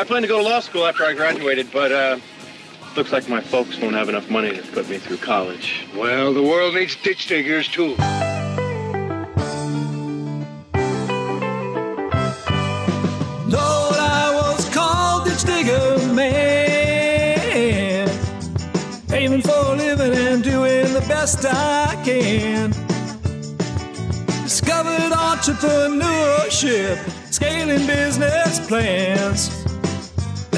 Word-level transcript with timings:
I 0.00 0.04
plan 0.04 0.22
to 0.22 0.28
go 0.28 0.38
to 0.38 0.42
law 0.42 0.60
school 0.60 0.86
after 0.86 1.04
I 1.04 1.12
graduated, 1.12 1.70
but 1.70 1.92
uh, 1.92 2.18
looks 2.96 3.12
like 3.12 3.28
my 3.28 3.42
folks 3.42 3.78
won't 3.78 3.94
have 3.94 4.08
enough 4.08 4.30
money 4.30 4.56
to 4.56 4.62
put 4.72 4.88
me 4.88 4.96
through 4.96 5.18
college. 5.18 5.86
Well, 5.94 6.32
the 6.32 6.42
world 6.42 6.74
needs 6.74 6.96
ditch 6.96 7.26
diggers, 7.26 7.68
too. 7.68 7.88
Lord, 7.88 7.98
I 13.58 14.32
was 14.32 14.70
called 14.74 15.26
ditch 15.26 15.44
digger 15.44 15.98
man, 16.14 18.08
aiming 19.12 19.42
for 19.42 19.50
a 19.50 19.76
living 19.76 20.14
and 20.14 20.42
doing 20.42 20.94
the 20.94 21.04
best 21.08 21.44
I 21.44 22.00
can. 22.06 22.70
Discovered 24.44 25.12
entrepreneurship, 25.12 26.96
scaling 27.30 27.86
business 27.86 28.66
plans. 28.66 29.59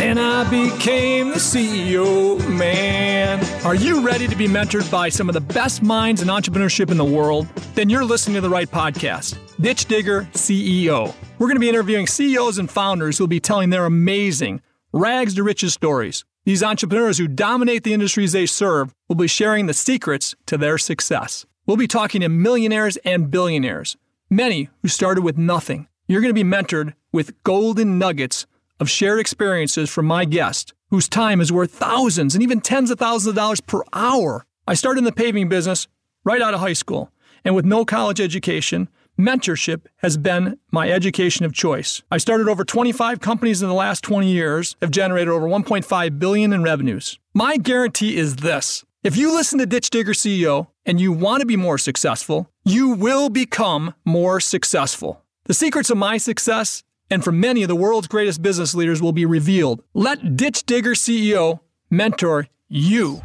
Then 0.03 0.19
I 0.19 0.43
became 0.51 1.29
the 1.29 1.37
CEO 1.37 2.37
man. 2.49 3.39
Are 3.65 3.77
you 3.77 4.05
ready 4.05 4.27
to 4.27 4.35
be 4.35 4.49
mentored 4.49 4.91
by 4.91 5.09
some 5.09 5.29
of 5.29 5.33
the 5.33 5.41
best 5.41 5.81
minds 5.81 6.23
in 6.23 6.27
entrepreneurship 6.27 6.91
in 6.91 6.97
the 6.97 7.05
world? 7.05 7.47
Then 7.77 7.89
you're 7.89 8.05
listening 8.05 8.35
to 8.35 8.41
the 8.41 8.51
right 8.51 8.69
podcast, 8.69 9.39
Ditch 9.61 9.85
Digger 9.85 10.29
CEO. 10.33 11.15
We're 11.39 11.47
going 11.47 11.55
to 11.55 11.61
be 11.61 11.69
interviewing 11.69 12.09
CEOs 12.09 12.59
and 12.59 12.69
founders 12.69 13.17
who 13.17 13.23
will 13.23 13.29
be 13.29 13.39
telling 13.39 13.71
their 13.71 13.87
amazing 13.87 14.61
rags 14.93 15.37
to 15.37 15.45
riches 15.45 15.73
stories. 15.73 16.25
These 16.45 16.65
entrepreneurs 16.65 17.19
who 17.19 17.29
dominate 17.29 17.85
the 17.85 17.95
industries 17.95 18.33
they 18.33 18.47
serve 18.47 18.93
will 19.09 19.15
be 19.15 19.29
sharing 19.29 19.67
the 19.67 19.73
secrets 19.73 20.35
to 20.47 20.59
their 20.59 20.79
success. 20.79 21.47
We'll 21.65 21.77
be 21.77 21.87
talking 21.87 22.23
to 22.23 22.29
millionaires 22.29 22.97
and 23.05 23.31
billionaires, 23.31 23.97
many 24.29 24.69
who 24.83 24.89
started 24.89 25.23
with 25.23 25.39
nothing. 25.39 25.87
You're 26.09 26.23
going 26.23 26.35
to 26.35 26.45
be 26.45 26.51
mentored 26.51 26.95
with 27.13 27.41
golden 27.45 27.99
nuggets 27.99 28.47
of 28.83 28.91
shared 28.91 29.21
experiences 29.21 29.89
from 29.89 30.07
my 30.07 30.25
guest, 30.25 30.75
whose 30.91 31.09
time 31.09 31.41
is 31.41 31.53
worth 31.53 31.71
thousands 31.71 32.35
and 32.35 32.43
even 32.43 32.61
tens 32.61 32.91
of 32.91 32.99
thousands 32.99 33.29
of 33.29 33.37
dollars 33.37 33.61
per 33.61 33.81
hour. 33.93 34.45
I 34.67 34.75
started 34.75 34.99
in 34.99 35.05
the 35.05 35.13
paving 35.13 35.49
business 35.49 35.87
right 36.25 36.43
out 36.43 36.53
of 36.53 36.59
high 36.59 36.73
school, 36.73 37.13
and 37.45 37.55
with 37.55 37.65
no 37.65 37.85
college 37.85 38.21
education, 38.21 38.89
mentorship 39.17 39.87
has 39.99 40.17
been 40.17 40.59
my 40.73 40.91
education 40.91 41.47
of 41.47 41.53
choice. 41.53 42.03
I 42.11 42.19
started 42.19 42.49
over 42.49 42.65
25 42.65 43.21
companies 43.21 43.63
in 43.63 43.69
the 43.69 43.75
last 43.75 44.03
20 44.03 44.29
years, 44.29 44.75
have 44.83 44.91
generated 44.91 45.29
over 45.29 45.47
1.5 45.47 46.19
billion 46.19 46.53
in 46.53 46.65
revenues. 46.65 47.21
My 47.35 47.59
guarantee 47.59 48.17
is 48.17 48.37
this. 48.37 48.85
If 49.05 49.17
you 49.17 49.33
listen 49.33 49.61
to 49.61 49.67
Ditch 49.67 49.91
Digger 49.91 50.13
CEO 50.13 50.67
and 50.85 51.01
you 51.01 51.13
want 51.13 51.41
to 51.41 51.47
be 51.47 51.57
more 51.57 51.79
successful, 51.79 52.51
you 52.65 52.89
will 52.89 53.29
become 53.29 53.95
more 54.05 54.41
successful. 54.41 55.23
The 55.45 55.55
secrets 55.55 55.91
of 55.91 55.99
my 55.99 56.19
success 56.19 56.83
and 57.11 57.23
for 57.23 57.33
many 57.33 57.63
of 57.63 57.69
the 57.69 57.77
world's 57.77 58.09
greatest 58.09 58.43
business 58.43 58.75
leaders 58.75 59.03
will 59.03 59.13
be 59.13 59.27
revealed. 59.27 59.83
Let 59.95 60.37
Ditch 60.37 60.65
Digger 60.65 60.93
CEO 60.93 61.61
mentor 61.91 62.49
you. 62.69 63.21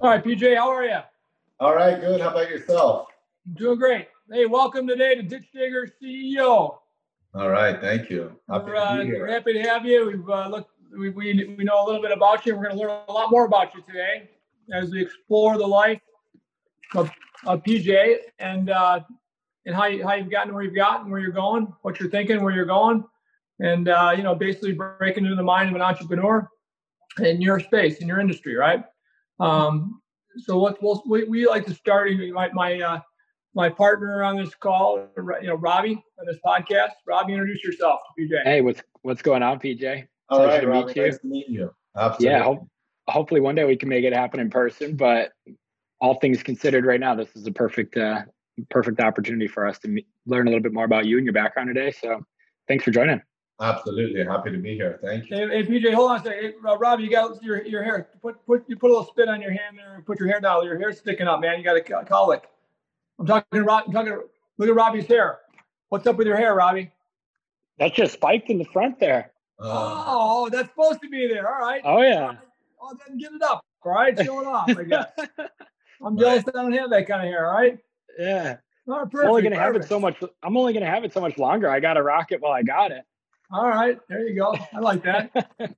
All 0.00 0.10
right, 0.10 0.24
PJ, 0.24 0.56
how 0.56 0.70
are 0.70 0.84
you? 0.84 0.98
All 1.60 1.74
right, 1.74 2.00
good. 2.00 2.20
How 2.20 2.30
about 2.30 2.48
yourself? 2.48 3.08
I'm 3.46 3.54
doing 3.54 3.78
great. 3.78 4.08
Hey, 4.30 4.46
welcome 4.46 4.86
today 4.86 5.14
to 5.14 5.22
Ditch 5.22 5.46
Digger 5.52 5.92
CEO. 6.02 6.78
All 7.34 7.50
right, 7.50 7.80
thank 7.80 8.10
you. 8.10 8.36
Happy 8.48 8.64
we're, 8.66 8.76
uh, 8.76 9.04
we're 9.04 9.28
happy 9.28 9.52
to 9.54 9.62
have 9.62 9.84
you. 9.84 10.06
We've 10.06 10.28
uh, 10.28 10.48
looked, 10.48 10.70
we, 10.96 11.10
we, 11.10 11.54
we 11.56 11.64
know 11.64 11.84
a 11.84 11.86
little 11.86 12.02
bit 12.02 12.12
about 12.12 12.46
you. 12.46 12.54
We're 12.54 12.64
going 12.64 12.76
to 12.76 12.82
learn 12.82 13.00
a 13.08 13.12
lot 13.12 13.30
more 13.30 13.46
about 13.46 13.74
you 13.74 13.82
today 13.82 14.28
as 14.72 14.90
we 14.90 15.02
explore 15.02 15.58
the 15.58 15.66
life 15.66 16.00
of, 16.94 17.10
of 17.46 17.62
PJ 17.62 18.16
and 18.38 18.70
uh, 18.70 19.00
and 19.66 19.74
how, 19.74 19.86
you, 19.86 20.06
how 20.06 20.14
you've 20.14 20.30
gotten 20.30 20.52
where 20.52 20.62
you've 20.62 20.74
gotten, 20.74 21.10
where 21.10 21.20
you're 21.20 21.30
going, 21.30 21.72
what 21.82 22.00
you're 22.00 22.10
thinking, 22.10 22.42
where 22.42 22.52
you're 22.52 22.64
going, 22.64 23.04
and 23.62 23.88
uh, 23.88 24.12
you 24.16 24.22
know 24.22 24.34
basically 24.34 24.72
breaking 24.72 25.24
into 25.24 25.36
the 25.36 25.42
mind 25.42 25.68
of 25.70 25.74
an 25.74 25.82
entrepreneur 25.82 26.48
in 27.22 27.40
your 27.40 27.60
space 27.60 27.98
in 27.98 28.08
your 28.08 28.20
industry 28.20 28.54
right? 28.56 28.84
Um, 29.40 30.00
so 30.38 30.58
what 30.58 30.82
we'll, 30.82 31.02
we, 31.06 31.24
we 31.24 31.46
like 31.46 31.64
to 31.66 31.74
start 31.74 32.10
my 32.32 32.48
my, 32.52 32.80
uh, 32.80 33.00
my 33.54 33.68
partner 33.68 34.22
on 34.22 34.36
this 34.36 34.54
call 34.54 35.06
you 35.40 35.46
know 35.48 35.54
robbie 35.54 36.02
on 36.18 36.26
this 36.26 36.38
podcast. 36.44 36.90
Robbie 37.06 37.32
introduce 37.34 37.62
yourself 37.64 38.00
to 38.18 38.22
pj 38.24 38.42
hey 38.44 38.60
what's 38.60 38.82
what's 39.02 39.22
going 39.22 39.42
on 39.42 39.58
pj 39.58 40.06
all 40.28 40.38
Pleasure 40.38 40.52
right, 40.52 40.60
to 40.62 40.66
Robbie, 40.68 40.86
meet 40.86 40.96
you. 40.96 41.02
nice 41.04 41.18
to 41.18 41.26
meet 41.26 41.48
you. 41.48 41.70
Absolutely. 41.96 42.26
yeah 42.38 42.42
ho- 42.44 42.68
hopefully 43.08 43.40
one 43.40 43.54
day 43.54 43.64
we 43.64 43.76
can 43.76 43.88
make 43.88 44.04
it 44.04 44.12
happen 44.14 44.40
in 44.40 44.48
person 44.50 44.96
but 44.96 45.32
all 46.00 46.14
things 46.20 46.42
considered 46.42 46.84
right 46.86 47.00
now 47.00 47.14
this 47.14 47.28
is 47.36 47.46
a 47.46 47.52
perfect 47.52 47.96
uh, 47.96 48.22
perfect 48.70 49.00
opportunity 49.00 49.48
for 49.48 49.66
us 49.66 49.78
to 49.80 49.88
meet, 49.88 50.06
learn 50.26 50.46
a 50.46 50.50
little 50.50 50.62
bit 50.62 50.72
more 50.72 50.84
about 50.84 51.06
you 51.06 51.16
and 51.16 51.24
your 51.26 51.32
background 51.32 51.68
today. 51.68 51.90
So 51.90 52.24
thanks 52.68 52.84
for 52.84 52.90
joining 52.90 53.22
Absolutely, 53.62 54.24
happy 54.24 54.50
to 54.50 54.58
be 54.58 54.74
here. 54.74 54.98
Thank 55.00 55.30
you. 55.30 55.36
Hey, 55.36 55.62
hey 55.62 55.62
PJ, 55.62 55.94
hold 55.94 56.10
on 56.10 56.20
a 56.20 56.22
second. 56.24 56.42
Hey, 56.42 56.52
Rob, 56.60 56.98
you 56.98 57.08
got 57.08 57.40
your 57.42 57.64
your 57.64 57.84
hair. 57.84 58.08
Put 58.20 58.44
put 58.44 58.64
you 58.66 58.76
put 58.76 58.90
a 58.90 58.94
little 58.94 59.06
spit 59.06 59.28
on 59.28 59.40
your 59.40 59.52
hand 59.52 59.78
there. 59.78 59.94
And 59.94 60.04
put 60.04 60.18
your 60.18 60.28
hair 60.28 60.40
down. 60.40 60.64
Your 60.64 60.78
hair's 60.78 60.98
sticking 60.98 61.28
up, 61.28 61.40
man. 61.40 61.58
You 61.58 61.64
got 61.64 61.76
a 61.76 62.04
colic. 62.04 62.42
I'm 63.20 63.26
talking 63.26 63.46
to 63.52 63.62
Rob. 63.62 63.84
I'm 63.86 63.92
talking. 63.92 64.12
To, 64.12 64.24
look 64.58 64.68
at 64.68 64.74
Robbie's 64.74 65.06
hair. 65.06 65.38
What's 65.90 66.06
up 66.08 66.16
with 66.16 66.26
your 66.26 66.36
hair, 66.36 66.56
Robbie? 66.56 66.90
That's 67.78 67.94
just 67.94 68.14
spiked 68.14 68.50
in 68.50 68.58
the 68.58 68.64
front 68.64 68.98
there. 68.98 69.30
Oh, 69.60 70.04
oh 70.08 70.48
that's 70.48 70.68
supposed 70.68 71.00
to 71.02 71.08
be 71.08 71.28
there. 71.28 71.46
All 71.46 71.60
right. 71.60 71.82
Oh 71.84 72.02
yeah. 72.02 72.34
Oh, 72.80 72.96
then 73.06 73.16
get 73.16 73.32
it 73.32 73.42
up. 73.42 73.64
All 73.84 73.92
right, 73.92 74.18
show 74.18 74.40
it 74.40 74.46
off. 74.46 74.70
I 74.70 74.82
guess. 74.82 75.06
I'm 76.04 76.18
jealous 76.18 76.44
right. 76.46 76.56
I 76.56 76.62
don't 76.62 76.72
have 76.72 76.90
that 76.90 77.06
kind 77.06 77.22
of 77.22 77.28
hair. 77.28 77.46
All 77.46 77.54
right. 77.54 77.78
Yeah. 78.18 78.56
Oh, 78.88 79.04
perfect, 79.04 79.14
I'm 79.22 79.28
only 79.28 79.42
gonna 79.42 79.54
perfect. 79.54 79.74
have 79.74 79.82
it 79.82 79.88
so 79.88 80.00
much. 80.00 80.16
I'm 80.42 80.56
only 80.56 80.72
gonna 80.72 80.90
have 80.90 81.04
it 81.04 81.12
so 81.12 81.20
much 81.20 81.38
longer. 81.38 81.70
I 81.70 81.78
gotta 81.78 82.02
rock 82.02 82.32
it 82.32 82.40
while 82.40 82.52
I 82.52 82.64
got 82.64 82.90
it. 82.90 83.04
All 83.52 83.68
right, 83.68 83.98
there 84.08 84.26
you 84.26 84.34
go. 84.34 84.56
I 84.72 84.78
like 84.78 85.04
that. 85.04 85.30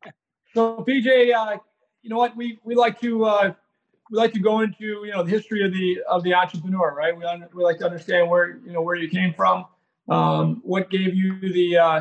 so 0.55 0.85
PJ, 0.89 1.35
uh, 1.35 1.59
you 2.03 2.11
know 2.11 2.19
what? 2.19 2.37
We 2.37 2.61
we 2.63 2.77
like 2.77 3.01
to 3.01 3.25
uh, 3.25 3.53
we 4.13 4.17
like 4.17 4.33
to 4.35 4.39
go 4.39 4.61
into 4.61 5.05
you 5.05 5.11
know 5.11 5.25
the 5.25 5.31
history 5.31 5.65
of 5.65 5.73
the 5.73 6.01
of 6.09 6.23
the 6.23 6.35
entrepreneur, 6.35 6.95
right? 6.95 7.17
We 7.17 7.25
un- 7.25 7.49
we 7.53 7.65
like 7.65 7.79
to 7.79 7.87
understand 7.87 8.31
where 8.31 8.59
you 8.65 8.71
know 8.71 8.81
where 8.81 8.95
you 8.95 9.09
came 9.09 9.35
from, 9.35 9.67
um, 10.09 10.63
what 10.63 10.89
gave 10.89 11.17
you 11.17 11.41
the 11.41 11.77
uh, 11.77 12.01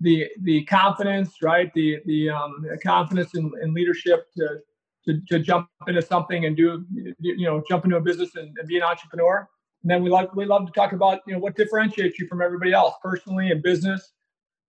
the 0.00 0.26
the 0.42 0.64
confidence, 0.64 1.40
right? 1.40 1.72
The 1.72 2.00
the, 2.04 2.30
um, 2.30 2.66
confidence 2.82 3.36
in, 3.36 3.52
in 3.62 3.74
leadership 3.74 4.26
to, 4.38 4.58
to 5.04 5.20
to 5.28 5.38
jump 5.38 5.68
into 5.86 6.02
something 6.02 6.46
and 6.46 6.56
do 6.56 6.84
you 7.20 7.46
know 7.46 7.62
jump 7.68 7.84
into 7.84 7.96
a 7.96 8.00
business 8.00 8.34
and, 8.34 8.58
and 8.58 8.66
be 8.66 8.76
an 8.76 8.82
entrepreneur. 8.82 9.48
And 9.82 9.90
then 9.90 10.02
we 10.02 10.10
love 10.10 10.30
we 10.34 10.46
love 10.46 10.66
to 10.66 10.72
talk 10.72 10.94
about 10.94 11.20
you 11.28 11.34
know 11.34 11.38
what 11.38 11.54
differentiates 11.54 12.18
you 12.18 12.26
from 12.26 12.42
everybody 12.42 12.72
else 12.72 12.94
personally 13.00 13.52
and 13.52 13.62
business 13.62 14.14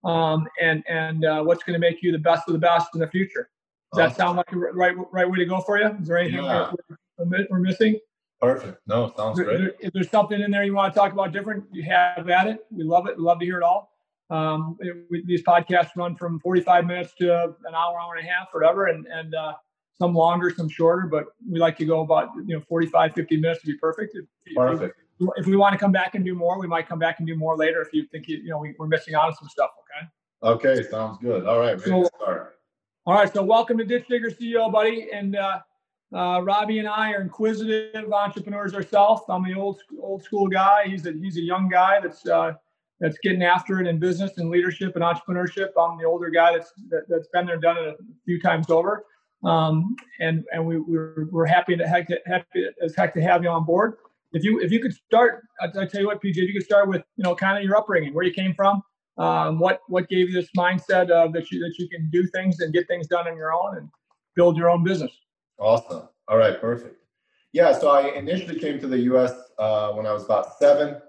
um, 0.06 0.48
and 0.60 0.84
and 0.88 1.24
uh, 1.24 1.42
what's 1.42 1.64
going 1.64 1.78
to 1.78 1.80
make 1.80 2.02
you 2.02 2.12
the 2.12 2.18
best 2.18 2.48
of 2.48 2.52
the 2.52 2.58
best 2.58 2.88
in 2.94 3.00
the 3.00 3.08
future. 3.08 3.50
Does 3.92 4.10
that 4.10 4.16
sound 4.16 4.36
like 4.36 4.50
the 4.50 4.56
right 4.56 4.94
right 5.12 5.30
way 5.30 5.38
to 5.38 5.44
go 5.44 5.60
for 5.60 5.78
you? 5.78 5.88
Is 6.00 6.08
there 6.08 6.18
anything 6.18 6.44
yeah. 6.44 6.72
we're, 7.18 7.58
missing? 7.58 7.98
Perfect. 8.40 8.78
No, 8.86 9.12
sounds 9.16 9.40
great. 9.40 9.72
If 9.80 9.92
there's 9.92 10.10
something 10.10 10.40
in 10.40 10.50
there 10.50 10.64
you 10.64 10.74
want 10.74 10.92
to 10.92 10.98
talk 10.98 11.12
about 11.12 11.32
different, 11.32 11.64
you 11.72 11.82
have 11.84 12.28
at 12.28 12.46
it. 12.46 12.66
We 12.70 12.84
love 12.84 13.06
it. 13.06 13.16
We 13.16 13.22
love 13.22 13.38
to 13.40 13.44
hear 13.44 13.58
it 13.58 13.62
all. 13.62 13.90
Um, 14.28 14.76
it, 14.80 14.96
we, 15.10 15.24
these 15.24 15.42
podcasts 15.42 15.90
run 15.96 16.16
from 16.16 16.40
45 16.40 16.84
minutes 16.84 17.14
to 17.20 17.44
an 17.44 17.74
hour, 17.74 17.98
hour 18.00 18.16
and 18.16 18.26
a 18.26 18.30
half, 18.30 18.48
whatever, 18.52 18.86
and 18.86 19.06
and 19.06 19.34
uh, 19.34 19.54
some 19.98 20.14
longer, 20.14 20.52
some 20.54 20.68
shorter. 20.68 21.06
But 21.06 21.26
we 21.48 21.58
like 21.58 21.78
to 21.78 21.84
go 21.84 22.00
about 22.00 22.30
you 22.46 22.56
know 22.56 22.62
45, 22.68 23.14
50 23.14 23.36
minutes 23.38 23.60
to 23.62 23.66
be 23.68 23.78
perfect. 23.78 24.16
If, 24.16 24.54
perfect. 24.54 25.00
If, 25.36 25.46
we 25.46 25.56
want 25.56 25.72
to 25.72 25.78
come 25.78 25.92
back 25.92 26.14
and 26.14 26.24
do 26.24 26.34
more, 26.34 26.58
we 26.58 26.66
might 26.66 26.88
come 26.88 26.98
back 26.98 27.18
and 27.18 27.26
do 27.26 27.36
more 27.36 27.56
later 27.56 27.80
if 27.80 27.92
you 27.92 28.06
think 28.12 28.28
you, 28.28 28.38
you 28.38 28.50
know 28.50 28.58
we, 28.58 28.74
are 28.78 28.86
missing 28.86 29.14
out 29.14 29.26
on 29.26 29.34
some 29.34 29.48
stuff. 29.48 29.70
Okay. 30.42 30.74
Okay, 30.74 30.88
sounds 30.88 31.18
good. 31.18 31.46
All 31.46 31.58
right, 31.58 31.80
so, 31.80 32.08
All 33.06 33.14
right, 33.14 33.32
so 33.32 33.42
welcome 33.42 33.78
to 33.78 33.84
Ditch 33.84 34.06
Digger 34.08 34.30
CEO, 34.30 34.70
buddy, 34.70 35.08
and 35.12 35.34
uh, 35.34 35.60
uh, 36.14 36.40
Robbie 36.42 36.78
and 36.78 36.88
I 36.88 37.12
are 37.12 37.22
inquisitive 37.22 38.12
entrepreneurs 38.12 38.74
ourselves. 38.74 39.22
I'm 39.28 39.44
the 39.44 39.54
old 39.54 39.80
old 40.00 40.22
school 40.22 40.48
guy. 40.48 40.84
He's 40.86 41.06
a 41.06 41.12
he's 41.12 41.38
a 41.38 41.42
young 41.42 41.68
guy 41.68 42.00
that's 42.00 42.26
uh, 42.26 42.52
that's 43.00 43.16
getting 43.22 43.42
after 43.42 43.80
it 43.80 43.86
in 43.86 43.98
business 43.98 44.36
and 44.36 44.50
leadership 44.50 44.94
and 44.96 45.04
entrepreneurship. 45.04 45.70
I'm 45.78 45.98
the 45.98 46.04
older 46.04 46.28
guy 46.28 46.52
that's 46.52 46.72
that, 46.90 47.04
that's 47.08 47.28
been 47.28 47.46
there, 47.46 47.56
done 47.56 47.78
it 47.78 47.88
a 47.88 47.94
few 48.26 48.40
times 48.40 48.68
over. 48.70 49.06
Um, 49.44 49.96
and 50.20 50.44
and 50.52 50.66
we, 50.66 50.78
we're, 50.78 51.26
we're 51.30 51.46
happy 51.46 51.76
to 51.76 51.86
heck, 51.88 52.08
happy 52.26 52.66
as 52.82 52.94
heck 52.94 53.14
to 53.14 53.22
have 53.22 53.42
you 53.42 53.48
on 53.48 53.64
board 53.64 53.94
if 54.36 54.44
you 54.44 54.60
if 54.60 54.70
you 54.70 54.80
could 54.80 54.92
start, 54.92 55.44
I, 55.60 55.86
tell 55.86 56.00
you 56.00 56.06
what, 56.06 56.22
PJ, 56.22 56.36
if 56.36 56.48
you 56.48 56.52
could 56.52 56.64
start 56.64 56.88
with 56.88 57.02
you 57.16 57.24
know 57.24 57.34
kind 57.34 57.56
of 57.56 57.64
your 57.64 57.76
upbringing, 57.76 58.12
where 58.12 58.24
you 58.24 58.32
came 58.32 58.54
from, 58.54 58.82
um, 59.16 59.58
what 59.58 59.80
what 59.88 60.08
gave 60.08 60.28
you 60.28 60.34
this 60.34 60.50
mindset 60.56 61.10
of 61.10 61.32
that 61.32 61.50
you 61.50 61.58
that 61.60 61.74
you 61.78 61.88
can 61.88 62.10
do 62.10 62.26
things 62.28 62.60
and 62.60 62.72
get 62.72 62.86
things 62.86 63.06
done 63.06 63.26
on 63.26 63.36
your 63.36 63.52
own 63.54 63.78
and 63.78 63.88
build 64.34 64.56
your 64.56 64.68
own 64.68 64.84
business. 64.84 65.12
Awesome. 65.58 66.08
All 66.28 66.36
right, 66.36 66.60
perfect. 66.60 66.96
Yeah, 67.52 67.72
so 67.78 67.88
I 67.88 68.08
initially 68.10 68.58
came 68.58 68.78
to 68.80 68.86
the 68.86 68.98
U.S. 69.10 69.32
Uh, 69.58 69.92
when 69.92 70.06
I 70.06 70.12
was 70.12 70.24
about 70.24 70.58
seven, 70.58 71.00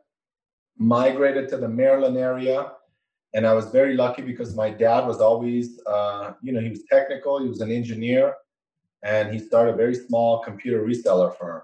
migrated 0.78 1.50
to 1.50 1.58
the 1.58 1.68
Maryland 1.68 2.16
area, 2.16 2.72
and 3.34 3.46
I 3.46 3.54
was 3.54 3.66
very 3.66 3.96
lucky 3.96 4.22
because 4.22 4.56
my 4.56 4.70
dad 4.70 5.06
was 5.06 5.20
always, 5.20 5.82
uh, 5.86 6.32
you 6.42 6.54
know, 6.54 6.62
he 6.62 6.70
was 6.70 6.84
technical, 6.90 7.42
he 7.42 7.50
was 7.50 7.60
an 7.60 7.72
engineer, 7.72 8.36
and 9.04 9.34
he 9.34 9.40
started 9.40 9.74
a 9.74 9.76
very 9.76 9.96
small 9.96 10.42
computer 10.42 10.82
reseller 10.82 11.38
firm 11.38 11.64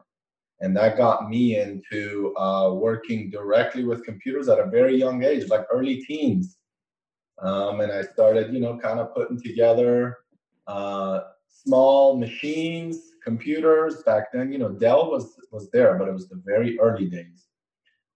and 0.63 0.75
that 0.77 0.98
got 0.98 1.30
me 1.30 1.60
into 1.60 2.33
uh, 2.38 2.74
working 2.74 3.30
directly 3.31 3.86
with 3.86 4.06
computers 4.06 4.50
at 4.50 4.60
a 4.60 4.68
very 4.68 4.98
young 4.98 5.24
age 5.24 5.50
like 5.50 5.65
early 5.71 5.98
teens 6.07 6.57
Um, 7.42 7.81
and 7.81 7.92
I 7.92 8.04
started, 8.04 8.54
you 8.54 8.62
know, 8.62 8.80
kind 8.80 9.00
of 9.00 9.13
putting 9.15 9.42
together 9.42 10.19
uh, 10.68 11.21
small 11.48 12.18
machines, 12.18 12.98
computers. 13.24 14.04
Back 14.04 14.31
then, 14.33 14.51
you 14.54 14.60
know, 14.60 14.69
Dell 14.69 15.12
was 15.12 15.36
was 15.51 15.69
there, 15.71 15.98
but 16.00 16.10
it 16.10 16.13
was 16.13 16.30
the 16.30 16.42
very 16.45 16.80
early 16.80 17.07
days, 17.07 17.48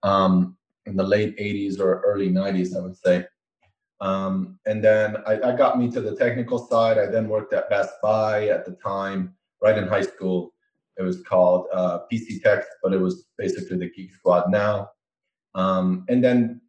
um, 0.03 0.57
in 0.87 0.95
the 0.97 1.03
late 1.03 1.37
'80s 1.37 1.79
or 1.79 2.01
early 2.01 2.29
'90s, 2.29 2.75
I 2.77 2.81
would 2.81 2.97
say. 2.97 3.25
Um, 4.01 4.59
and 4.67 4.83
then 4.83 5.17
I, 5.27 5.33
I 5.41 5.57
got 5.57 5.79
me 5.79 5.91
to 5.91 6.01
the 6.01 6.15
technical 6.15 6.59
side. 6.59 6.97
I 6.99 7.07
then 7.07 7.29
worked 7.29 7.53
at 7.53 7.69
Best 7.69 7.93
Buy 8.03 8.49
at 8.49 8.65
the 8.65 8.73
time, 8.73 9.35
right 9.61 9.77
in 9.77 9.87
high 9.87 10.03
school. 10.03 10.53
It 10.97 11.03
was 11.03 11.21
called 11.23 11.67
uh, 11.73 11.99
PC 12.11 12.41
Tech, 12.41 12.63
but 12.81 12.93
it 12.93 12.99
was 12.99 13.27
basically 13.37 13.77
the 13.77 13.89
Geek 13.89 14.13
Squad 14.13 14.49
now. 14.49 14.89
Um, 15.55 16.05
and 16.09 16.23
then 16.23 16.61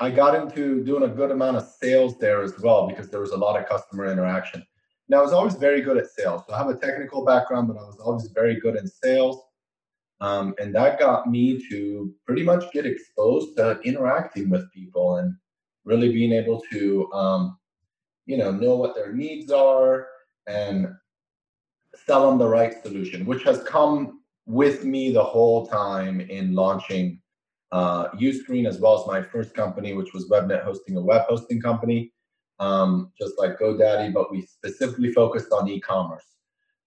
I 0.00 0.10
got 0.10 0.34
into 0.34 0.82
doing 0.84 1.02
a 1.04 1.14
good 1.14 1.30
amount 1.30 1.58
of 1.58 1.68
sales 1.80 2.18
there 2.18 2.42
as 2.42 2.58
well 2.60 2.88
because 2.88 3.10
there 3.10 3.20
was 3.20 3.32
a 3.32 3.36
lot 3.36 3.60
of 3.60 3.68
customer 3.68 4.06
interaction. 4.06 4.64
Now, 5.08 5.18
I 5.18 5.22
was 5.22 5.32
always 5.32 5.56
very 5.56 5.80
good 5.80 5.96
at 5.96 6.06
sales. 6.06 6.42
So 6.46 6.54
I 6.54 6.58
have 6.58 6.68
a 6.68 6.76
technical 6.76 7.24
background, 7.24 7.68
but 7.68 7.76
I 7.76 7.82
was 7.82 7.98
always 7.98 8.28
very 8.28 8.60
good 8.60 8.76
in 8.76 8.86
sales. 8.86 9.42
Um, 10.20 10.54
and 10.60 10.74
that 10.74 10.98
got 10.98 11.28
me 11.28 11.62
to 11.68 12.14
pretty 12.26 12.42
much 12.42 12.70
get 12.72 12.86
exposed 12.86 13.56
to 13.56 13.80
interacting 13.80 14.50
with 14.50 14.70
people 14.72 15.16
and 15.16 15.34
really 15.84 16.12
being 16.12 16.32
able 16.32 16.62
to, 16.70 17.10
um, 17.12 17.58
you 18.26 18.36
know, 18.36 18.50
know 18.50 18.76
what 18.76 18.94
their 18.94 19.12
needs 19.12 19.50
are 19.50 20.06
and 20.46 20.88
sell 21.94 22.28
them 22.28 22.38
the 22.38 22.48
right 22.48 22.82
solution, 22.82 23.26
which 23.26 23.42
has 23.44 23.62
come 23.64 24.20
with 24.46 24.84
me 24.84 25.12
the 25.12 25.22
whole 25.22 25.66
time 25.66 26.20
in 26.20 26.54
launching 26.54 27.20
uh, 27.72 28.08
Uscreen 28.10 28.66
as 28.66 28.78
well 28.78 29.00
as 29.00 29.06
my 29.06 29.22
first 29.22 29.54
company, 29.54 29.94
which 29.94 30.12
was 30.12 30.28
WebNet 30.28 30.64
Hosting, 30.64 30.96
a 30.96 31.00
web 31.00 31.22
hosting 31.28 31.60
company, 31.60 32.12
um, 32.58 33.12
just 33.18 33.38
like 33.38 33.58
GoDaddy, 33.58 34.12
but 34.12 34.30
we 34.30 34.42
specifically 34.42 35.12
focused 35.12 35.52
on 35.52 35.68
e-commerce. 35.68 36.24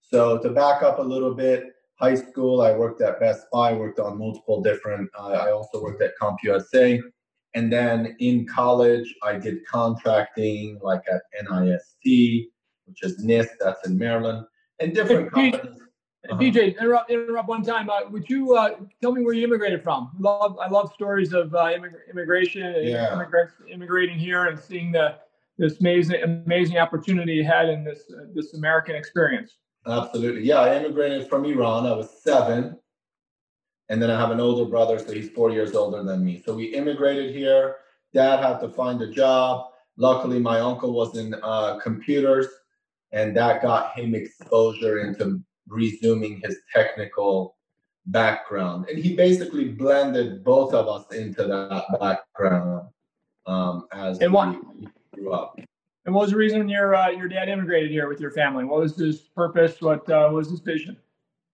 So 0.02 0.38
to 0.38 0.50
back 0.50 0.82
up 0.82 0.98
a 0.98 1.02
little 1.02 1.34
bit, 1.34 1.72
high 1.98 2.14
school, 2.14 2.60
I 2.60 2.72
worked 2.72 3.00
at 3.00 3.20
Best 3.20 3.46
Buy, 3.52 3.72
worked 3.72 3.98
on 3.98 4.18
multiple 4.18 4.62
different, 4.62 5.08
uh, 5.18 5.32
I 5.32 5.52
also 5.52 5.82
worked 5.82 6.02
at 6.02 6.12
CompUSA. 6.20 7.00
And 7.54 7.72
then 7.72 8.16
in 8.18 8.46
college, 8.46 9.14
I 9.22 9.38
did 9.38 9.64
contracting 9.66 10.78
like 10.82 11.02
at 11.10 11.22
NIST, 11.48 12.46
which 12.86 13.02
is 13.02 13.24
NIST, 13.24 13.50
that's 13.60 13.86
in 13.86 13.96
Maryland, 13.96 14.44
and 14.80 14.94
different 14.94 15.32
companies. 15.32 15.80
Uh-huh. 16.30 16.38
PJ, 16.38 16.78
interrupt, 16.78 17.10
interrupt 17.10 17.48
one 17.48 17.62
time. 17.62 17.90
Uh, 17.90 18.08
would 18.10 18.30
you 18.30 18.56
uh, 18.56 18.76
tell 19.02 19.12
me 19.12 19.22
where 19.22 19.34
you 19.34 19.44
immigrated 19.44 19.82
from? 19.82 20.10
Love, 20.18 20.56
I 20.58 20.70
love 20.70 20.90
stories 20.94 21.34
of 21.34 21.54
uh, 21.54 21.72
immigration 22.10 22.74
yeah. 22.82 23.12
immigrants 23.12 23.52
immigrating 23.70 24.18
here 24.18 24.46
and 24.46 24.58
seeing 24.58 24.90
the 24.90 25.16
this 25.58 25.78
amazing 25.80 26.22
amazing 26.22 26.78
opportunity 26.78 27.34
you 27.34 27.44
had 27.44 27.68
in 27.68 27.84
this 27.84 28.04
uh, 28.10 28.24
this 28.34 28.54
American 28.54 28.96
experience. 28.96 29.58
Absolutely, 29.86 30.42
yeah. 30.42 30.60
I 30.60 30.76
immigrated 30.76 31.28
from 31.28 31.44
Iran. 31.44 31.86
I 31.86 31.92
was 31.92 32.22
seven, 32.22 32.78
and 33.90 34.00
then 34.00 34.10
I 34.10 34.18
have 34.18 34.30
an 34.30 34.40
older 34.40 34.68
brother, 34.68 34.98
so 34.98 35.12
he's 35.12 35.28
four 35.30 35.50
years 35.50 35.74
older 35.74 36.02
than 36.02 36.24
me. 36.24 36.42
So 36.44 36.54
we 36.54 36.64
immigrated 36.74 37.34
here. 37.34 37.76
Dad 38.14 38.42
had 38.42 38.60
to 38.60 38.68
find 38.70 39.02
a 39.02 39.10
job. 39.10 39.66
Luckily, 39.96 40.40
my 40.40 40.60
uncle 40.60 40.92
was 40.92 41.16
in 41.16 41.34
uh, 41.42 41.78
computers, 41.80 42.46
and 43.14 43.34
that 43.36 43.62
got 43.62 43.96
him 43.96 44.14
exposure 44.14 44.98
into 44.98 45.40
resuming 45.68 46.42
his 46.44 46.58
technical 46.74 47.56
background. 48.06 48.88
And 48.90 48.98
he 48.98 49.14
basically 49.16 49.68
blended 49.68 50.44
both 50.44 50.74
of 50.74 50.88
us 50.88 51.16
into 51.16 51.44
that 51.44 51.84
background 52.00 52.88
um, 53.46 53.86
as 53.92 54.18
and 54.18 54.32
what, 54.32 54.48
we 54.76 54.88
grew 55.14 55.32
up. 55.32 55.58
And 56.06 56.14
what 56.14 56.22
was 56.22 56.30
the 56.32 56.36
reason 56.36 56.68
your 56.68 56.94
uh, 56.94 57.10
your 57.10 57.28
dad 57.28 57.48
immigrated 57.48 57.90
here 57.90 58.08
with 58.08 58.20
your 58.20 58.32
family? 58.32 58.64
What 58.64 58.80
was 58.80 58.96
his 58.96 59.20
purpose? 59.20 59.80
What 59.80 60.08
uh, 60.10 60.28
was 60.32 60.50
his 60.50 60.60
vision? 60.60 60.96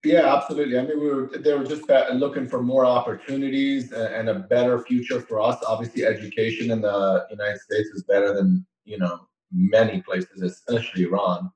Yeah, 0.03 0.35
absolutely. 0.35 0.79
I 0.79 0.81
mean, 0.81 0.99
we 0.99 1.09
were 1.09 1.27
they 1.27 1.53
were 1.53 1.63
just 1.63 1.87
looking 2.13 2.47
for 2.47 2.63
more 2.63 2.85
opportunities 2.85 3.91
and 3.91 4.29
a 4.29 4.39
better 4.39 4.79
future 4.79 5.21
for 5.21 5.39
us. 5.39 5.57
Obviously, 5.67 6.05
education 6.05 6.71
in 6.71 6.81
the 6.81 7.27
United 7.29 7.61
States 7.61 7.89
is 7.89 8.03
better 8.03 8.33
than 8.33 8.65
you 8.83 8.97
know 8.97 9.27
many 9.51 10.01
places, 10.01 10.41
especially 10.41 11.03
Iran. 11.03 11.51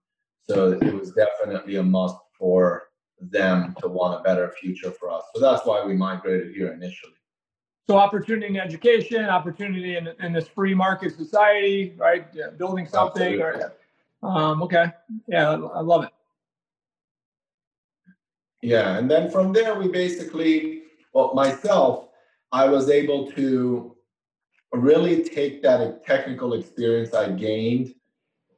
So 0.49 0.73
it 0.73 0.93
was 0.93 1.11
definitely 1.11 1.77
a 1.77 1.83
must 1.83 2.17
for 2.37 2.89
them 3.19 3.75
to 3.79 3.87
want 3.87 4.19
a 4.19 4.23
better 4.23 4.53
future 4.59 4.91
for 4.91 5.09
us. 5.11 5.23
So 5.33 5.41
that's 5.41 5.65
why 5.65 5.83
we 5.85 5.93
migrated 5.93 6.53
here 6.53 6.73
initially. 6.73 7.13
So 7.87 7.97
opportunity 7.97 8.47
in 8.47 8.57
education, 8.57 9.25
opportunity 9.25 9.95
in, 9.95 10.09
in 10.19 10.33
this 10.33 10.47
free 10.47 10.73
market 10.73 11.15
society, 11.15 11.93
right? 11.97 12.27
Yeah, 12.33 12.49
building 12.49 12.87
something. 12.87 13.39
Or, 13.39 13.73
um, 14.23 14.63
okay, 14.63 14.91
yeah, 15.27 15.51
I 15.51 15.81
love 15.81 16.03
it. 16.03 16.09
Yeah, 18.61 18.97
and 18.97 19.09
then 19.09 19.29
from 19.29 19.53
there 19.53 19.75
we 19.75 19.87
basically, 19.87 20.83
well, 21.13 21.33
myself, 21.35 22.07
I 22.51 22.65
was 22.65 22.89
able 22.89 23.31
to 23.33 23.94
really 24.75 25.23
take 25.23 25.61
that 25.63 26.05
technical 26.05 26.53
experience 26.53 27.13
I 27.13 27.31
gained 27.31 27.95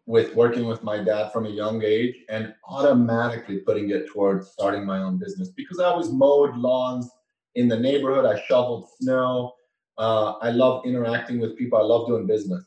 with 0.06 0.34
working 0.36 0.66
with 0.66 0.84
my 0.84 1.04
dad 1.04 1.31
from 1.34 1.46
a 1.46 1.50
young 1.50 1.84
age 1.84 2.16
and 2.30 2.54
automatically 2.68 3.58
putting 3.60 3.90
it 3.90 4.08
towards 4.08 4.50
starting 4.50 4.86
my 4.86 5.00
own 5.00 5.18
business 5.18 5.50
because 5.50 5.80
I 5.80 5.86
always 5.86 6.10
mowed 6.10 6.56
lawns 6.56 7.10
in 7.56 7.68
the 7.68 7.78
neighborhood. 7.78 8.25
I 8.25 8.42
shoveled 8.48 8.88
snow. 9.00 9.54
Uh, 9.98 10.34
I 10.42 10.52
love 10.52 10.86
interacting 10.86 11.40
with 11.40 11.58
people. 11.58 11.78
I 11.78 11.81
love 11.81 12.08
doing 12.08 12.25
business. 12.25 12.63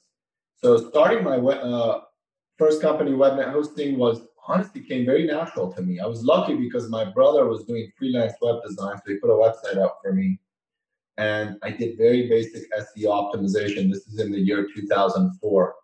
So 0.57 0.77
starting 0.91 1.25
my 1.25 1.37
uh, 1.37 2.03
first 2.59 2.83
company, 2.83 3.13
WebNet 3.13 3.53
Hosting, 3.53 3.97
was 3.97 4.21
honestly 4.47 4.83
came 4.83 5.07
very 5.07 5.27
natural 5.27 5.73
to 5.73 5.81
me. 5.81 6.01
I 6.01 6.07
was 6.07 6.25
lucky 6.25 6.57
because 6.57 6.91
my 6.91 7.05
brother 7.05 7.47
was 7.47 7.65
doing 7.65 7.91
freelance 7.97 8.35
web 8.43 8.57
design, 8.67 8.97
so 8.99 9.03
he 9.07 9.15
put 9.17 9.31
a 9.31 9.35
website 9.35 9.79
up 9.79 10.01
for 10.03 10.13
me. 10.13 10.39
And 11.21 11.59
I 11.63 11.71
did 11.71 11.99
very 11.99 12.31
basic 12.31 12.63
SEO 12.73 13.09
optimization. 13.09 13.91
This 13.91 14.07
is 14.07 14.19
in 14.19 14.33
the 14.33 14.41
year 14.41 14.67
2004 14.75 15.75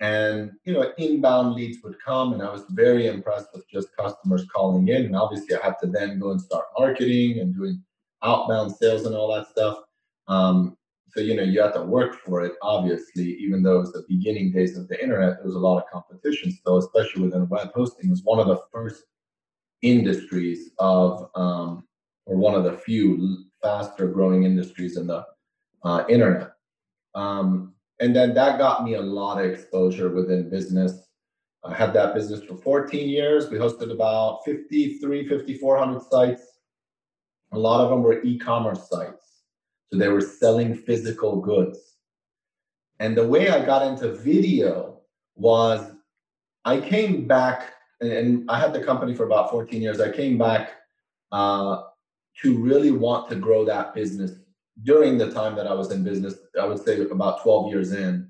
and 0.00 0.52
you 0.64 0.72
know 0.72 0.92
inbound 0.98 1.54
leads 1.54 1.82
would 1.82 1.96
come 2.00 2.32
and 2.32 2.40
i 2.40 2.48
was 2.48 2.62
very 2.70 3.08
impressed 3.08 3.48
with 3.52 3.68
just 3.68 3.88
customers 3.96 4.46
calling 4.54 4.86
in. 4.86 5.06
And 5.06 5.16
obviously 5.16 5.56
i 5.56 5.64
had 5.64 5.74
to 5.82 5.88
then 5.88 6.20
go 6.20 6.30
and 6.30 6.40
start 6.40 6.66
marketing 6.78 7.40
and 7.40 7.52
doing 7.52 7.82
outbound 8.22 8.70
sales 8.76 9.06
and 9.06 9.16
all 9.16 9.34
that 9.34 9.48
stuff. 9.48 9.78
Um, 10.28 10.76
so 11.08 11.18
you 11.20 11.34
know 11.34 11.42
you 11.42 11.60
have 11.60 11.74
to 11.74 11.82
work 11.82 12.14
for 12.14 12.44
it 12.44 12.52
obviously 12.62 13.32
even 13.40 13.64
though 13.64 13.78
it 13.78 13.80
was 13.80 13.92
the 13.92 14.04
beginning 14.08 14.52
days 14.52 14.78
of 14.78 14.86
the 14.86 15.02
internet 15.02 15.38
there 15.38 15.46
was 15.46 15.56
a 15.56 15.66
lot 15.68 15.78
of 15.78 15.90
competition 15.90 16.52
still 16.52 16.76
especially 16.76 17.22
within 17.22 17.48
web 17.48 17.72
hosting. 17.74 18.06
It 18.06 18.10
was 18.10 18.22
one 18.22 18.38
of 18.38 18.46
the 18.46 18.60
first 18.72 19.02
industries 19.82 20.70
of 20.78 21.28
um, 21.34 21.88
or 22.26 22.36
one 22.36 22.54
of 22.54 22.62
the 22.62 22.74
few 22.74 23.47
faster 23.62 24.06
growing 24.08 24.44
industries 24.44 24.96
in 24.96 25.06
the 25.06 25.24
uh, 25.84 26.04
internet 26.08 26.52
um, 27.14 27.74
and 28.00 28.14
then 28.14 28.34
that 28.34 28.58
got 28.58 28.84
me 28.84 28.94
a 28.94 29.00
lot 29.00 29.44
of 29.44 29.50
exposure 29.50 30.08
within 30.08 30.48
business. 30.48 31.08
I 31.64 31.74
had 31.74 31.92
that 31.94 32.14
business 32.14 32.42
for 32.44 32.56
14 32.56 33.08
years. 33.08 33.50
We 33.50 33.58
hosted 33.58 33.92
about 33.92 34.44
53, 34.44 35.28
5,400 35.28 36.02
sites. 36.02 36.42
A 37.52 37.58
lot 37.58 37.80
of 37.82 37.90
them 37.90 38.02
were 38.02 38.22
e 38.22 38.38
commerce 38.38 38.88
sites. 38.88 39.42
So 39.90 39.98
they 39.98 40.08
were 40.08 40.20
selling 40.20 40.74
physical 40.74 41.40
goods. 41.40 41.96
And 43.00 43.16
the 43.16 43.26
way 43.26 43.48
I 43.48 43.64
got 43.64 43.86
into 43.86 44.14
video 44.14 45.00
was 45.34 45.92
I 46.64 46.80
came 46.80 47.26
back, 47.26 47.72
and 48.00 48.48
I 48.50 48.60
had 48.60 48.72
the 48.72 48.84
company 48.84 49.14
for 49.14 49.24
about 49.24 49.50
14 49.50 49.80
years. 49.80 50.00
I 50.00 50.10
came 50.10 50.36
back 50.38 50.70
uh, 51.32 51.82
to 52.42 52.56
really 52.56 52.90
want 52.90 53.28
to 53.30 53.36
grow 53.36 53.64
that 53.64 53.94
business 53.94 54.32
during 54.84 55.18
the 55.18 55.30
time 55.32 55.56
that 55.56 55.66
I 55.66 55.74
was 55.74 55.90
in 55.90 56.04
business, 56.04 56.34
I 56.60 56.64
would 56.64 56.78
say 56.84 57.00
about 57.00 57.42
12 57.42 57.70
years 57.70 57.92
in. 57.92 58.28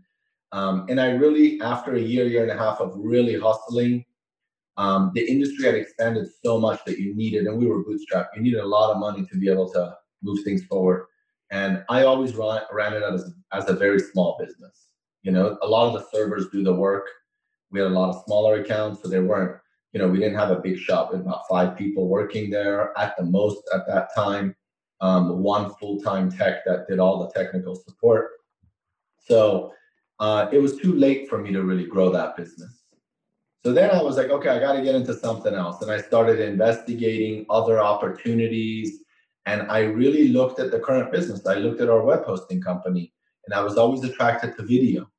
Um, 0.53 0.87
and 0.89 1.01
I 1.01 1.11
really, 1.11 1.61
after 1.61 1.95
a 1.95 2.01
year, 2.01 2.27
year 2.27 2.43
and 2.43 2.51
a 2.51 2.57
half 2.57 2.81
of 2.81 2.95
really 2.97 3.39
hustling, 3.39 4.05
um, 4.79 5.11
the 5.15 5.29
industry 5.29 5.67
had 5.67 5.75
expanded 5.75 6.29
so 6.43 6.59
much 6.59 6.81
that 6.87 6.99
you 6.99 7.15
needed, 7.15 7.47
and 7.47 7.59
we 7.59 7.67
were 7.67 7.85
bootstrapped, 7.85 8.29
you 8.37 8.43
needed 8.43 8.61
a 8.61 8.67
lot 8.67 8.93
of 8.93 8.99
money 8.99 9.27
to 9.27 9.37
be 9.37 9.51
able 9.51 9.71
to 9.73 9.95
move 10.23 10.43
things 10.45 10.65
forward. 10.65 11.07
And 11.51 11.85
I 11.89 12.05
always 12.05 12.35
ran, 12.35 12.61
ran 12.73 12.95
it 12.95 13.03
as, 13.03 13.33
as 13.53 13.69
a 13.69 13.75
very 13.75 13.99
small 13.99 14.37
business. 14.39 14.91
You 15.23 15.33
know, 15.33 15.59
a 15.63 15.67
lot 15.67 15.89
of 15.89 15.95
the 15.95 16.07
servers 16.17 16.47
do 16.51 16.63
the 16.63 16.73
work. 16.73 17.07
We 17.71 17.81
had 17.81 17.91
a 17.91 17.95
lot 17.95 18.11
of 18.11 18.23
smaller 18.25 18.61
accounts, 18.61 19.03
so 19.03 19.09
they 19.09 19.21
weren't, 19.21 19.61
you 19.93 20.01
know, 20.01 20.09
we 20.09 20.19
didn't 20.19 20.39
have 20.39 20.51
a 20.51 20.61
big 20.61 20.79
shop 20.79 21.15
about 21.15 21.49
five 21.49 21.77
people 21.77 22.09
working 22.09 22.51
there 22.51 22.97
at 22.99 23.17
the 23.17 23.25
most 23.25 23.63
at 23.75 23.87
that 23.87 24.09
time 24.15 24.55
um, 25.01 25.43
one 25.43 25.75
full 25.75 26.01
time 26.01 26.31
tech 26.31 26.65
that 26.67 26.87
did 26.89 26.99
all 26.99 27.21
the 27.21 27.31
technical 27.31 27.75
support. 27.75 28.31
So 29.19 29.73
uh, 30.21 30.49
it 30.53 30.59
was 30.59 30.77
too 30.77 30.95
late 30.95 31.29
for 31.29 31.39
me 31.39 31.53
to 31.53 31.63
really 31.63 31.87
grow 31.87 32.11
that 32.11 32.37
business. 32.37 32.83
So 33.65 33.73
then 33.73 33.91
I 33.91 34.03
was 34.03 34.17
like, 34.17 34.31
okay, 34.31 34.51
I 34.51 34.59
got 34.59 34.75
to 34.75 34.83
get 34.83 34.95
into 34.95 35.15
something 35.15 35.55
else. 35.55 35.83
And 35.83 35.91
I 35.91 36.01
started 36.01 36.41
investigating 36.41 37.45
other 37.51 37.81
opportunities. 37.81 39.01
And 39.47 39.63
I 39.71 39.81
really 39.81 40.29
looked 40.29 40.61
at 40.61 40.71
the 40.71 40.79
current 40.79 41.11
business. 41.11 41.47
I 41.47 41.55
looked 41.55 41.81
at 41.81 41.89
our 41.89 42.03
web 42.03 42.25
hosting 42.25 42.61
company, 42.61 43.13
and 43.47 43.55
I 43.55 43.63
was 43.63 43.77
always 43.77 44.05
attracted 44.05 44.57
to 44.57 44.63
video. 44.63 45.11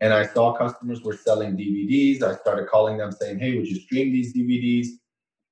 And 0.00 0.12
I 0.12 0.26
saw 0.26 0.56
customers 0.56 1.02
were 1.02 1.16
selling 1.16 1.56
DVDs. 1.56 2.22
I 2.22 2.34
started 2.36 2.68
calling 2.68 2.98
them 2.98 3.12
saying, 3.12 3.38
"Hey, 3.38 3.56
would 3.56 3.66
you 3.66 3.80
stream 3.80 4.12
these 4.12 4.34
DVDs?" 4.34 4.88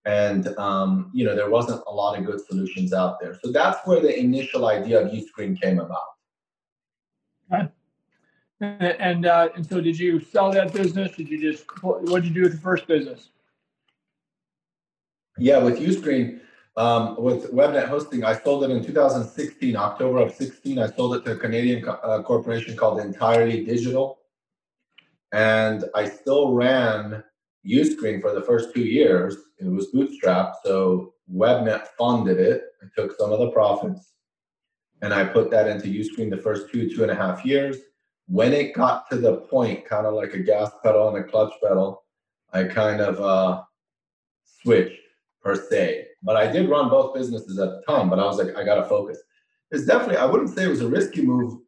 And 0.05 0.49
um, 0.57 1.11
you 1.13 1.25
know, 1.25 1.35
there 1.35 1.51
wasn't 1.51 1.83
a 1.87 1.93
lot 1.93 2.19
of 2.19 2.25
good 2.25 2.41
solutions 2.47 2.93
out 2.93 3.21
there. 3.21 3.39
So 3.43 3.51
that's 3.51 3.85
where 3.87 4.01
the 4.01 4.17
initial 4.17 4.67
idea 4.67 5.01
of 5.01 5.11
Uscreen 5.11 5.61
came 5.61 5.81
about. 5.81 6.07
Okay. 7.53 7.69
And 8.61 9.27
uh, 9.27 9.51
and 9.55 9.67
so, 9.67 9.81
did 9.81 9.99
you 9.99 10.21
sell 10.21 10.51
that 10.53 10.73
business? 10.73 11.15
Did 11.17 11.29
you 11.29 11.41
just 11.41 11.65
what 11.83 12.23
did 12.23 12.27
you 12.27 12.35
do 12.35 12.43
with 12.43 12.53
the 12.53 12.61
first 12.61 12.87
business? 12.87 13.29
Yeah, 15.39 15.59
with 15.59 15.79
Uscreen, 15.79 16.41
um, 16.77 17.17
with 17.23 17.53
WebNet 17.53 17.89
hosting, 17.89 18.25
I 18.25 18.35
sold 18.35 18.65
it 18.65 18.71
in 18.71 18.83
2016, 18.83 19.77
October 19.77 20.19
of 20.19 20.35
16. 20.35 20.79
I 20.79 20.87
sold 20.87 21.17
it 21.17 21.25
to 21.27 21.33
a 21.33 21.37
Canadian 21.37 21.87
uh, 21.87 22.23
corporation 22.23 22.75
called 22.75 23.01
Entirely 23.01 23.63
Digital, 23.65 24.19
and 25.37 25.85
I 25.95 26.09
still 26.09 26.53
ran 26.53 27.23
Uscreen 27.67 28.21
for 28.21 28.33
the 28.33 28.43
first 28.43 28.75
two 28.75 28.85
years. 28.85 29.37
It 29.59 29.67
was 29.67 29.93
bootstrapped, 29.93 30.55
so 30.65 31.15
WebNet 31.33 31.89
funded 31.99 32.39
it. 32.39 32.63
I 32.83 32.87
took 32.97 33.17
some 33.19 33.33
of 33.33 33.41
the 33.41 33.51
profits, 33.51 34.15
and 35.03 35.13
I 35.13 35.25
put 35.25 35.51
that 35.51 35.69
into 35.69 35.89
Uscreen 35.89 36.31
the 36.31 36.37
first 36.37 36.71
two 36.71 36.89
two 36.89 37.03
and 37.03 37.11
a 37.11 37.15
half 37.15 37.45
years 37.45 37.77
when 38.29 38.53
it 38.53 38.75
got 38.75 39.09
to 39.11 39.17
the 39.17 39.37
point, 39.37 39.85
kind 39.85 40.07
of 40.07 40.15
like 40.15 40.35
a 40.35 40.39
gas 40.39 40.71
pedal 40.83 41.09
and 41.09 41.25
a 41.25 41.29
clutch 41.29 41.53
pedal, 41.63 42.05
I 42.53 42.65
kind 42.65 43.01
of 43.01 43.21
uh, 43.21 43.63
switched 44.45 45.01
per 45.43 45.55
se. 45.55 46.07
But 46.23 46.37
I 46.37 46.51
did 46.51 46.69
run 46.69 46.89
both 46.89 47.15
businesses 47.15 47.59
at 47.59 47.71
the 47.71 47.83
time, 47.87 48.11
but 48.11 48.19
I 48.19 48.25
was 48.25 48.39
like, 48.39 48.57
I 48.57 48.65
got 48.65 48.77
to 48.77 48.85
focus. 48.85 49.19
It's 49.71 49.87
definitely, 49.87 50.17
I 50.17 50.27
wouldn't 50.27 50.51
say 50.51 50.65
it 50.65 50.69
was 50.69 50.81
a 50.81 50.89
risky 50.89 51.23
move. 51.23 51.61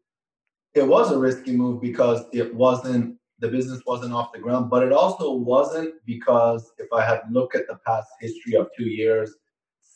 It 0.75 0.87
was 0.87 1.13
a 1.13 1.19
risky 1.19 1.57
move 1.57 1.81
because 1.81 2.25
it 2.33 2.55
wasn't, 2.55 3.17
the 3.41 3.49
business 3.49 3.83
wasn't 3.87 4.13
off 4.13 4.33
the 4.33 4.39
ground, 4.39 4.71
but 4.71 4.83
it 4.83 4.93
also 4.93 5.33
wasn't 5.33 5.95
because 6.05 6.73
if 6.79 6.93
I 6.93 7.05
had 7.05 7.21
looked 7.31 7.55
at 7.55 7.69
the 7.69 7.79
past 7.87 8.09
history 8.21 8.55
of 8.55 8.69
two 8.77 8.89
years, 8.89 9.35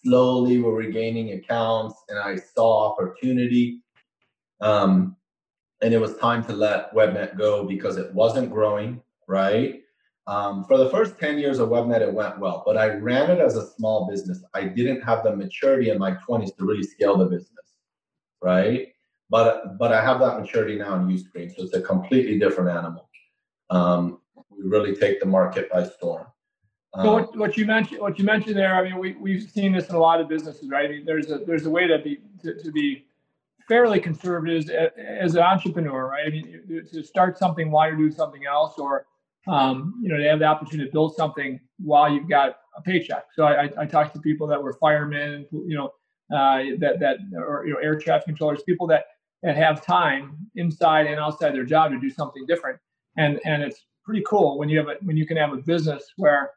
slowly 0.05 0.61
we're 0.61 0.75
regaining 0.75 1.33
accounts 1.33 1.95
and 2.09 2.19
I 2.19 2.37
saw 2.37 2.93
opportunity. 2.93 3.81
Um, 4.61 5.17
and 5.83 5.93
it 5.93 5.99
was 5.99 6.17
time 6.19 6.45
to 6.45 6.53
let 6.53 6.95
WebNet 6.95 7.37
go 7.37 7.65
because 7.65 7.97
it 7.97 8.15
wasn't 8.15 8.53
growing, 8.53 9.03
right? 9.27 9.83
Um, 10.29 10.65
for 10.65 10.79
the 10.79 10.89
first 10.91 11.19
10 11.19 11.39
years 11.39 11.59
of 11.59 11.71
WebNet, 11.71 12.01
it 12.01 12.15
went 12.15 12.39
well, 12.39 12.63
but 12.65 12.77
I 12.77 12.95
ran 12.95 13.31
it 13.31 13.41
as 13.41 13.57
a 13.57 13.67
small 13.67 14.09
business. 14.09 14.45
I 14.55 14.65
didn't 14.65 15.01
have 15.03 15.25
the 15.25 15.35
maturity 15.35 15.91
in 15.91 15.99
my 15.99 16.13
20s 16.13 16.57
to 16.57 16.65
really 16.65 16.85
scale 16.85 17.17
the 17.17 17.25
business, 17.25 17.79
right? 18.41 18.89
But 19.31 19.79
but 19.79 19.93
I 19.93 20.05
have 20.05 20.21
that 20.21 20.39
maturity 20.39 20.77
now 20.77 20.95
in 20.97 21.09
Uscreen, 21.09 21.51
so 21.57 21.65
it's 21.65 21.75
a 21.75 21.81
completely 21.81 22.39
different 22.39 22.71
animal. 22.71 23.09
Um, 23.73 24.21
we 24.50 24.69
really 24.69 24.95
take 24.95 25.21
the 25.21 25.26
market 25.26 25.71
by 25.71 25.85
storm. 25.85 26.26
Um, 26.95 27.05
so 27.05 27.12
what, 27.12 27.37
what, 27.37 27.57
you 27.57 27.64
mentioned, 27.64 28.00
what 28.00 28.19
you 28.19 28.25
mentioned 28.25 28.57
there, 28.57 28.75
I 28.75 28.83
mean, 28.83 28.99
we 28.99 29.14
we've 29.14 29.50
seen 29.50 29.73
this 29.73 29.88
in 29.88 29.95
a 29.95 29.99
lot 29.99 30.21
of 30.21 30.29
businesses, 30.29 30.69
right? 30.69 30.85
I 30.85 30.88
mean, 30.88 31.05
there's 31.07 31.31
a 31.31 31.38
there's 31.38 31.64
a 31.64 31.71
way 31.71 31.87
to 31.87 31.99
be 31.99 32.19
to, 32.43 32.62
to 32.62 32.71
be 32.71 33.07
fairly 33.67 33.99
conservative 33.99 34.69
as, 34.99 35.35
an 35.35 35.43
entrepreneur, 35.43 36.11
right? 36.11 36.26
I 36.26 36.31
mean, 36.31 36.87
to 36.93 37.02
start 37.02 37.38
something 37.38 37.71
while 37.71 37.88
you're 37.88 37.97
doing 37.97 38.12
something 38.12 38.45
else, 38.45 38.79
or 38.79 39.07
um, 39.49 39.95
you 40.02 40.11
know, 40.11 40.19
to 40.19 40.29
have 40.29 40.41
the 40.41 40.45
opportunity 40.45 40.88
to 40.88 40.93
build 40.93 41.17
something 41.17 41.59
while 41.79 42.12
you've 42.12 42.29
got 42.29 42.57
a 42.76 42.83
paycheck. 42.83 43.25
So 43.35 43.45
I, 43.45 43.71
I, 43.79 43.87
talked 43.87 44.14
to 44.14 44.21
people 44.21 44.47
that 44.49 44.62
were 44.62 44.75
firemen, 44.75 45.47
you 45.50 45.76
know, 45.76 45.87
uh, 46.37 46.76
that 46.79 47.00
that 47.00 47.19
or 47.35 47.64
you 47.67 47.73
know, 47.73 47.79
air 47.79 47.99
traffic 47.99 48.26
controllers, 48.26 48.62
people 48.64 48.87
that 48.88 49.05
that 49.43 49.57
have 49.57 49.85
time 49.85 50.37
inside 50.57 51.07
and 51.07 51.19
outside 51.19 51.55
their 51.55 51.64
job 51.64 51.93
to 51.93 51.99
do 51.99 52.11
something 52.11 52.45
different, 52.47 52.79
and 53.16 53.40
and 53.45 53.62
it's 53.62 53.85
pretty 54.04 54.23
cool 54.28 54.59
when 54.59 54.69
you 54.69 54.78
have 54.78 54.88
a, 54.88 54.97
when 55.02 55.16
you 55.16 55.26
can 55.26 55.37
have 55.37 55.52
a 55.52 55.59
business 55.59 56.04
where 56.16 56.50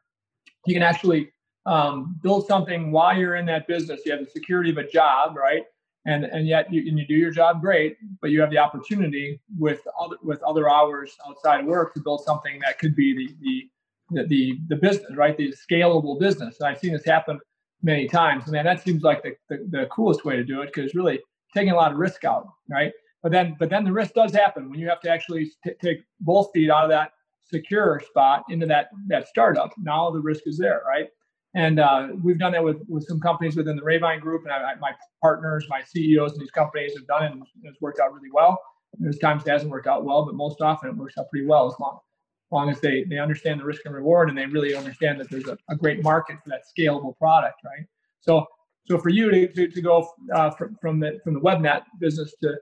you 0.66 0.74
can 0.74 0.82
actually 0.82 1.30
um, 1.66 2.18
build 2.22 2.46
something 2.46 2.90
while 2.90 3.16
you're 3.16 3.36
in 3.36 3.46
that 3.46 3.66
business. 3.66 4.00
You 4.04 4.12
have 4.12 4.24
the 4.24 4.30
security 4.30 4.70
of 4.70 4.78
a 4.78 4.88
job, 4.88 5.36
right? 5.36 5.62
and 6.06 6.24
and 6.24 6.46
yet 6.46 6.72
you, 6.72 6.88
and 6.88 6.98
you 6.98 7.06
do 7.06 7.14
your 7.14 7.30
job 7.30 7.60
great, 7.60 7.96
but 8.20 8.30
you 8.30 8.40
have 8.40 8.50
the 8.50 8.58
opportunity 8.58 9.40
with 9.58 9.80
other 10.00 10.16
with 10.22 10.42
other 10.42 10.70
hours 10.70 11.16
outside 11.28 11.66
work 11.66 11.92
to 11.94 12.00
build 12.00 12.22
something 12.24 12.60
that 12.64 12.78
could 12.78 12.94
be 12.94 13.12
the 13.14 13.36
the 13.42 14.24
the, 14.28 14.58
the 14.68 14.76
business, 14.76 15.16
right? 15.16 15.36
The 15.36 15.52
scalable 15.52 16.18
business. 16.18 16.60
And 16.60 16.68
I've 16.68 16.78
seen 16.78 16.92
this 16.92 17.04
happen 17.04 17.40
many 17.82 18.06
times. 18.06 18.46
Man, 18.46 18.64
that 18.64 18.84
seems 18.84 19.02
like 19.02 19.24
the, 19.24 19.32
the, 19.48 19.66
the 19.68 19.86
coolest 19.86 20.24
way 20.24 20.36
to 20.36 20.44
do 20.44 20.62
it 20.62 20.72
because 20.72 20.94
really 20.94 21.20
taking 21.52 21.72
a 21.72 21.74
lot 21.74 21.90
of 21.90 21.98
risk 21.98 22.24
out, 22.24 22.46
right? 22.70 22.92
But 23.26 23.32
then 23.32 23.56
but 23.58 23.70
then 23.70 23.82
the 23.82 23.92
risk 23.92 24.14
does 24.14 24.32
happen 24.32 24.70
when 24.70 24.78
you 24.78 24.88
have 24.88 25.00
to 25.00 25.10
actually 25.10 25.50
t- 25.64 25.72
take 25.82 26.04
both 26.20 26.48
feet 26.54 26.70
out 26.70 26.84
of 26.84 26.90
that 26.90 27.10
secure 27.42 28.00
spot 28.06 28.44
into 28.50 28.66
that 28.66 28.90
that 29.08 29.26
startup. 29.26 29.72
Now 29.78 30.12
the 30.12 30.20
risk 30.20 30.42
is 30.46 30.56
there, 30.56 30.84
right? 30.86 31.08
And 31.52 31.80
uh, 31.80 32.10
we've 32.22 32.38
done 32.38 32.52
that 32.52 32.62
with, 32.62 32.76
with 32.88 33.04
some 33.04 33.18
companies 33.18 33.56
within 33.56 33.74
the 33.74 33.82
Rayvine 33.82 34.20
Group, 34.20 34.44
and 34.44 34.52
I, 34.52 34.76
my 34.76 34.92
partners, 35.20 35.66
my 35.68 35.82
CEOs 35.82 36.34
in 36.34 36.38
these 36.38 36.52
companies 36.52 36.92
have 36.96 37.08
done 37.08 37.24
it, 37.24 37.32
and 37.32 37.42
it's 37.64 37.80
worked 37.80 37.98
out 37.98 38.14
really 38.14 38.30
well. 38.32 38.62
There's 39.00 39.18
times 39.18 39.42
it 39.44 39.50
hasn't 39.50 39.72
worked 39.72 39.88
out 39.88 40.04
well, 40.04 40.24
but 40.24 40.36
most 40.36 40.60
often 40.60 40.90
it 40.90 40.96
works 40.96 41.18
out 41.18 41.28
pretty 41.28 41.46
well 41.46 41.66
as 41.66 41.74
long, 41.80 41.98
as 41.98 42.52
long 42.52 42.70
as 42.70 42.78
they, 42.78 43.02
they 43.10 43.18
understand 43.18 43.58
the 43.58 43.64
risk 43.64 43.86
and 43.86 43.94
reward 43.94 44.28
and 44.28 44.38
they 44.38 44.46
really 44.46 44.76
understand 44.76 45.18
that 45.18 45.28
there's 45.30 45.48
a, 45.48 45.58
a 45.68 45.74
great 45.74 46.00
market 46.00 46.36
for 46.44 46.50
that 46.50 46.62
scalable 46.62 47.18
product, 47.18 47.56
right? 47.64 47.86
So, 48.20 48.46
so 48.84 48.98
for 48.98 49.08
you 49.08 49.32
to, 49.32 49.48
to, 49.48 49.66
to 49.66 49.82
go 49.82 50.08
uh, 50.32 50.50
from, 50.50 50.76
from 50.80 51.00
the 51.00 51.18
from 51.24 51.34
the 51.34 51.40
WebNet 51.40 51.82
business 51.98 52.32
to 52.42 52.54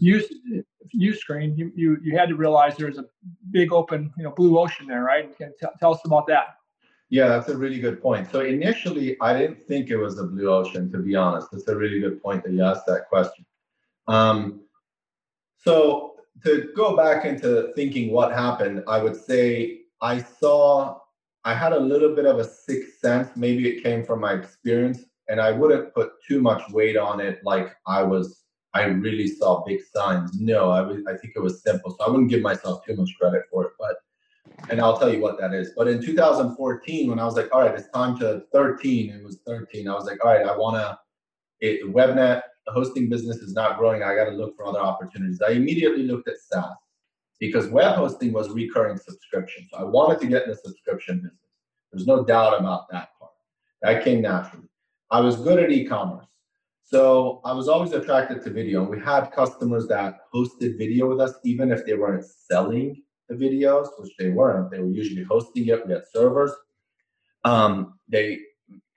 use 0.00 0.32
Uscreen, 0.94 1.56
you, 1.56 1.72
you 1.74 1.98
you 2.02 2.18
had 2.18 2.28
to 2.28 2.34
realize 2.34 2.76
there's 2.76 2.98
a 2.98 3.04
big 3.50 3.72
open 3.72 4.12
you 4.16 4.24
know 4.24 4.30
blue 4.30 4.58
ocean 4.58 4.86
there, 4.86 5.04
right? 5.04 5.36
Can 5.36 5.52
t- 5.60 5.66
tell 5.78 5.94
us 5.94 6.00
about 6.04 6.26
that. 6.26 6.56
Yeah, 7.10 7.28
that's 7.28 7.50
a 7.50 7.56
really 7.56 7.78
good 7.78 8.00
point. 8.00 8.30
So 8.32 8.40
initially, 8.40 9.18
I 9.20 9.36
didn't 9.38 9.68
think 9.68 9.90
it 9.90 9.98
was 9.98 10.18
a 10.18 10.24
blue 10.24 10.48
ocean, 10.48 10.90
to 10.92 10.98
be 10.98 11.14
honest. 11.14 11.48
That's 11.52 11.68
a 11.68 11.76
really 11.76 12.00
good 12.00 12.22
point 12.22 12.42
that 12.44 12.52
you 12.52 12.62
asked 12.64 12.86
that 12.86 13.06
question. 13.10 13.44
Um, 14.08 14.62
so 15.58 16.16
to 16.42 16.70
go 16.74 16.96
back 16.96 17.26
into 17.26 17.70
thinking 17.76 18.12
what 18.12 18.32
happened, 18.32 18.82
I 18.88 19.02
would 19.02 19.14
say 19.14 19.82
I 20.00 20.22
saw, 20.22 21.00
I 21.44 21.54
had 21.54 21.74
a 21.74 21.78
little 21.78 22.14
bit 22.14 22.24
of 22.24 22.38
a 22.38 22.44
sixth 22.44 22.98
sense. 22.98 23.28
Maybe 23.36 23.68
it 23.68 23.82
came 23.82 24.04
from 24.04 24.20
my 24.20 24.32
experience, 24.32 25.04
and 25.28 25.38
I 25.38 25.52
wouldn't 25.52 25.92
put 25.94 26.12
too 26.26 26.40
much 26.40 26.62
weight 26.70 26.96
on 26.96 27.20
it 27.20 27.40
like 27.44 27.76
I 27.86 28.02
was, 28.02 28.42
I 28.74 28.84
really 28.84 29.26
saw 29.26 29.64
big 29.64 29.80
signs. 29.94 30.40
No, 30.40 30.70
I, 30.70 30.80
was, 30.80 31.02
I 31.06 31.16
think 31.16 31.34
it 31.36 31.40
was 31.40 31.62
simple. 31.62 31.90
So 31.90 32.06
I 32.06 32.10
wouldn't 32.10 32.30
give 32.30 32.40
myself 32.40 32.84
too 32.86 32.96
much 32.96 33.10
credit 33.20 33.42
for 33.50 33.66
it. 33.66 33.72
But 33.78 33.96
and 34.70 34.80
I'll 34.80 34.98
tell 34.98 35.12
you 35.12 35.20
what 35.20 35.38
that 35.40 35.52
is. 35.52 35.72
But 35.76 35.88
in 35.88 36.02
2014, 36.02 37.10
when 37.10 37.18
I 37.18 37.24
was 37.24 37.36
like, 37.36 37.54
all 37.54 37.62
right, 37.62 37.74
it's 37.74 37.88
time 37.90 38.18
to 38.18 38.44
13, 38.52 39.10
it 39.10 39.24
was 39.24 39.40
13. 39.46 39.88
I 39.88 39.94
was 39.94 40.06
like, 40.06 40.24
all 40.24 40.32
right, 40.32 40.46
I 40.46 40.56
want 40.56 40.76
to. 40.76 40.98
WebNet 41.62 42.42
hosting 42.68 43.08
business 43.08 43.36
is 43.36 43.54
not 43.54 43.78
growing. 43.78 44.02
I 44.02 44.16
got 44.16 44.24
to 44.24 44.32
look 44.32 44.56
for 44.56 44.66
other 44.66 44.80
opportunities. 44.80 45.40
I 45.40 45.52
immediately 45.52 46.02
looked 46.04 46.28
at 46.28 46.38
SaaS 46.38 46.74
because 47.38 47.68
web 47.68 47.94
hosting 47.96 48.32
was 48.32 48.50
recurring 48.50 48.96
subscription. 48.96 49.66
So 49.70 49.78
I 49.78 49.84
wanted 49.84 50.20
to 50.20 50.26
get 50.26 50.44
in 50.44 50.50
the 50.50 50.56
subscription 50.56 51.16
business. 51.16 51.38
There's 51.92 52.06
no 52.06 52.24
doubt 52.24 52.58
about 52.58 52.90
that 52.90 53.10
part. 53.18 53.32
That 53.82 54.04
came 54.04 54.22
naturally. 54.22 54.68
I 55.10 55.20
was 55.20 55.36
good 55.36 55.58
at 55.58 55.70
e-commerce. 55.70 56.26
So 56.92 57.40
I 57.42 57.54
was 57.54 57.68
always 57.68 57.92
attracted 57.92 58.44
to 58.44 58.50
video. 58.50 58.84
We 58.84 59.00
had 59.00 59.32
customers 59.32 59.88
that 59.88 60.18
hosted 60.34 60.76
video 60.76 61.08
with 61.08 61.22
us, 61.22 61.32
even 61.42 61.72
if 61.72 61.86
they 61.86 61.94
weren't 61.94 62.26
selling 62.26 63.02
the 63.30 63.34
videos, 63.34 63.88
which 63.96 64.12
they 64.18 64.28
weren't. 64.28 64.70
They 64.70 64.78
were 64.78 64.90
usually 64.90 65.24
hosting 65.24 65.68
it. 65.68 65.86
We 65.86 65.94
had 65.94 66.02
servers. 66.12 66.52
Um, 67.44 67.98
they 68.08 68.40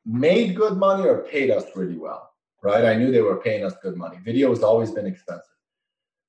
made 0.06 0.58
good 0.58 0.76
money 0.76 1.08
or 1.08 1.20
paid 1.20 1.52
us 1.52 1.64
really 1.74 1.98
well, 1.98 2.34
right? 2.62 2.84
I 2.84 2.96
knew 2.96 3.14
they 3.14 3.22
were 3.22 3.40
paying 3.40 3.64
us 3.64 3.76
good 3.82 3.96
money. 3.96 4.18
Video 4.26 4.50
has 4.50 4.62
always 4.62 4.92
been 4.92 5.08
expensive. 5.08 5.46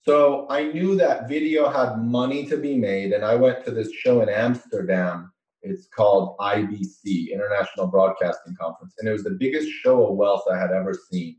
So 0.03 0.47
I 0.49 0.71
knew 0.71 0.95
that 0.95 1.29
video 1.29 1.69
had 1.69 1.99
money 1.99 2.47
to 2.47 2.57
be 2.57 2.77
made, 2.77 3.11
and 3.11 3.25
I 3.25 3.35
went 3.35 3.65
to 3.65 3.73
this 3.73 3.91
show 3.93 4.21
in 4.21 4.29
Amsterdam. 4.29 5.33
It's 5.63 5.89
called 5.89 6.39
IBC, 6.39 7.33
International 7.33 7.89
Broadcasting 7.89 8.55
Conference, 8.55 8.95
and 9.01 9.09
it 9.09 9.13
was 9.13 9.25
the 9.25 9.37
biggest 9.41 9.69
show 9.69 10.07
of 10.07 10.15
wealth 10.15 10.45
I 10.49 10.57
had 10.57 10.71
ever 10.71 10.95
seen. 11.11 11.39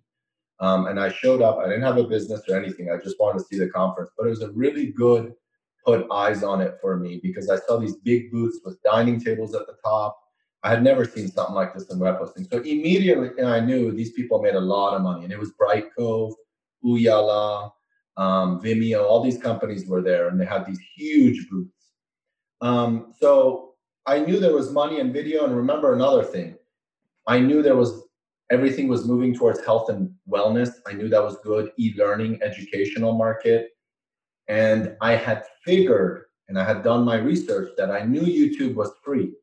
Um, 0.59 0.87
and 0.87 0.99
I 0.99 1.11
showed 1.11 1.41
up. 1.41 1.59
I 1.59 1.65
didn't 1.65 1.83
have 1.83 1.97
a 1.97 2.03
business 2.03 2.41
or 2.49 2.57
anything. 2.57 2.89
I 2.91 2.97
just 2.97 3.19
wanted 3.19 3.39
to 3.39 3.45
see 3.45 3.59
the 3.59 3.69
conference, 3.69 4.11
but 4.17 4.25
it 4.25 4.31
was 4.31 4.41
a 4.41 4.51
really 4.51 4.87
good 4.87 5.33
put 5.85 6.07
eyes 6.11 6.43
on 6.43 6.61
it 6.61 6.77
for 6.81 6.97
me 6.97 7.19
because 7.21 7.49
I 7.49 7.57
saw 7.57 7.77
these 7.77 7.95
big 7.97 8.31
booths 8.31 8.59
with 8.65 8.81
dining 8.83 9.21
tables 9.21 9.55
at 9.55 9.67
the 9.67 9.75
top. 9.83 10.19
I 10.63 10.69
had 10.69 10.83
never 10.83 11.05
seen 11.05 11.29
something 11.29 11.55
like 11.55 11.73
this 11.73 11.89
in 11.91 11.99
web 11.99 12.17
hosting. 12.17 12.45
So 12.51 12.57
immediately 12.57 13.43
I 13.43 13.59
knew 13.59 13.91
these 13.91 14.11
people 14.11 14.41
made 14.41 14.55
a 14.55 14.59
lot 14.59 14.95
of 14.95 15.01
money. 15.01 15.23
And 15.23 15.31
it 15.31 15.39
was 15.39 15.53
Brightcove, 15.53 16.33
Ooyala, 16.83 17.71
um, 18.17 18.59
Vimeo, 18.61 19.05
all 19.05 19.23
these 19.23 19.37
companies 19.37 19.87
were 19.87 20.01
there 20.01 20.27
and 20.27 20.41
they 20.41 20.45
had 20.45 20.65
these 20.65 20.79
huge 20.95 21.47
booths. 21.49 21.91
Um, 22.61 23.13
so 23.19 23.75
I 24.05 24.19
knew 24.19 24.39
there 24.39 24.53
was 24.53 24.71
money 24.71 24.99
in 24.99 25.13
video. 25.13 25.45
And 25.45 25.55
remember 25.55 25.93
another 25.93 26.23
thing 26.23 26.57
I 27.27 27.39
knew 27.39 27.61
there 27.61 27.75
was 27.75 28.06
everything 28.49 28.87
was 28.87 29.07
moving 29.07 29.35
towards 29.35 29.63
health 29.65 29.89
and 29.89 30.13
wellness. 30.29 30.71
I 30.85 30.93
knew 30.93 31.09
that 31.09 31.23
was 31.23 31.37
good, 31.43 31.71
e 31.77 31.93
learning, 31.97 32.39
educational 32.41 33.13
market. 33.13 33.69
And 34.47 34.95
I 35.01 35.15
had 35.15 35.43
figured 35.63 36.25
and 36.47 36.57
I 36.57 36.63
had 36.63 36.83
done 36.83 37.03
my 37.03 37.17
research 37.17 37.71
that 37.77 37.91
I 37.91 38.03
knew 38.03 38.21
YouTube 38.21 38.75
was 38.75 38.91
free, 39.03 39.33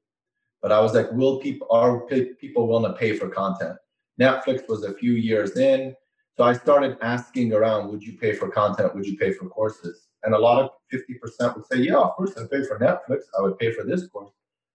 but 0.63 0.73
I 0.73 0.81
was 0.81 0.95
like, 0.95 1.11
will 1.13 1.39
people 1.39 1.67
are 1.71 2.01
people 2.41 2.67
willing 2.67 2.91
to 2.91 2.99
pay 2.99 3.17
for 3.17 3.29
content? 3.29 3.77
Netflix 4.19 4.69
was 4.69 4.85
a 4.85 4.95
few 4.95 5.13
years 5.13 5.57
in, 5.59 5.95
so 6.37 6.45
I 6.45 6.55
started 6.55 6.97
asking 7.03 7.53
around, 7.53 7.91
would 7.91 8.03
you 8.03 8.17
pay 8.19 8.35
for 8.35 8.49
content? 8.49 8.95
Would 8.95 9.07
you 9.07 9.17
pay 9.17 9.33
for 9.33 9.49
courses? 9.49 10.09
And 10.23 10.35
a 10.35 10.39
lot 10.39 10.63
of 10.63 10.71
50% 10.93 11.55
would 11.55 11.67
say, 11.67 11.79
yeah, 11.79 11.97
of 11.97 12.13
course 12.13 12.33
I'd 12.37 12.51
pay 12.51 12.65
for 12.65 12.79
Netflix. 12.79 13.25
I 13.39 13.43
would 13.43 13.59
pay 13.59 13.73
for 13.73 13.85
this 13.85 14.09
course. 14.09 14.31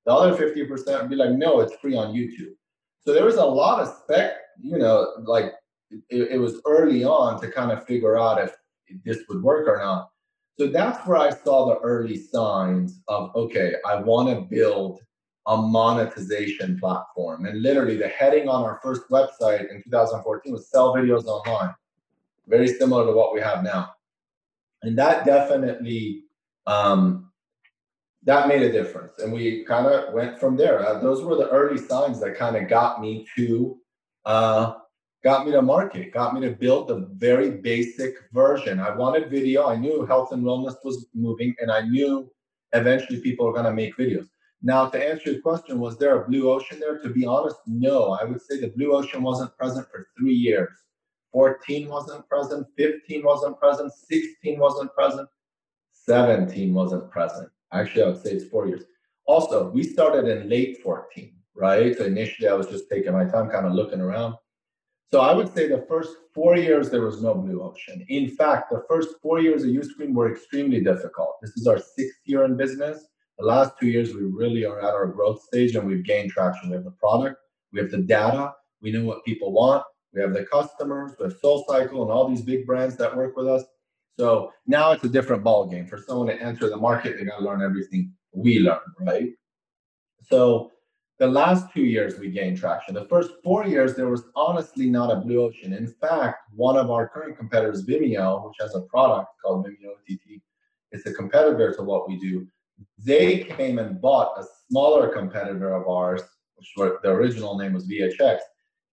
The 0.05 0.13
other 0.13 0.35
50% 0.35 1.01
would 1.01 1.09
be 1.09 1.15
like, 1.15 1.31
no, 1.31 1.59
it's 1.59 1.75
free 1.77 1.97
on 1.97 2.13
YouTube. 2.13 2.53
So 3.01 3.13
there 3.13 3.25
was 3.25 3.35
a 3.35 3.45
lot 3.45 3.81
of 3.81 3.87
spec, 4.03 4.33
you 4.61 4.77
know, 4.77 5.13
like 5.23 5.53
it, 6.09 6.31
it 6.31 6.37
was 6.37 6.61
early 6.65 7.03
on 7.03 7.41
to 7.41 7.51
kind 7.51 7.71
of 7.71 7.85
figure 7.85 8.17
out 8.17 8.41
if 8.41 8.55
this 9.05 9.19
would 9.29 9.41
work 9.41 9.67
or 9.67 9.77
not. 9.77 10.09
So 10.57 10.67
that's 10.67 11.05
where 11.07 11.17
I 11.17 11.29
saw 11.29 11.67
the 11.67 11.79
early 11.79 12.17
signs 12.17 13.01
of 13.07 13.33
okay, 13.35 13.75
I 13.87 13.95
want 13.95 14.29
to 14.29 14.41
build 14.41 14.99
a 15.47 15.57
monetization 15.57 16.77
platform. 16.79 17.45
And 17.45 17.61
literally, 17.61 17.97
the 17.97 18.09
heading 18.09 18.49
on 18.49 18.63
our 18.63 18.79
first 18.83 19.03
website 19.09 19.71
in 19.71 19.81
2014 19.83 20.51
was 20.51 20.69
sell 20.69 20.93
videos 20.93 21.25
online, 21.25 21.73
very 22.47 22.67
similar 22.67 23.05
to 23.05 23.13
what 23.13 23.33
we 23.33 23.41
have 23.41 23.63
now. 23.63 23.91
And 24.83 24.97
that 24.97 25.25
definitely 25.25 26.25
um, 26.67 27.28
that 28.23 28.47
made 28.47 28.61
a 28.61 28.71
difference. 28.71 29.13
And 29.19 29.31
we 29.31 29.63
kind 29.65 29.87
of 29.87 30.13
went 30.13 30.39
from 30.39 30.57
there. 30.57 30.85
Uh, 30.85 30.99
those 30.99 31.23
were 31.23 31.35
the 31.35 31.49
early 31.49 31.77
signs 31.77 32.19
that 32.19 32.37
kind 32.37 32.55
of 32.55 32.67
got 32.67 33.01
me 33.01 33.25
to 33.37 33.77
uh, 34.25 34.73
got 35.23 35.45
me 35.45 35.51
to 35.51 35.61
market, 35.61 36.13
got 36.13 36.33
me 36.33 36.41
to 36.41 36.51
build 36.51 36.87
the 36.87 37.07
very 37.13 37.51
basic 37.51 38.15
version. 38.33 38.79
I 38.79 38.95
wanted 38.95 39.29
video. 39.29 39.67
I 39.67 39.75
knew 39.75 40.05
health 40.05 40.31
and 40.31 40.43
wellness 40.43 40.75
was 40.83 41.07
moving, 41.13 41.55
and 41.59 41.71
I 41.71 41.81
knew 41.81 42.31
eventually 42.73 43.21
people 43.21 43.47
are 43.47 43.53
going 43.53 43.65
to 43.65 43.73
make 43.73 43.97
videos. 43.97 44.27
Now, 44.61 44.89
to 44.89 45.01
answer 45.01 45.31
your 45.31 45.41
question, 45.41 45.79
was 45.79 45.97
there 45.97 46.21
a 46.21 46.27
blue 46.27 46.49
ocean 46.51 46.79
there? 46.79 46.99
To 46.99 47.09
be 47.09 47.25
honest, 47.25 47.57
no. 47.65 48.11
I 48.11 48.25
would 48.25 48.41
say 48.41 48.59
the 48.59 48.73
blue 48.75 48.93
ocean 48.93 49.23
wasn't 49.23 49.55
present 49.57 49.87
for 49.89 50.07
three 50.17 50.33
years. 50.33 50.69
14 51.31 51.87
wasn't 51.87 52.27
present, 52.27 52.67
15 52.75 53.23
wasn't 53.23 53.59
present, 53.59 53.93
16 53.93 54.59
wasn't 54.59 54.93
present, 54.95 55.29
17 55.93 56.73
wasn't 56.73 57.09
present. 57.11 57.49
Actually, 57.71 58.03
I 58.03 58.07
would 58.07 58.21
say 58.21 58.31
it's 58.31 58.45
four 58.45 58.67
years. 58.67 58.83
Also, 59.25 59.69
we 59.69 59.83
started 59.83 60.27
in 60.27 60.49
late 60.49 60.81
14, 60.81 61.31
right? 61.55 61.95
So 61.97 62.05
initially, 62.05 62.47
I 62.47 62.53
was 62.53 62.67
just 62.67 62.89
taking 62.89 63.13
my 63.13 63.25
time, 63.25 63.49
kind 63.49 63.67
of 63.67 63.73
looking 63.73 64.01
around. 64.01 64.35
So 65.11 65.21
I 65.21 65.33
would 65.33 65.51
say 65.53 65.67
the 65.67 65.85
first 65.87 66.15
four 66.35 66.55
years 66.55 66.91
there 66.91 67.01
was 67.01 67.21
no 67.21 67.33
blue 67.33 67.61
ocean. 67.63 68.05
In 68.09 68.29
fact, 68.29 68.69
the 68.69 68.83
first 68.87 69.15
four 69.21 69.39
years 69.39 69.63
of 69.63 69.69
Uscreen 69.69 70.13
were 70.13 70.31
extremely 70.31 70.81
difficult. 70.81 71.35
This 71.41 71.51
is 71.57 71.65
our 71.65 71.79
sixth 71.79 72.19
year 72.25 72.43
in 72.45 72.55
business. 72.55 73.07
The 73.39 73.45
last 73.45 73.71
two 73.79 73.87
years 73.87 74.13
we 74.13 74.21
really 74.21 74.65
are 74.65 74.79
at 74.79 74.93
our 74.93 75.07
growth 75.07 75.41
stage 75.41 75.75
and 75.75 75.87
we've 75.87 76.05
gained 76.05 76.29
traction. 76.29 76.69
We 76.69 76.75
have 76.75 76.83
the 76.83 76.91
product, 76.91 77.37
we 77.73 77.79
have 77.79 77.89
the 77.89 77.99
data, 77.99 78.53
we 78.81 78.91
know 78.91 79.03
what 79.03 79.25
people 79.25 79.51
want, 79.51 79.83
we 80.13 80.21
have 80.21 80.33
the 80.33 80.45
customers, 80.45 81.13
we 81.17 81.23
have 81.23 81.41
SoulCycle 81.41 82.01
and 82.01 82.11
all 82.11 82.27
these 82.27 82.41
big 82.41 82.67
brands 82.67 82.95
that 82.97 83.15
work 83.15 83.35
with 83.35 83.47
us. 83.47 83.63
So 84.19 84.51
now 84.67 84.91
it's 84.91 85.05
a 85.05 85.07
different 85.07 85.45
ball 85.45 85.65
game. 85.65 85.87
For 85.87 85.97
someone 85.97 86.27
to 86.27 86.41
enter 86.41 86.69
the 86.69 86.75
market, 86.75 87.15
they 87.15 87.23
got 87.23 87.37
to 87.37 87.45
learn 87.45 87.61
everything 87.61 88.11
we 88.33 88.59
learn, 88.59 88.79
right? 88.99 89.29
So 90.21 90.71
the 91.19 91.27
last 91.27 91.71
two 91.73 91.83
years 91.83 92.19
we 92.19 92.29
gained 92.29 92.57
traction. 92.57 92.95
The 92.95 93.05
first 93.05 93.31
four 93.45 93.65
years, 93.65 93.95
there 93.95 94.09
was 94.09 94.23
honestly 94.35 94.89
not 94.89 95.09
a 95.09 95.21
blue 95.21 95.41
ocean. 95.41 95.71
In 95.71 95.87
fact, 95.87 96.39
one 96.53 96.75
of 96.75 96.91
our 96.91 97.07
current 97.07 97.37
competitors, 97.37 97.85
Vimeo, 97.85 98.45
which 98.45 98.57
has 98.59 98.75
a 98.75 98.81
product 98.81 99.29
called 99.41 99.65
Vimeo 99.65 99.91
OTT, 99.93 100.41
it's 100.91 101.05
a 101.05 101.13
competitor 101.13 101.73
to 101.77 101.83
what 101.83 102.09
we 102.09 102.19
do. 102.19 102.45
They 102.97 103.45
came 103.45 103.79
and 103.79 104.01
bought 104.01 104.37
a 104.37 104.43
smaller 104.67 105.07
competitor 105.07 105.73
of 105.73 105.87
ours, 105.87 106.23
which 106.55 106.73
were, 106.75 106.99
the 107.03 107.09
original 107.09 107.57
name 107.57 107.71
was 107.71 107.87
VHX, 107.87 108.39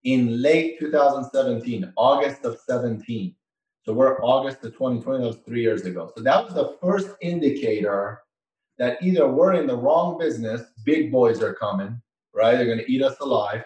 in 0.05 0.41
late 0.41 0.79
2017, 0.79 1.93
August 1.97 2.45
of 2.45 2.61
17. 2.65 3.35
So 3.87 3.93
we're 3.93 4.21
August 4.21 4.65
of 4.65 4.73
2020, 4.73 5.21
that 5.23 5.27
was 5.29 5.37
three 5.47 5.63
years 5.63 5.87
ago. 5.87 6.11
So 6.17 6.21
that 6.25 6.45
was 6.45 6.55
the 6.55 6.77
first 6.83 7.11
indicator 7.23 8.21
that 8.79 9.01
either 9.01 9.29
we're 9.29 9.53
in 9.55 9.69
the 9.69 9.77
wrong 9.77 10.19
business, 10.19 10.63
big 10.85 11.13
boys 11.13 11.41
are 11.41 11.55
coming, 11.55 12.03
right? 12.35 12.57
They're 12.57 12.67
going 12.67 12.81
to 12.81 12.93
eat 12.93 13.03
us 13.03 13.17
alive. 13.21 13.63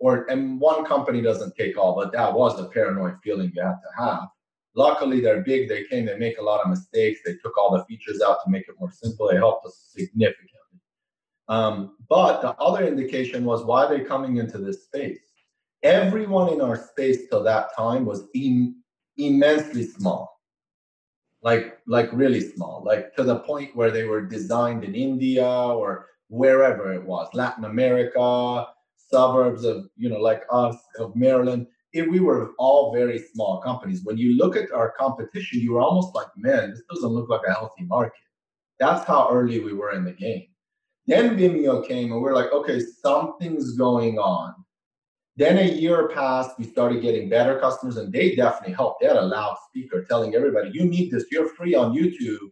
Or 0.00 0.26
and 0.30 0.60
one 0.60 0.84
company 0.84 1.22
doesn't 1.22 1.56
take 1.56 1.78
all, 1.78 1.94
but 1.94 2.12
that 2.12 2.30
was 2.30 2.58
the 2.58 2.68
paranoid 2.68 3.14
feeling 3.24 3.52
you 3.54 3.62
had 3.62 3.76
to 3.76 4.04
have. 4.04 4.28
Luckily, 4.76 5.20
they're 5.20 5.40
big. 5.40 5.70
They 5.70 5.84
came. 5.84 6.04
They 6.04 6.18
make 6.18 6.36
a 6.36 6.42
lot 6.42 6.60
of 6.60 6.68
mistakes. 6.68 7.20
They 7.24 7.36
took 7.36 7.56
all 7.56 7.72
the 7.72 7.84
features 7.84 8.20
out 8.20 8.38
to 8.44 8.50
make 8.50 8.68
it 8.68 8.74
more 8.78 8.90
simple. 8.92 9.28
They 9.28 9.36
helped 9.36 9.64
us 9.64 9.88
significantly. 9.96 10.50
Um, 11.48 11.96
but 12.10 12.42
the 12.42 12.50
other 12.56 12.86
indication 12.86 13.46
was 13.46 13.64
why 13.64 13.86
they're 13.88 14.04
coming 14.04 14.36
into 14.36 14.58
this 14.58 14.84
space. 14.84 15.20
Everyone 15.82 16.52
in 16.52 16.60
our 16.60 16.76
space 16.76 17.28
till 17.30 17.42
that 17.44 17.68
time 17.74 18.04
was 18.04 18.24
Im- 18.34 18.83
immensely 19.16 19.84
small, 19.84 20.40
like 21.42 21.78
like 21.86 22.08
really 22.12 22.40
small, 22.40 22.82
like 22.84 23.14
to 23.16 23.22
the 23.22 23.40
point 23.40 23.74
where 23.76 23.90
they 23.90 24.04
were 24.04 24.22
designed 24.22 24.84
in 24.84 24.94
India 24.94 25.46
or 25.46 26.08
wherever 26.28 26.92
it 26.92 27.04
was, 27.04 27.28
Latin 27.34 27.64
America, 27.64 28.66
suburbs 28.96 29.64
of, 29.64 29.86
you 29.96 30.08
know, 30.08 30.18
like 30.18 30.42
us, 30.50 30.76
of 30.98 31.14
Maryland. 31.14 31.66
If 31.92 32.08
we 32.08 32.18
were 32.18 32.52
all 32.58 32.92
very 32.92 33.20
small 33.20 33.60
companies. 33.60 34.00
When 34.02 34.18
you 34.18 34.36
look 34.36 34.56
at 34.56 34.72
our 34.72 34.92
competition, 34.98 35.60
you 35.60 35.74
were 35.74 35.80
almost 35.80 36.14
like, 36.14 36.26
man, 36.36 36.70
this 36.70 36.82
doesn't 36.90 37.08
look 37.08 37.28
like 37.28 37.42
a 37.46 37.52
healthy 37.52 37.84
market. 37.84 38.18
That's 38.80 39.06
how 39.06 39.28
early 39.30 39.60
we 39.60 39.72
were 39.72 39.92
in 39.92 40.04
the 40.04 40.12
game. 40.12 40.46
Then 41.06 41.36
Vimeo 41.36 41.86
came 41.86 42.10
and 42.12 42.20
we're 42.20 42.34
like, 42.34 42.50
okay, 42.52 42.80
something's 42.80 43.76
going 43.76 44.18
on. 44.18 44.54
Then 45.36 45.58
a 45.58 45.62
year 45.62 46.08
passed, 46.08 46.58
we 46.58 46.64
started 46.64 47.02
getting 47.02 47.28
better 47.28 47.58
customers, 47.58 47.96
and 47.96 48.12
they 48.12 48.36
definitely 48.36 48.74
helped. 48.74 49.00
They 49.00 49.08
had 49.08 49.16
a 49.16 49.22
loudspeaker 49.22 50.04
telling 50.04 50.34
everybody, 50.34 50.70
you 50.72 50.84
need 50.84 51.10
this, 51.10 51.24
you're 51.30 51.48
free 51.48 51.74
on 51.74 51.92
YouTube 51.92 52.50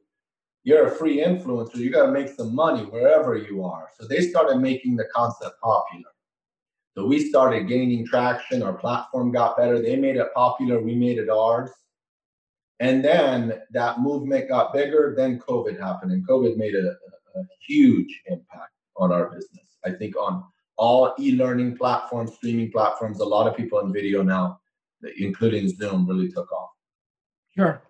you're 0.65 0.87
a 0.87 0.91
free 0.91 1.19
influencer, 1.19 1.77
you 1.77 1.91
got 1.91 2.07
to 2.07 2.13
make 2.13 2.29
some 2.29 2.55
money 2.55 2.85
wherever 2.85 3.37
you 3.37 3.65
are. 3.65 3.89
So 3.99 4.07
they 4.07 4.21
started 4.21 4.59
making 4.59 4.97
the 4.97 5.07
concept 5.15 5.61
popular. 5.61 6.11
So 6.97 7.07
we 7.07 7.29
started 7.29 7.69
gaining 7.69 8.07
traction. 8.07 8.63
Our 8.63 8.75
platform 8.75 9.33
got 9.33 9.57
better. 9.57 9.81
They 9.81 9.97
made 9.97 10.17
it 10.17 10.29
popular. 10.35 10.81
We 10.81 10.95
made 10.95 11.19
it 11.19 11.31
ours. 11.31 11.71
And 12.81 13.05
then 13.05 13.61
that 13.71 14.01
movement 14.01 14.49
got 14.49 14.73
bigger. 14.73 15.15
Then 15.17 15.39
COVID 15.39 15.81
happened, 15.81 16.13
and 16.13 16.27
COVID 16.29 16.57
made 16.57 16.75
a, 16.75 16.97
a 17.35 17.43
huge 17.67 18.23
impact 18.27 18.73
on 18.97 19.11
our 19.11 19.31
business. 19.31 19.79
I 19.85 19.91
think 19.91 20.17
on 20.17 20.45
all 20.83 21.15
e-learning 21.19 21.77
platforms, 21.77 22.35
streaming 22.35 22.71
platforms, 22.73 23.21
a 23.21 23.25
lot 23.25 23.47
of 23.47 23.57
people 23.57 23.79
in 23.81 23.93
video 23.93 24.21
now, 24.21 24.61
including 25.19 25.69
Zoom, 25.69 26.09
really 26.09 26.29
took 26.29 26.51
off. 26.51 26.71
Sure. 27.55 27.81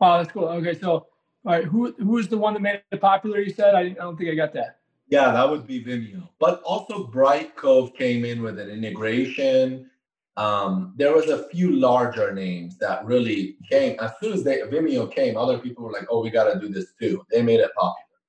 Wow, 0.00 0.16
that's 0.16 0.32
cool. 0.32 0.48
Okay, 0.48 0.78
so 0.78 0.90
all 0.90 1.06
right, 1.44 1.64
who 1.64 1.94
who's 1.98 2.28
the 2.28 2.38
one 2.38 2.54
that 2.54 2.60
made 2.60 2.80
it 2.90 3.00
popular? 3.00 3.38
You 3.40 3.52
said 3.52 3.74
I, 3.74 3.80
I 3.80 3.88
don't 3.90 4.16
think 4.16 4.30
I 4.30 4.34
got 4.34 4.54
that. 4.54 4.78
Yeah, 5.08 5.30
that 5.30 5.48
would 5.48 5.66
be 5.66 5.84
Vimeo. 5.84 6.28
But 6.40 6.62
also 6.62 7.06
Brightcove 7.06 7.94
came 7.94 8.24
in 8.24 8.42
with 8.42 8.58
an 8.58 8.70
integration. 8.70 9.90
Um, 10.36 10.94
there 10.96 11.14
was 11.14 11.28
a 11.28 11.48
few 11.48 11.70
larger 11.72 12.32
names 12.34 12.78
that 12.78 13.04
really 13.04 13.56
came 13.70 13.96
as 14.00 14.12
soon 14.20 14.32
as 14.32 14.42
they 14.42 14.56
Vimeo 14.62 15.12
came. 15.14 15.36
Other 15.36 15.58
people 15.58 15.84
were 15.84 15.92
like, 15.92 16.08
"Oh, 16.10 16.22
we 16.22 16.30
got 16.30 16.52
to 16.52 16.58
do 16.58 16.68
this 16.68 16.94
too." 17.00 17.24
They 17.30 17.42
made 17.42 17.60
it 17.60 17.70
popular. 17.76 18.20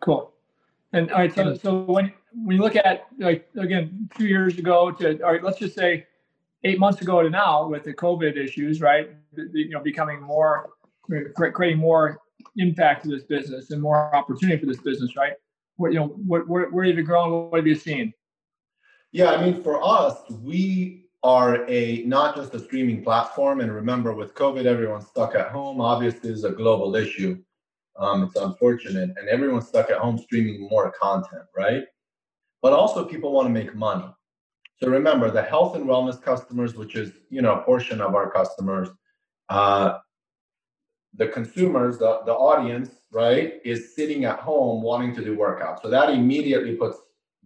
Cool. 0.00 0.34
And 0.92 1.10
all 1.10 1.18
right, 1.18 1.34
so 1.34 1.54
so 1.54 1.82
when 1.82 2.12
when 2.34 2.56
you 2.56 2.62
look 2.62 2.76
at 2.76 3.06
like 3.18 3.48
again 3.56 4.08
two 4.16 4.26
years 4.26 4.58
ago 4.58 4.90
to 4.90 5.22
all 5.22 5.32
right, 5.32 5.42
let's 5.42 5.58
just 5.58 5.74
say 5.74 6.06
eight 6.64 6.78
months 6.78 7.00
ago 7.00 7.22
to 7.22 7.30
now 7.30 7.68
with 7.68 7.84
the 7.84 7.94
COVID 7.94 8.36
issues, 8.36 8.80
right? 8.80 9.10
You 9.36 9.70
know, 9.70 9.80
becoming 9.80 10.20
more 10.20 10.70
creating 11.34 11.78
more 11.78 12.18
impact 12.56 13.04
to 13.04 13.10
this 13.10 13.24
business 13.24 13.70
and 13.70 13.80
more 13.80 14.14
opportunity 14.14 14.58
for 14.58 14.66
this 14.66 14.80
business, 14.80 15.16
right? 15.16 15.34
What 15.76 15.92
you 15.92 16.00
know, 16.00 16.08
what 16.08 16.48
where, 16.48 16.70
where 16.70 16.84
have 16.84 16.96
you 16.96 17.02
grown? 17.02 17.50
What 17.50 17.58
have 17.58 17.66
you 17.66 17.74
seen? 17.74 18.12
Yeah, 19.12 19.30
I 19.30 19.44
mean, 19.44 19.62
for 19.62 19.82
us, 19.82 20.18
we 20.42 21.06
are 21.22 21.64
a 21.68 22.02
not 22.04 22.36
just 22.36 22.54
a 22.54 22.58
streaming 22.58 23.02
platform. 23.02 23.60
And 23.60 23.72
remember, 23.72 24.12
with 24.12 24.34
COVID, 24.34 24.66
everyone's 24.66 25.06
stuck 25.06 25.34
at 25.34 25.48
home. 25.48 25.80
Obviously, 25.80 26.30
is 26.30 26.44
a 26.44 26.50
global 26.50 26.96
issue. 26.96 27.38
Um, 27.96 28.24
it's 28.24 28.36
unfortunate, 28.36 29.10
and 29.16 29.28
everyone's 29.28 29.68
stuck 29.68 29.90
at 29.90 29.98
home 29.98 30.18
streaming 30.18 30.68
more 30.68 30.92
content, 31.00 31.44
right? 31.56 31.84
But 32.64 32.72
also, 32.72 33.04
people 33.04 33.30
want 33.30 33.46
to 33.46 33.52
make 33.52 33.74
money. 33.74 34.08
So 34.78 34.88
remember, 34.88 35.30
the 35.30 35.42
health 35.42 35.76
and 35.76 35.84
wellness 35.84 36.18
customers, 36.20 36.74
which 36.74 36.96
is 36.96 37.12
you 37.28 37.42
know 37.42 37.56
a 37.56 37.62
portion 37.62 38.00
of 38.00 38.14
our 38.14 38.30
customers, 38.30 38.88
uh, 39.50 39.98
the 41.12 41.28
consumers, 41.28 41.98
the, 41.98 42.22
the 42.24 42.32
audience, 42.32 42.88
right, 43.12 43.60
is 43.66 43.94
sitting 43.94 44.24
at 44.24 44.38
home 44.38 44.82
wanting 44.82 45.14
to 45.14 45.22
do 45.22 45.36
workouts. 45.36 45.82
So 45.82 45.90
that 45.90 46.08
immediately 46.08 46.74
puts 46.74 46.96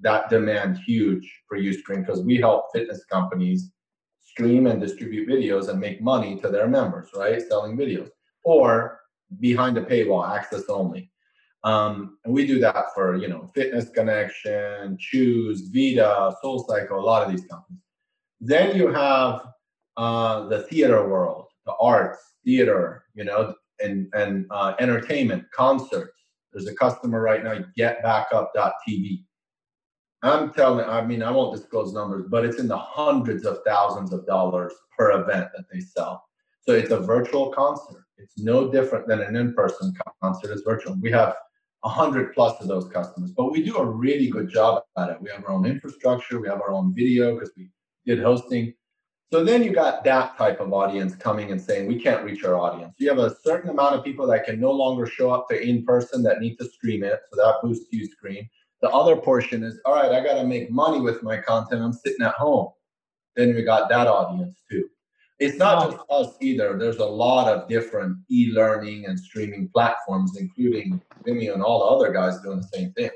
that 0.02 0.30
demand 0.30 0.78
huge 0.86 1.28
for 1.48 1.58
Uscreen 1.58 2.06
because 2.06 2.22
we 2.22 2.36
help 2.36 2.66
fitness 2.72 3.04
companies 3.06 3.72
stream 4.20 4.68
and 4.68 4.80
distribute 4.80 5.28
videos 5.28 5.68
and 5.68 5.80
make 5.80 6.00
money 6.00 6.38
to 6.42 6.48
their 6.48 6.68
members, 6.68 7.08
right? 7.12 7.42
Selling 7.42 7.76
videos. 7.76 8.10
Or 8.44 9.00
behind 9.40 9.76
the 9.76 9.80
paywall, 9.80 10.30
access 10.30 10.68
only. 10.68 11.10
Um, 11.64 12.18
and 12.24 12.32
we 12.32 12.46
do 12.46 12.58
that 12.60 12.94
for 12.94 13.16
you 13.16 13.28
know 13.28 13.50
Fitness 13.54 13.90
Connection, 13.90 14.96
Choose, 14.98 15.68
Vita, 15.72 16.34
Soul 16.40 16.64
Cycle, 16.68 16.98
a 16.98 17.00
lot 17.00 17.22
of 17.22 17.30
these 17.30 17.44
companies. 17.46 17.82
Then 18.40 18.76
you 18.76 18.88
have 18.92 19.42
uh, 19.96 20.46
the 20.48 20.62
theater 20.62 21.08
world, 21.08 21.46
the 21.66 21.74
arts, 21.80 22.18
theater, 22.44 23.04
you 23.14 23.24
know, 23.24 23.54
and 23.80 24.08
and 24.14 24.46
uh, 24.50 24.74
entertainment, 24.78 25.44
concerts. 25.52 26.14
There's 26.52 26.68
a 26.68 26.74
customer 26.74 27.20
right 27.20 27.44
now, 27.44 27.58
GetBackup.tv. 27.78 29.24
I'm 30.22 30.52
telling, 30.52 30.84
I 30.84 31.04
mean, 31.04 31.22
I 31.22 31.30
won't 31.30 31.54
disclose 31.54 31.92
numbers, 31.92 32.24
but 32.28 32.44
it's 32.44 32.58
in 32.58 32.66
the 32.66 32.78
hundreds 32.78 33.44
of 33.44 33.58
thousands 33.64 34.12
of 34.12 34.26
dollars 34.26 34.72
per 34.96 35.20
event 35.20 35.48
that 35.54 35.66
they 35.72 35.78
sell. 35.78 36.24
So 36.60 36.72
it's 36.72 36.90
a 36.90 36.98
virtual 36.98 37.50
concert. 37.50 38.04
It's 38.16 38.38
no 38.38 38.70
different 38.70 39.06
than 39.06 39.20
an 39.20 39.36
in-person 39.36 39.94
concert. 40.20 40.50
It's 40.50 40.62
virtual. 40.62 40.96
We 41.00 41.12
have 41.12 41.36
a 41.84 41.88
hundred 41.88 42.34
plus 42.34 42.60
of 42.60 42.68
those 42.68 42.88
customers, 42.88 43.30
but 43.30 43.52
we 43.52 43.62
do 43.62 43.76
a 43.76 43.84
really 43.84 44.28
good 44.28 44.50
job 44.50 44.82
at 44.96 45.10
it. 45.10 45.20
We 45.20 45.30
have 45.30 45.44
our 45.44 45.52
own 45.52 45.64
infrastructure. 45.64 46.40
We 46.40 46.48
have 46.48 46.60
our 46.60 46.72
own 46.72 46.94
video 46.94 47.34
because 47.34 47.52
we 47.56 47.70
did 48.04 48.22
hosting. 48.22 48.74
So 49.30 49.44
then 49.44 49.62
you 49.62 49.72
got 49.72 50.04
that 50.04 50.36
type 50.38 50.58
of 50.58 50.72
audience 50.72 51.14
coming 51.14 51.52
and 51.52 51.60
saying, 51.60 51.86
we 51.86 52.00
can't 52.00 52.24
reach 52.24 52.44
our 52.44 52.56
audience. 52.56 52.94
You 52.98 53.08
have 53.10 53.18
a 53.18 53.36
certain 53.44 53.70
amount 53.70 53.94
of 53.94 54.02
people 54.02 54.26
that 54.26 54.44
can 54.44 54.58
no 54.58 54.72
longer 54.72 55.06
show 55.06 55.30
up 55.30 55.48
to 55.50 55.60
in 55.60 55.84
person 55.84 56.22
that 56.22 56.40
need 56.40 56.56
to 56.56 56.64
stream 56.64 57.04
it. 57.04 57.20
So 57.30 57.36
that 57.36 57.56
boosts 57.62 57.86
Uscreen. 57.94 58.48
The 58.80 58.88
other 58.88 59.16
portion 59.16 59.62
is, 59.64 59.80
all 59.84 59.94
right, 59.94 60.12
I 60.12 60.24
got 60.24 60.40
to 60.40 60.46
make 60.46 60.70
money 60.70 61.00
with 61.00 61.22
my 61.22 61.36
content. 61.36 61.82
I'm 61.82 61.92
sitting 61.92 62.24
at 62.24 62.34
home. 62.34 62.70
Then 63.36 63.54
we 63.54 63.62
got 63.62 63.88
that 63.90 64.06
audience 64.06 64.62
too. 64.70 64.88
It's 65.38 65.56
not 65.56 65.90
just 65.90 66.02
us 66.10 66.36
either. 66.40 66.76
There's 66.76 66.96
a 66.96 67.04
lot 67.04 67.46
of 67.46 67.68
different 67.68 68.18
e-learning 68.28 69.06
and 69.06 69.18
streaming 69.18 69.68
platforms, 69.72 70.36
including 70.36 71.00
Vimeo 71.24 71.54
and 71.54 71.62
all 71.62 71.78
the 71.78 72.04
other 72.04 72.12
guys 72.12 72.40
doing 72.40 72.60
the 72.60 72.68
same 72.76 72.92
thing. 72.92 73.10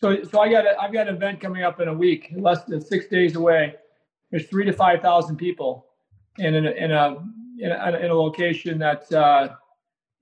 So, 0.00 0.22
so 0.22 0.40
I 0.40 0.50
got 0.50 0.66
a, 0.66 0.80
I've 0.80 0.92
got 0.92 1.08
an 1.08 1.16
event 1.16 1.40
coming 1.40 1.62
up 1.62 1.80
in 1.80 1.88
a 1.88 1.94
week, 1.94 2.32
less 2.36 2.62
than 2.64 2.80
six 2.80 3.06
days 3.06 3.34
away. 3.34 3.74
There's 4.30 4.46
three 4.46 4.64
to 4.64 4.72
five 4.72 5.02
thousand 5.02 5.36
people, 5.36 5.86
in 6.38 6.54
a, 6.54 6.70
in 6.70 6.92
a 6.92 7.16
in 7.58 7.72
a, 7.72 7.98
in 7.98 8.10
a 8.10 8.14
location 8.14 8.78
that 8.78 9.12
uh, 9.12 9.48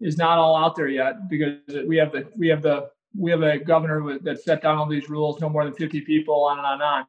is 0.00 0.16
not 0.16 0.38
all 0.38 0.56
out 0.56 0.74
there 0.74 0.88
yet 0.88 1.28
because 1.28 1.58
we 1.86 1.96
have 1.96 2.12
the 2.12 2.26
we 2.36 2.48
have 2.48 2.62
the 2.62 2.90
we 3.16 3.30
have 3.30 3.42
a 3.42 3.58
governor 3.58 4.18
that 4.20 4.42
set 4.42 4.62
down 4.62 4.78
all 4.78 4.88
these 4.88 5.08
rules, 5.08 5.40
no 5.40 5.48
more 5.48 5.64
than 5.64 5.74
50 5.74 6.02
people, 6.02 6.44
on 6.44 6.58
and 6.58 6.66
on 6.66 6.72
and 6.74 6.82
on. 6.82 7.06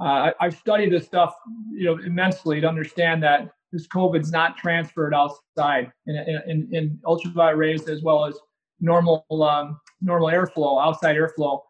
Uh, 0.00 0.30
I, 0.40 0.44
have 0.44 0.56
studied 0.56 0.92
this 0.92 1.04
stuff, 1.04 1.34
you 1.70 1.84
know, 1.84 1.98
immensely 2.04 2.60
to 2.60 2.68
understand 2.68 3.22
that 3.22 3.50
this 3.72 3.86
COVID's 3.88 4.30
not 4.30 4.56
transferred 4.56 5.14
outside 5.14 5.92
in, 6.06 6.40
in, 6.46 6.68
in 6.72 7.00
ultraviolet 7.04 7.56
rays 7.56 7.88
as 7.88 8.02
well 8.02 8.24
as 8.24 8.38
normal 8.80 9.24
um, 9.42 9.80
normal 10.00 10.28
airflow, 10.28 10.82
outside 10.82 11.16
airflow. 11.16 11.60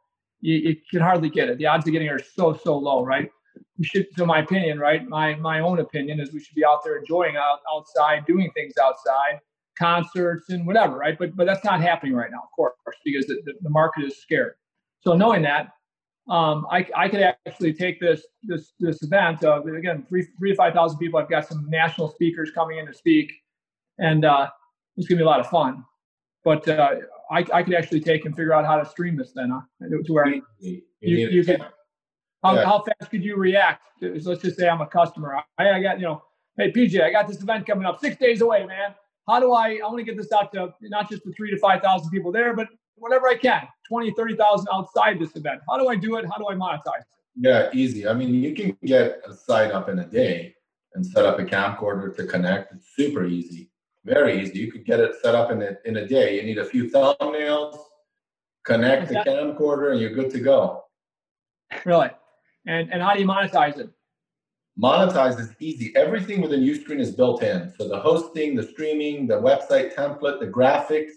You, 0.40 0.56
you, 0.56 0.76
can 0.90 1.00
hardly 1.00 1.30
get 1.30 1.48
it. 1.48 1.58
The 1.58 1.66
odds 1.66 1.86
of 1.86 1.92
getting 1.92 2.08
it 2.08 2.12
are 2.12 2.22
so 2.22 2.52
so 2.52 2.76
low, 2.76 3.04
right? 3.04 3.30
We 3.78 3.84
should, 3.84 4.06
to 4.16 4.26
my 4.26 4.40
opinion, 4.40 4.78
right? 4.78 5.06
My 5.08 5.34
my 5.36 5.60
own 5.60 5.80
opinion 5.80 6.20
is 6.20 6.32
we 6.32 6.40
should 6.40 6.54
be 6.54 6.64
out 6.64 6.84
there 6.84 6.98
enjoying 6.98 7.36
out, 7.36 7.60
outside, 7.72 8.26
doing 8.26 8.50
things 8.54 8.74
outside, 8.82 9.40
concerts 9.78 10.50
and 10.50 10.66
whatever, 10.66 10.98
right? 10.98 11.18
But 11.18 11.36
but 11.36 11.46
that's 11.46 11.64
not 11.64 11.80
happening 11.80 12.14
right 12.14 12.30
now, 12.30 12.42
of 12.44 12.50
course, 12.54 12.74
because 13.04 13.26
the, 13.26 13.40
the, 13.44 13.54
the 13.62 13.70
market 13.70 14.04
is 14.04 14.20
scared. 14.20 14.54
So 15.00 15.14
knowing 15.14 15.42
that, 15.42 15.68
um, 16.28 16.66
I, 16.70 16.86
I 16.96 17.08
could 17.08 17.20
actually 17.20 17.74
take 17.74 18.00
this 18.00 18.22
this 18.42 18.72
this 18.80 19.02
event 19.02 19.44
of 19.44 19.66
again 19.66 20.06
three 20.08 20.26
three 20.38 20.50
to 20.50 20.56
five 20.56 20.72
thousand 20.72 20.98
people. 20.98 21.18
I've 21.18 21.28
got 21.28 21.46
some 21.46 21.68
national 21.68 22.10
speakers 22.10 22.50
coming 22.50 22.78
in 22.78 22.86
to 22.86 22.94
speak, 22.94 23.32
and 23.98 24.24
uh, 24.24 24.48
it's 24.96 25.06
gonna 25.06 25.18
be 25.18 25.22
a 25.22 25.26
lot 25.26 25.40
of 25.40 25.48
fun. 25.48 25.84
But 26.42 26.66
uh, 26.68 26.96
I, 27.30 27.44
I 27.52 27.62
could 27.62 27.74
actually 27.74 28.00
take 28.00 28.24
and 28.24 28.34
figure 28.34 28.52
out 28.52 28.64
how 28.64 28.76
to 28.76 28.84
stream 28.84 29.16
this 29.16 29.32
then, 29.32 29.50
huh? 29.50 29.88
to 30.04 30.12
where 30.12 30.26
you, 30.28 30.42
you, 30.60 30.82
you 31.00 31.44
could. 31.44 31.60
How, 32.42 32.54
yeah. 32.54 32.64
how 32.66 32.84
fast 32.84 33.10
could 33.10 33.24
you 33.24 33.36
react? 33.36 33.82
So 34.00 34.30
let's 34.30 34.42
just 34.42 34.58
say 34.58 34.68
I'm 34.68 34.82
a 34.82 34.86
customer. 34.86 35.40
I, 35.58 35.70
I 35.70 35.82
got 35.82 35.98
you 35.98 36.04
know, 36.04 36.22
hey 36.58 36.70
PJ, 36.70 37.02
I 37.02 37.10
got 37.10 37.26
this 37.26 37.42
event 37.42 37.66
coming 37.66 37.86
up 37.86 38.00
six 38.00 38.16
days 38.16 38.40
away, 38.40 38.66
man 38.66 38.94
how 39.28 39.40
do 39.40 39.52
I, 39.52 39.78
I 39.82 39.86
want 39.86 39.98
to 39.98 40.04
get 40.04 40.16
this 40.16 40.32
out 40.32 40.52
to 40.52 40.72
not 40.82 41.10
just 41.10 41.24
the 41.24 41.32
three 41.32 41.50
to 41.50 41.58
5,000 41.58 42.10
people 42.10 42.30
there, 42.30 42.54
but 42.54 42.68
whatever 42.96 43.28
I 43.28 43.36
can, 43.36 43.66
20, 43.88 44.12
30,000 44.12 44.66
outside 44.72 45.18
this 45.18 45.36
event. 45.36 45.60
How 45.68 45.78
do 45.78 45.88
I 45.88 45.96
do 45.96 46.16
it? 46.16 46.24
How 46.26 46.36
do 46.36 46.48
I 46.48 46.54
monetize 46.54 47.00
it? 47.00 47.06
Yeah, 47.36 47.68
easy. 47.72 48.06
I 48.06 48.14
mean, 48.14 48.32
you 48.34 48.54
can 48.54 48.76
get 48.84 49.20
a 49.26 49.34
site 49.34 49.72
up 49.72 49.88
in 49.88 49.98
a 49.98 50.06
day 50.06 50.54
and 50.94 51.04
set 51.04 51.26
up 51.26 51.38
a 51.38 51.44
camcorder 51.44 52.14
to 52.16 52.26
connect. 52.26 52.72
It's 52.72 52.94
super 52.94 53.24
easy, 53.24 53.70
very 54.04 54.40
easy. 54.40 54.60
You 54.60 54.70
could 54.70 54.84
get 54.84 55.00
it 55.00 55.16
set 55.22 55.34
up 55.34 55.50
in 55.50 55.60
a, 55.62 55.76
in 55.84 55.96
a 55.96 56.06
day. 56.06 56.36
You 56.36 56.44
need 56.44 56.58
a 56.58 56.64
few 56.64 56.90
thumbnails, 56.90 57.76
connect 58.64 59.08
the 59.08 59.16
camcorder, 59.16 59.92
and 59.92 60.00
you're 60.00 60.14
good 60.14 60.30
to 60.30 60.40
go. 60.40 60.84
Really? 61.84 62.10
And, 62.66 62.92
and 62.92 63.02
how 63.02 63.14
do 63.14 63.20
you 63.20 63.26
monetize 63.26 63.78
it? 63.78 63.90
Monetize 64.80 65.38
is 65.38 65.50
easy. 65.60 65.94
Everything 65.94 66.40
within 66.40 66.60
Uscreen 66.60 67.00
is 67.00 67.12
built 67.12 67.42
in. 67.42 67.72
So 67.76 67.88
the 67.88 67.98
hosting, 67.98 68.56
the 68.56 68.62
streaming, 68.62 69.26
the 69.26 69.34
website 69.34 69.94
template, 69.94 70.40
the 70.40 70.46
graphics, 70.46 71.12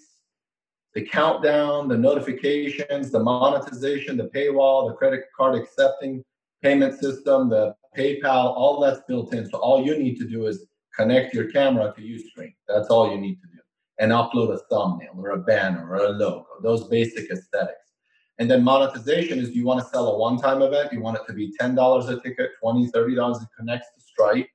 the 0.98 1.06
countdown, 1.06 1.88
the 1.88 1.96
notifications, 1.96 3.12
the 3.12 3.20
monetization, 3.20 4.18
the 4.18 4.32
paywall, 4.36 4.90
the 4.90 4.96
credit 4.96 5.26
card 5.38 5.54
accepting 5.54 6.24
payment 6.64 7.00
system, 7.00 7.50
the 7.50 7.76
PayPal, 7.96 8.46
all 8.58 8.80
that's 8.82 9.02
built 9.08 9.32
in. 9.32 9.48
So 9.48 9.60
all 9.60 9.86
you 9.86 9.96
need 9.96 10.18
to 10.18 10.28
do 10.28 10.48
is 10.48 10.66
connect 10.96 11.36
your 11.36 11.52
camera 11.52 11.94
to 11.96 12.02
Uscreen. 12.02 12.56
That's 12.68 12.88
all 12.88 13.12
you 13.12 13.22
need 13.22 13.36
to 13.36 13.48
do. 13.54 13.60
And 14.00 14.12
upload 14.12 14.56
a 14.56 14.58
thumbnail 14.72 15.14
or 15.16 15.30
a 15.30 15.38
banner 15.38 15.88
or 15.88 15.98
a 15.98 16.10
logo, 16.10 16.48
those 16.64 16.88
basic 16.88 17.30
aesthetics. 17.30 17.92
And 18.40 18.50
then 18.50 18.64
monetization 18.64 19.38
is 19.38 19.50
do 19.50 19.56
you 19.56 19.66
want 19.66 19.82
to 19.82 19.90
sell 19.90 20.08
a 20.08 20.18
one-time 20.18 20.64
event, 20.64 20.94
you 20.94 21.02
want 21.02 21.18
it 21.18 21.28
to 21.28 21.34
be 21.34 21.54
$10 21.62 22.10
a 22.10 22.22
ticket, 22.24 22.50
$20, 22.64 22.90
$30, 22.90 23.42
it 23.44 23.48
connects 23.56 23.90
to 23.94 24.02
Stripe. 24.02 24.50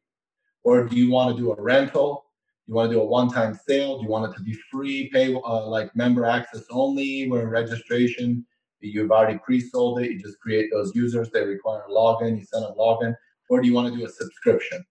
Or 0.65 0.89
do 0.89 0.97
you 0.97 1.09
want 1.09 1.37
to 1.37 1.41
do 1.41 1.53
a 1.53 1.63
rental? 1.63 2.25
You 2.67 2.75
want 2.75 2.91
to 2.91 2.97
do 2.97 3.01
a 3.01 3.05
one-time 3.05 3.59
sale? 3.67 3.99
Do 3.99 4.05
you 4.05 4.11
want 4.11 4.33
it 4.33 4.37
to 4.37 4.43
be 4.43 4.55
free, 4.71 5.11
pay 5.13 5.35
uh, 5.35 5.67
like 5.67 5.95
member 5.97 6.25
access 6.27 6.65
only, 6.71 7.29
where 7.29 7.49
registration, 7.49 8.47
you've 8.81 9.11
already 9.11 9.39
pre-sold 9.39 10.01
it, 10.01 10.13
you 10.13 10.21
just 10.21 10.39
create 10.41 10.71
those 10.73 10.95
users, 10.95 11.31
they 11.31 11.45
require 11.45 11.83
a 11.89 11.91
login, 11.91 12.39
you 12.39 12.45
send 12.45 12.65
them 12.65 12.75
login. 12.79 13.15
Or 13.51 13.61
do 13.61 13.67
you 13.67 13.75
want 13.75 13.93
to 13.93 13.99
do 13.99 14.07
a 14.07 14.09
subscription? 14.09 14.85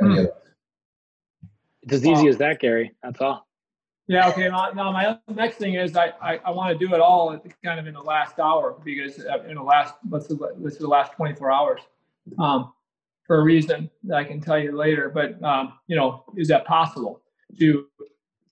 Any 0.00 0.16
hmm. 0.16 0.24
It's 1.82 1.94
as 1.94 2.06
easy 2.06 2.28
as 2.28 2.38
that, 2.38 2.60
Gary. 2.60 2.92
That's 3.02 3.20
all. 3.20 3.46
Yeah. 4.06 4.28
Okay. 4.28 4.48
Now, 4.48 4.72
my 4.74 5.18
next 5.28 5.56
thing 5.56 5.74
is 5.74 5.96
I, 5.96 6.12
I, 6.20 6.40
I 6.44 6.50
want 6.50 6.78
to 6.78 6.86
do 6.86 6.94
it 6.94 7.00
all 7.00 7.38
kind 7.64 7.80
of 7.80 7.86
in 7.86 7.94
the 7.94 8.00
last 8.00 8.38
hour 8.38 8.76
because 8.84 9.24
uh, 9.24 9.42
in 9.48 9.54
the 9.54 9.62
last 9.62 9.94
let's 10.08 10.30
let's 10.58 10.78
the 10.78 10.88
last 10.88 11.12
24 11.12 11.52
hours, 11.52 11.80
um, 12.38 12.72
for 13.26 13.40
a 13.40 13.42
reason 13.42 13.90
that 14.04 14.16
I 14.16 14.24
can 14.24 14.40
tell 14.40 14.58
you 14.58 14.72
later. 14.72 15.08
But 15.08 15.42
um, 15.42 15.74
you 15.86 15.96
know, 15.96 16.24
is 16.36 16.48
that 16.48 16.64
possible 16.64 17.20
to 17.58 17.86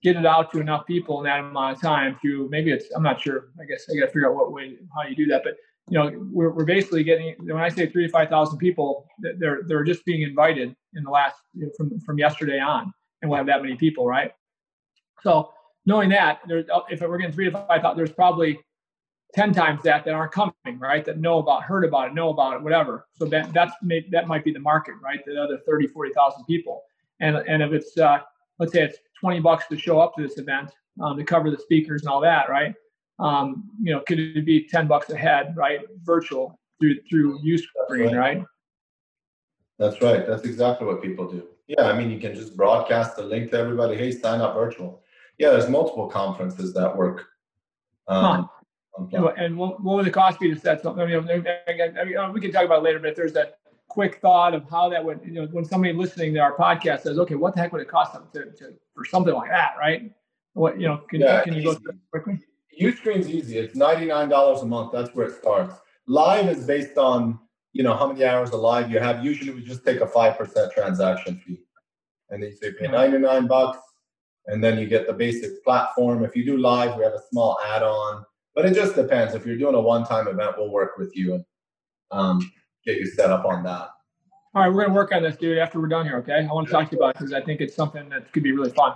get 0.03 0.15
it 0.15 0.25
out 0.25 0.51
to 0.51 0.59
enough 0.59 0.85
people 0.85 1.19
in 1.19 1.25
that 1.25 1.39
amount 1.39 1.75
of 1.75 1.81
time? 1.81 2.17
To 2.23 2.47
maybe 2.49 2.71
it's 2.71 2.85
I'm 2.95 3.03
not 3.03 3.21
sure. 3.21 3.49
I 3.61 3.65
guess 3.65 3.85
I 3.89 3.99
got 3.99 4.07
to 4.07 4.11
figure 4.11 4.29
out 4.29 4.35
what 4.35 4.51
way 4.51 4.77
how 4.95 5.07
you 5.07 5.15
do 5.15 5.25
that. 5.27 5.43
But 5.43 5.57
you 5.89 5.97
know, 5.97 6.11
we're, 6.31 6.51
we're 6.51 6.65
basically 6.65 7.03
getting 7.03 7.35
when 7.39 7.57
I 7.57 7.69
say 7.69 7.89
three 7.89 8.05
to 8.05 8.11
five 8.11 8.29
thousand 8.29 8.59
people, 8.59 9.07
they're 9.19 9.63
they're 9.67 9.83
just 9.83 10.05
being 10.05 10.21
invited 10.21 10.75
in 10.95 11.03
the 11.03 11.11
last 11.11 11.35
you 11.53 11.65
know, 11.65 11.71
from 11.77 11.99
from 11.99 12.17
yesterday 12.17 12.59
on, 12.59 12.93
and 13.21 13.29
we'll 13.29 13.37
have 13.37 13.47
that 13.47 13.61
many 13.61 13.75
people, 13.75 14.05
right? 14.07 14.31
So 15.21 15.51
knowing 15.85 16.09
that, 16.09 16.39
there's 16.47 16.65
if 16.89 17.01
we're 17.01 17.17
getting 17.17 17.33
three 17.33 17.49
to 17.49 17.65
five, 17.67 17.83
there's 17.95 18.11
probably 18.11 18.59
ten 19.33 19.53
times 19.53 19.81
that 19.83 20.05
that 20.05 20.13
aren't 20.13 20.31
coming, 20.31 20.53
right? 20.77 21.03
That 21.05 21.19
know 21.19 21.39
about, 21.39 21.63
heard 21.63 21.85
about 21.85 22.09
it, 22.09 22.13
know 22.13 22.29
about 22.29 22.55
it, 22.55 22.61
whatever. 22.61 23.07
So 23.13 23.25
that 23.25 23.53
that's 23.53 23.73
that 24.11 24.27
might 24.27 24.43
be 24.43 24.51
the 24.51 24.59
market, 24.59 24.95
right? 25.03 25.19
The 25.25 25.41
other 25.41 25.59
30, 25.65 25.87
40,000 25.87 26.43
people. 26.45 26.83
And 27.19 27.37
and 27.37 27.61
if 27.61 27.71
it's 27.71 27.97
uh, 27.97 28.19
let's 28.59 28.73
say 28.73 28.83
it's 28.83 28.97
20 29.19 29.39
bucks 29.39 29.65
to 29.67 29.77
show 29.77 29.99
up 29.99 30.15
to 30.15 30.23
this 30.23 30.37
event 30.37 30.71
um, 31.01 31.17
to 31.17 31.23
cover 31.23 31.51
the 31.51 31.57
speakers 31.57 32.01
and 32.01 32.09
all 32.09 32.21
that, 32.21 32.49
right? 32.49 32.73
Um, 33.19 33.69
you 33.81 33.93
know, 33.93 34.01
could 34.01 34.19
it 34.19 34.45
be 34.45 34.67
10 34.67 34.87
bucks 34.87 35.09
a 35.09 35.17
head, 35.17 35.53
right? 35.55 35.81
Virtual 36.03 36.59
through 36.79 36.97
through 37.09 37.39
use 37.41 37.65
screen, 37.85 38.15
right. 38.15 38.37
right? 38.37 38.45
That's 39.77 40.01
right. 40.01 40.27
That's 40.27 40.43
exactly 40.43 40.87
what 40.87 41.01
people 41.01 41.29
do. 41.29 41.47
Yeah, 41.67 41.83
I 41.83 41.97
mean, 41.97 42.11
you 42.11 42.19
can 42.19 42.35
just 42.35 42.55
broadcast 42.57 43.15
the 43.15 43.23
link 43.23 43.51
to 43.51 43.57
everybody. 43.57 43.95
Hey, 43.95 44.11
sign 44.11 44.41
up 44.41 44.53
virtual 44.53 45.01
yeah, 45.41 45.49
there's 45.49 45.67
multiple 45.67 46.07
conferences 46.07 46.71
that 46.75 46.95
work. 46.95 47.25
Um, 48.07 48.23
huh. 48.23 48.60
And 48.97 49.57
what, 49.57 49.81
what 49.81 49.95
would 49.97 50.05
the 50.05 50.11
cost 50.11 50.39
be 50.39 50.53
to 50.53 50.59
set 50.59 50.81
something? 50.81 51.01
I 51.01 51.05
mean, 51.05 51.29
I 51.29 52.03
mean, 52.03 52.17
uh, 52.17 52.31
we 52.31 52.41
can 52.41 52.51
talk 52.51 52.65
about 52.65 52.79
it 52.79 52.83
later, 52.83 52.99
but 52.99 53.09
if 53.09 53.15
there's 53.15 53.33
that 53.33 53.57
quick 53.87 54.19
thought 54.21 54.53
of 54.53 54.69
how 54.69 54.89
that 54.89 55.03
would, 55.03 55.19
you 55.23 55.31
know, 55.31 55.45
when 55.47 55.65
somebody 55.65 55.93
listening 55.93 56.33
to 56.33 56.39
our 56.39 56.55
podcast 56.55 57.01
says, 57.01 57.17
okay, 57.19 57.35
what 57.35 57.55
the 57.55 57.61
heck 57.61 57.71
would 57.73 57.81
it 57.81 57.89
cost 57.89 58.13
them 58.13 58.27
to, 58.33 58.51
to 58.57 58.73
for 58.95 59.05
something 59.05 59.33
like 59.33 59.49
that, 59.49 59.73
right? 59.79 60.11
What, 60.53 60.79
you 60.79 60.87
know, 60.87 60.97
can, 61.09 61.21
yeah, 61.21 61.41
can 61.43 61.53
you 61.53 61.63
go 61.63 61.73
through 61.73 61.93
quickly? 62.11 62.39
Uscreen's 62.79 63.29
easy. 63.29 63.57
It's 63.57 63.77
$99 63.77 64.61
a 64.61 64.65
month. 64.65 64.91
That's 64.91 65.13
where 65.13 65.27
it 65.27 65.35
starts. 65.35 65.75
Live 66.07 66.47
is 66.47 66.65
based 66.65 66.97
on, 66.97 67.39
you 67.73 67.83
know, 67.83 67.95
how 67.95 68.07
many 68.07 68.25
hours 68.25 68.51
of 68.51 68.59
live 68.59 68.91
you 68.91 68.99
have. 68.99 69.23
Usually 69.23 69.51
we 69.51 69.63
just 69.63 69.85
take 69.85 70.01
a 70.01 70.05
5% 70.05 70.73
transaction 70.73 71.41
fee. 71.45 71.61
And 72.29 72.41
then 72.41 72.49
you 72.49 72.55
say 72.55 72.71
pay 72.71 72.87
99 72.87 73.47
bucks 73.47 73.79
and 74.47 74.63
then 74.63 74.79
you 74.79 74.87
get 74.87 75.05
the 75.07 75.13
basic 75.13 75.63
platform. 75.63 76.23
If 76.23 76.35
you 76.35 76.45
do 76.45 76.57
live, 76.57 76.97
we 76.97 77.03
have 77.03 77.13
a 77.13 77.21
small 77.29 77.59
add-on, 77.65 78.25
but 78.55 78.65
it 78.65 78.73
just 78.73 78.95
depends. 78.95 79.33
If 79.33 79.45
you're 79.45 79.57
doing 79.57 79.75
a 79.75 79.81
one-time 79.81 80.27
event, 80.27 80.55
we'll 80.57 80.71
work 80.71 80.97
with 80.97 81.15
you 81.15 81.35
and 81.35 81.45
um, 82.11 82.51
get 82.85 82.97
you 82.97 83.05
set 83.05 83.29
up 83.29 83.45
on 83.45 83.63
that. 83.63 83.89
All 84.53 84.63
right, 84.63 84.73
we're 84.73 84.83
gonna 84.83 84.93
work 84.93 85.13
on 85.13 85.23
this, 85.23 85.37
dude. 85.37 85.57
After 85.57 85.79
we're 85.79 85.87
done 85.87 86.05
here, 86.05 86.17
okay? 86.17 86.45
I 86.49 86.53
want 86.53 86.67
to 86.67 86.73
talk 86.73 86.89
to 86.89 86.95
you 86.95 87.01
about 87.01 87.11
it 87.11 87.19
because 87.19 87.33
I 87.33 87.41
think 87.41 87.61
it's 87.61 87.75
something 87.75 88.09
that 88.09 88.31
could 88.33 88.43
be 88.43 88.51
really 88.51 88.71
fun. 88.71 88.95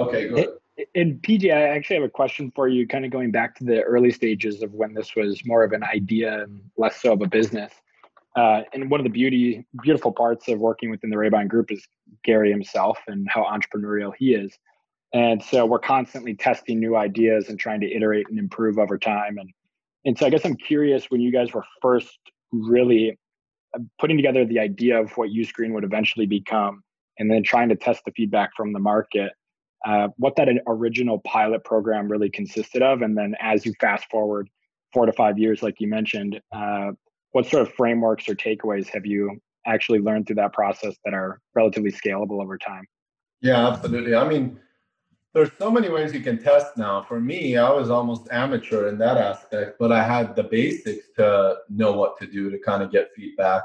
Okay, 0.00 0.28
good. 0.28 0.48
And 0.94 1.20
PJ, 1.22 1.52
I 1.52 1.68
actually 1.68 1.96
have 1.96 2.04
a 2.04 2.08
question 2.08 2.52
for 2.54 2.68
you, 2.68 2.86
kind 2.86 3.04
of 3.04 3.10
going 3.10 3.30
back 3.30 3.56
to 3.56 3.64
the 3.64 3.82
early 3.82 4.10
stages 4.10 4.62
of 4.62 4.72
when 4.72 4.94
this 4.94 5.14
was 5.16 5.44
more 5.44 5.64
of 5.64 5.72
an 5.72 5.82
idea 5.82 6.42
and 6.42 6.60
less 6.76 7.00
so 7.00 7.12
of 7.12 7.22
a 7.22 7.26
business. 7.26 7.72
Uh, 8.36 8.62
and 8.72 8.90
one 8.90 9.00
of 9.00 9.04
the 9.04 9.10
beauty, 9.10 9.66
beautiful 9.82 10.12
parts 10.12 10.48
of 10.48 10.60
working 10.60 10.90
within 10.90 11.10
the 11.10 11.16
Raybind 11.16 11.48
Group 11.48 11.72
is 11.72 11.86
Gary 12.24 12.50
himself 12.50 12.98
and 13.08 13.28
how 13.28 13.44
entrepreneurial 13.44 14.12
he 14.16 14.34
is. 14.34 14.56
And 15.12 15.42
so 15.42 15.64
we're 15.64 15.78
constantly 15.78 16.34
testing 16.34 16.78
new 16.78 16.96
ideas 16.96 17.48
and 17.48 17.58
trying 17.58 17.80
to 17.80 17.90
iterate 17.90 18.26
and 18.28 18.38
improve 18.38 18.78
over 18.78 18.98
time. 18.98 19.38
And 19.38 19.50
and 20.04 20.16
so 20.16 20.26
I 20.26 20.30
guess 20.30 20.44
I'm 20.44 20.56
curious 20.56 21.06
when 21.10 21.20
you 21.20 21.32
guys 21.32 21.52
were 21.52 21.64
first 21.82 22.18
really 22.52 23.18
uh, 23.74 23.80
putting 23.98 24.16
together 24.16 24.44
the 24.44 24.58
idea 24.60 25.00
of 25.00 25.10
what 25.16 25.30
Uscreen 25.30 25.72
would 25.72 25.84
eventually 25.84 26.26
become, 26.26 26.82
and 27.18 27.30
then 27.30 27.42
trying 27.42 27.68
to 27.70 27.76
test 27.76 28.02
the 28.04 28.12
feedback 28.12 28.50
from 28.56 28.72
the 28.72 28.78
market 28.78 29.32
uh, 29.84 30.08
what 30.16 30.36
that 30.36 30.48
original 30.66 31.20
pilot 31.20 31.64
program 31.64 32.10
really 32.10 32.30
consisted 32.30 32.82
of. 32.82 33.02
And 33.02 33.16
then 33.16 33.34
as 33.40 33.64
you 33.64 33.72
fast 33.80 34.06
forward 34.10 34.48
four 34.92 35.06
to 35.06 35.12
five 35.12 35.38
years, 35.38 35.62
like 35.62 35.76
you 35.78 35.88
mentioned, 35.88 36.40
uh, 36.52 36.92
what 37.32 37.46
sort 37.46 37.62
of 37.62 37.72
frameworks 37.74 38.28
or 38.28 38.34
takeaways 38.34 38.88
have 38.88 39.06
you 39.06 39.38
actually 39.66 40.00
learned 40.00 40.26
through 40.26 40.36
that 40.36 40.52
process 40.52 40.96
that 41.04 41.14
are 41.14 41.40
relatively 41.54 41.92
scalable 41.92 42.42
over 42.42 42.58
time? 42.58 42.84
Yeah, 43.40 43.68
absolutely. 43.68 44.14
I 44.14 44.26
mean, 44.26 44.58
there's 45.34 45.50
so 45.58 45.70
many 45.70 45.88
ways 45.88 46.14
you 46.14 46.20
can 46.20 46.42
test 46.42 46.76
now. 46.76 47.02
For 47.02 47.20
me, 47.20 47.56
I 47.56 47.70
was 47.70 47.90
almost 47.90 48.28
amateur 48.30 48.88
in 48.88 48.98
that 48.98 49.16
aspect, 49.16 49.78
but 49.78 49.92
I 49.92 50.02
had 50.02 50.34
the 50.34 50.44
basics 50.44 51.06
to 51.16 51.58
know 51.68 51.92
what 51.92 52.18
to 52.18 52.26
do 52.26 52.50
to 52.50 52.58
kind 52.58 52.82
of 52.82 52.90
get 52.90 53.10
feedback. 53.14 53.62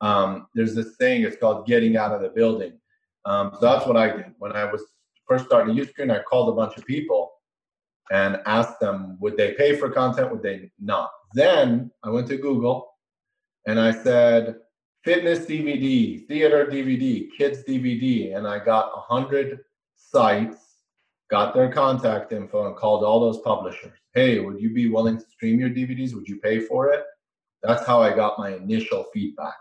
Um, 0.00 0.46
there's 0.54 0.74
this 0.74 0.96
thing, 0.96 1.22
it's 1.22 1.36
called 1.36 1.66
getting 1.66 1.96
out 1.96 2.12
of 2.12 2.20
the 2.20 2.28
building. 2.28 2.78
Um, 3.24 3.50
so 3.54 3.60
that's 3.60 3.86
what 3.86 3.96
I 3.96 4.16
did 4.16 4.34
when 4.38 4.52
I 4.52 4.70
was 4.70 4.82
first 5.28 5.46
starting 5.46 5.76
Uscreen, 5.76 6.10
I 6.10 6.22
called 6.22 6.48
a 6.48 6.56
bunch 6.56 6.76
of 6.76 6.86
people 6.86 7.32
and 8.10 8.40
asked 8.46 8.80
them, 8.80 9.18
would 9.20 9.36
they 9.36 9.52
pay 9.52 9.76
for 9.76 9.90
content? 9.90 10.30
Would 10.30 10.42
they 10.42 10.70
not? 10.80 11.10
Then 11.34 11.90
I 12.02 12.10
went 12.10 12.26
to 12.28 12.38
Google 12.38 12.90
and 13.66 13.78
I 13.78 13.92
said, 13.92 14.56
fitness 15.04 15.40
DVD, 15.40 16.26
theater 16.26 16.66
DVD, 16.66 17.28
kids 17.36 17.62
DVD. 17.64 18.36
And 18.36 18.46
I 18.46 18.58
got 18.58 18.92
a 18.96 19.00
hundred 19.00 19.60
sites, 19.94 20.67
got 21.30 21.54
their 21.54 21.70
contact 21.70 22.32
info 22.32 22.66
and 22.66 22.76
called 22.76 23.04
all 23.04 23.20
those 23.20 23.40
publishers. 23.42 23.98
Hey, 24.14 24.40
would 24.40 24.60
you 24.60 24.72
be 24.72 24.88
willing 24.88 25.18
to 25.18 25.24
stream 25.30 25.60
your 25.60 25.70
DVDs? 25.70 26.14
Would 26.14 26.28
you 26.28 26.36
pay 26.40 26.60
for 26.60 26.88
it? 26.88 27.04
That's 27.62 27.86
how 27.86 28.00
I 28.00 28.14
got 28.14 28.38
my 28.38 28.54
initial 28.54 29.06
feedback 29.12 29.56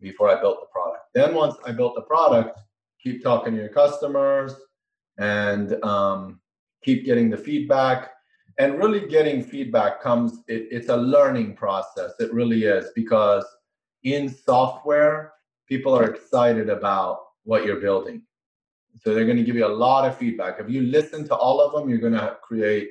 before 0.00 0.28
I 0.28 0.40
built 0.40 0.60
the 0.60 0.66
product. 0.66 1.04
Then 1.14 1.34
once 1.34 1.54
I 1.66 1.72
built 1.72 1.94
the 1.94 2.02
product, 2.02 2.58
keep 3.02 3.22
talking 3.22 3.54
to 3.54 3.60
your 3.60 3.68
customers, 3.68 4.54
and 5.18 5.82
um, 5.84 6.40
keep 6.82 7.04
getting 7.04 7.30
the 7.30 7.36
feedback. 7.36 8.10
And 8.58 8.78
really 8.78 9.08
getting 9.08 9.42
feedback 9.42 10.00
comes, 10.00 10.40
it, 10.48 10.68
it's 10.70 10.88
a 10.88 10.96
learning 10.96 11.56
process. 11.56 12.12
It 12.20 12.32
really 12.32 12.64
is 12.64 12.90
because 12.94 13.44
in 14.04 14.28
software, 14.28 15.32
people 15.68 15.96
are 15.96 16.04
excited 16.04 16.68
about 16.68 17.20
what 17.44 17.64
you're 17.64 17.80
building. 17.80 18.22
So 18.96 19.14
they're 19.14 19.24
going 19.24 19.36
to 19.36 19.44
give 19.44 19.56
you 19.56 19.66
a 19.66 19.68
lot 19.68 20.06
of 20.08 20.16
feedback. 20.16 20.60
If 20.60 20.70
you 20.70 20.82
listen 20.82 21.26
to 21.28 21.34
all 21.34 21.60
of 21.60 21.72
them, 21.72 21.88
you're 21.88 21.98
going 21.98 22.12
to 22.12 22.36
create 22.42 22.90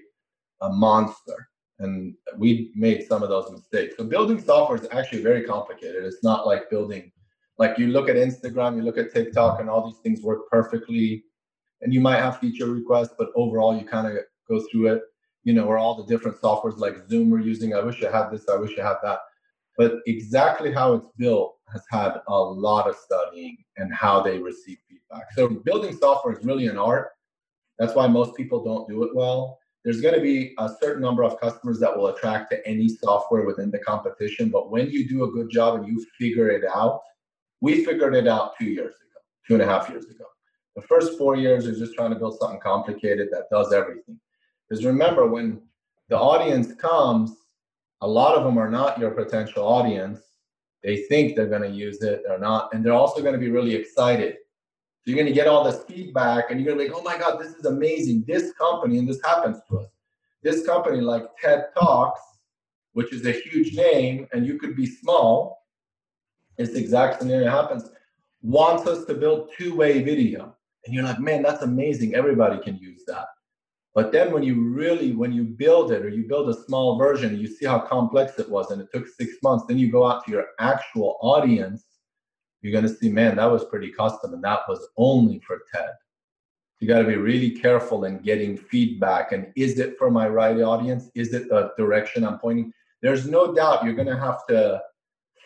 a 0.62 0.70
monster. 0.70 1.50
And 1.80 2.16
we 2.38 2.72
made 2.76 3.08
some 3.08 3.24
of 3.24 3.30
those 3.30 3.52
mistakes. 3.52 3.96
So 3.98 4.04
building 4.04 4.42
software 4.42 4.78
is 4.78 4.88
actually 4.92 5.24
very 5.24 5.44
complicated. 5.44 6.04
It's 6.04 6.24
not 6.24 6.46
like 6.46 6.70
building, 6.70 7.12
like 7.58 7.78
you 7.78 7.88
look 7.88 8.10
at 8.10 8.16
Instagram, 8.16 8.76
you 8.76 8.84
look 8.84 8.98
at 8.98 9.13
TikTok, 9.13 9.60
and 9.60 9.70
all 9.70 9.86
these 9.86 10.00
things 10.00 10.22
work 10.22 10.50
perfectly 10.50 11.24
and 11.84 11.94
you 11.94 12.00
might 12.00 12.20
have 12.20 12.39
feature 12.39 12.68
requests, 12.68 13.13
but 13.18 13.30
overall 13.36 13.78
you 13.78 13.86
kind 13.86 14.08
of 14.08 14.24
go 14.50 14.66
through 14.72 14.88
it, 14.88 15.02
you 15.44 15.54
know, 15.54 15.66
or 15.66 15.78
all 15.78 15.96
the 15.96 16.06
different 16.06 16.39
softwares 16.39 16.78
like 16.78 16.96
Zoom 17.10 17.30
we're 17.30 17.42
using. 17.42 17.76
I 17.76 17.82
wish 17.82 18.04
I 18.04 18.10
had 18.10 18.32
this, 18.32 18.48
I 18.50 18.56
wish 18.56 18.80
I 18.80 18.88
had 18.88 18.98
that. 19.04 19.20
But 19.77 19.95
exactly 20.05 20.71
how 20.71 20.93
it's 20.93 21.07
built 21.17 21.55
has 21.71 21.83
had 21.89 22.21
a 22.27 22.36
lot 22.36 22.88
of 22.88 22.95
studying 22.95 23.57
and 23.77 23.93
how 23.93 24.21
they 24.21 24.38
receive 24.38 24.77
feedback. 24.88 25.27
So 25.36 25.49
building 25.49 25.97
software 25.97 26.38
is 26.38 26.45
really 26.45 26.67
an 26.67 26.77
art. 26.77 27.12
That's 27.79 27.95
why 27.95 28.07
most 28.07 28.36
people 28.36 28.63
don't 28.63 28.88
do 28.88 29.03
it 29.03 29.15
well. 29.15 29.57
There's 29.83 29.99
going 29.99 30.13
to 30.15 30.21
be 30.21 30.53
a 30.59 30.69
certain 30.81 31.01
number 31.01 31.23
of 31.23 31.39
customers 31.41 31.79
that 31.79 31.95
will 31.95 32.07
attract 32.07 32.51
to 32.51 32.65
any 32.67 32.88
software 32.88 33.45
within 33.45 33.71
the 33.71 33.79
competition. 33.79 34.49
But 34.49 34.71
when 34.71 34.89
you 34.89 35.09
do 35.09 35.25
a 35.25 35.31
good 35.31 35.49
job 35.49 35.75
and 35.75 35.88
you 35.88 36.05
figure 36.17 36.49
it 36.49 36.63
out, 36.73 37.01
we 37.59 37.83
figured 37.83 38.15
it 38.15 38.27
out 38.27 38.53
two 38.57 38.65
years 38.65 38.93
ago, 38.95 39.19
two 39.47 39.55
and 39.55 39.63
a 39.63 39.65
half 39.65 39.89
years 39.89 40.05
ago. 40.05 40.25
The 40.75 40.81
first 40.83 41.17
four 41.17 41.36
years 41.36 41.65
is 41.65 41.79
just 41.79 41.95
trying 41.95 42.12
to 42.12 42.15
build 42.15 42.38
something 42.39 42.59
complicated 42.59 43.27
that 43.31 43.49
does 43.51 43.73
everything. 43.73 44.19
Because 44.69 44.86
remember, 44.86 45.27
when 45.27 45.62
the 46.09 46.17
audience 46.17 46.73
comes, 46.73 47.36
a 48.04 48.08
lot 48.08 48.36
of 48.36 48.44
them 48.44 48.58
are 48.58 48.70
not 48.70 49.00
your 49.00 49.12
potential 49.12 49.66
audience. 49.66 50.20
They 50.84 50.98
think 51.04 51.36
they're 51.36 51.48
going 51.48 51.62
to 51.62 51.70
use 51.70 52.02
it, 52.02 52.22
they're 52.26 52.38
not, 52.38 52.74
and 52.74 52.86
they're 52.86 52.94
also 52.94 53.22
going 53.22 53.34
to 53.34 53.39
be 53.39 53.50
really 53.50 53.74
excited. 53.74 54.36
So 54.36 55.12
you're 55.12 55.16
going 55.16 55.28
to 55.28 55.34
get 55.34 55.48
all 55.48 55.63
this 55.63 55.84
feedback, 55.84 56.50
and 56.52 56.60
you're 56.60 56.76
going 56.76 56.78
to 56.78 56.84
be 56.84 56.89
like, 56.89 57.00
"Oh 57.00 57.04
my 57.04 57.18
God, 57.18 57.39
this 57.39 57.54
is 57.54 57.66
amazing! 57.66 58.26
This 58.28 58.52
company, 58.54 58.98
and 58.98 59.08
this 59.08 59.22
happens 59.24 59.60
to 59.70 59.80
us. 59.80 59.88
This 60.42 60.66
company, 60.66 61.00
like 61.00 61.24
TED 61.42 61.68
Talks, 61.78 62.20
which 62.92 63.13
is 63.13 63.26
a 63.26 63.32
huge 63.32 63.74
name, 63.74 64.28
and 64.34 64.46
you 64.46 64.60
could 64.60 64.76
be 64.76 64.86
small. 64.86 65.66
It's 66.58 66.74
the 66.74 66.80
exact 66.80 67.22
scenario 67.22 67.50
happens. 67.50 67.89
Wants 68.42 68.86
us 68.86 69.06
to 69.06 69.13
build 69.13 69.50
two-way 69.58 70.04
video 70.04 70.54
and 70.86 70.94
you're 70.94 71.04
like, 71.04 71.20
man, 71.20 71.42
that's 71.42 71.62
amazing. 71.62 72.16
Everybody 72.16 72.62
can 72.62 72.78
use 72.78 73.04
that. 73.08 73.28
But 73.95 74.12
then 74.12 74.32
when 74.32 74.41
you 74.41 74.62
really, 74.62 75.13
when 75.13 75.32
you 75.32 75.43
build 75.43 75.91
it 75.91 76.03
or 76.03 76.10
you 76.10 76.27
build 76.27 76.49
a 76.49 76.63
small 76.65 76.97
version, 76.97 77.38
you 77.38 77.47
see 77.47 77.65
how 77.65 77.79
complex 77.79 78.39
it 78.39 78.49
was 78.49 78.71
and 78.71 78.82
it 78.82 78.88
took 78.91 79.08
six 79.08 79.36
months, 79.43 79.65
then 79.67 79.77
you 79.77 79.91
go 79.91 80.08
out 80.08 80.25
to 80.25 80.32
your 80.32 80.47
actual 80.60 81.17
audience, 81.21 81.84
you're 82.62 82.71
going 82.71 82.88
to 82.88 82.93
see, 82.93 83.10
man, 83.10 83.36
that 83.36 83.51
was 83.51 83.65
pretty 83.65 83.91
custom 83.91 84.34
and 84.34 84.43
that 84.43 84.62
was 84.67 84.88
only 84.97 85.39
for 85.45 85.62
TED. 85.71 85.91
You 86.79 86.88
got 86.88 86.99
to 86.99 87.08
be 87.08 87.17
really 87.17 87.51
careful 87.51 88.06
in 88.06 88.17
getting 88.19 88.58
feedback. 88.58 89.32
And 89.32 89.53
is 89.56 89.77
it 89.77 89.97
for 89.97 90.10
my 90.10 90.27
right 90.27 90.60
audience? 90.60 91.10
Is 91.13 91.34
it 91.34 91.49
the 91.49 91.71
direction 91.77 92.25
I'm 92.25 92.39
pointing? 92.39 92.73
There's 93.01 93.27
no 93.27 93.53
doubt 93.53 93.84
you're 93.86 93.93
going 93.93 94.08
to 94.08 94.19
have 94.19 94.45
to 94.47 94.82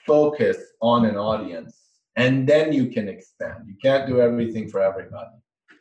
focus 0.06 0.58
on 0.82 1.06
an 1.06 1.18
audience 1.18 1.78
and 2.16 2.48
then 2.48 2.72
you 2.72 2.88
can 2.88 3.10
expand. 3.10 3.66
You 3.68 3.76
can't 3.82 4.08
do 4.08 4.22
everything 4.22 4.70
for 4.70 4.82
everybody. 4.82 5.36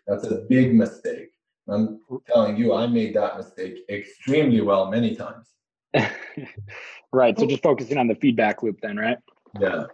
That's 0.06 0.26
a 0.26 0.44
big 0.48 0.74
mistake. 0.74 1.30
I'm 1.68 2.00
telling 2.26 2.56
you, 2.56 2.74
I 2.74 2.86
made 2.86 3.14
that 3.14 3.36
mistake 3.36 3.78
extremely 3.88 4.60
well 4.60 4.90
many 4.90 5.16
times. 5.16 5.48
right. 7.12 7.38
So 7.38 7.46
just 7.46 7.62
focusing 7.62 7.98
on 7.98 8.06
the 8.06 8.14
feedback 8.14 8.62
loop, 8.62 8.78
then, 8.80 8.96
right? 8.96 9.18
Yeah. 9.58 9.86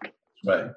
Right. 0.45 0.71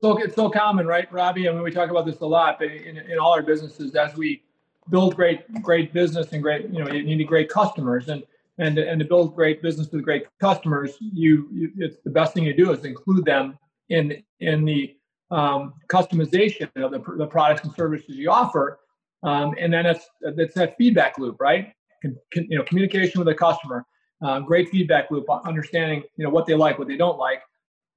So 0.00 0.16
it's 0.16 0.34
so 0.34 0.48
common, 0.48 0.86
right, 0.86 1.12
Robbie? 1.12 1.48
I 1.48 1.52
mean, 1.52 1.62
we 1.62 1.70
talk 1.70 1.90
about 1.90 2.06
this 2.06 2.20
a 2.20 2.26
lot, 2.26 2.58
but 2.58 2.68
in, 2.68 2.96
in 2.96 3.18
all 3.18 3.32
our 3.32 3.42
businesses, 3.42 3.94
as 3.94 4.16
we 4.16 4.42
build 4.88 5.14
great, 5.14 5.50
great 5.62 5.92
business 5.92 6.32
and 6.32 6.42
great, 6.42 6.70
you 6.70 6.82
know, 6.82 6.90
you 6.90 7.16
need 7.16 7.26
great 7.26 7.50
customers, 7.50 8.08
and 8.08 8.22
and 8.58 8.78
and 8.78 8.98
to 9.00 9.04
build 9.06 9.34
great 9.34 9.62
business 9.62 9.90
with 9.90 10.02
great 10.02 10.26
customers, 10.38 10.96
you, 11.00 11.48
you 11.52 11.72
it's 11.78 11.96
the 12.04 12.10
best 12.10 12.34
thing 12.34 12.44
you 12.44 12.54
do 12.54 12.72
is 12.72 12.84
include 12.84 13.24
them 13.24 13.58
in 13.90 14.22
in 14.40 14.64
the 14.64 14.96
um, 15.30 15.74
customization 15.88 16.68
of 16.76 16.92
the, 16.92 16.98
the 17.16 17.26
products 17.26 17.64
and 17.64 17.74
services 17.74 18.16
you 18.16 18.30
offer. 18.30 18.80
Um, 19.22 19.54
and 19.58 19.72
then 19.72 19.86
it's, 19.86 20.06
it's 20.22 20.54
that 20.54 20.76
feedback 20.76 21.18
loop, 21.18 21.36
right? 21.40 21.72
Con, 22.02 22.16
con, 22.32 22.46
you 22.48 22.56
know, 22.56 22.64
communication 22.64 23.18
with 23.20 23.26
the 23.26 23.34
customer, 23.34 23.84
uh, 24.24 24.40
great 24.40 24.68
feedback 24.70 25.10
loop, 25.10 25.26
understanding, 25.44 26.02
you 26.16 26.24
know, 26.24 26.30
what 26.30 26.46
they 26.46 26.54
like, 26.54 26.78
what 26.78 26.88
they 26.88 26.96
don't 26.96 27.18
like. 27.18 27.42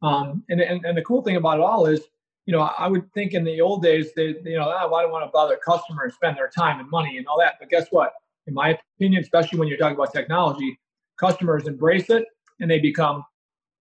Um, 0.01 0.43
and, 0.49 0.59
and, 0.59 0.83
and 0.85 0.97
the 0.97 1.01
cool 1.01 1.21
thing 1.21 1.37
about 1.37 1.59
it 1.59 1.61
all 1.61 1.85
is, 1.85 2.01
you 2.45 2.51
know, 2.51 2.61
I 2.77 2.87
would 2.87 3.11
think 3.13 3.33
in 3.33 3.45
the 3.45 3.61
old 3.61 3.83
days, 3.83 4.13
they, 4.15 4.35
you 4.43 4.57
know, 4.57 4.65
do 4.65 4.69
I 4.71 5.05
want 5.05 5.25
to 5.25 5.31
bother 5.31 5.57
customer 5.65 6.03
and 6.03 6.13
spend 6.13 6.35
their 6.35 6.49
time 6.49 6.81
and 6.81 6.89
money 6.89 7.17
and 7.17 7.25
all 7.25 7.39
that? 7.39 7.55
But 7.59 7.69
guess 7.69 7.87
what? 7.91 8.11
In 8.47 8.53
my 8.53 8.77
opinion, 8.97 9.21
especially 9.21 9.59
when 9.59 9.69
you're 9.69 9.77
talking 9.77 9.95
about 9.95 10.11
technology, 10.11 10.77
customers 11.17 11.67
embrace 11.67 12.09
it 12.09 12.25
and 12.59 12.69
they 12.69 12.79
become 12.79 13.23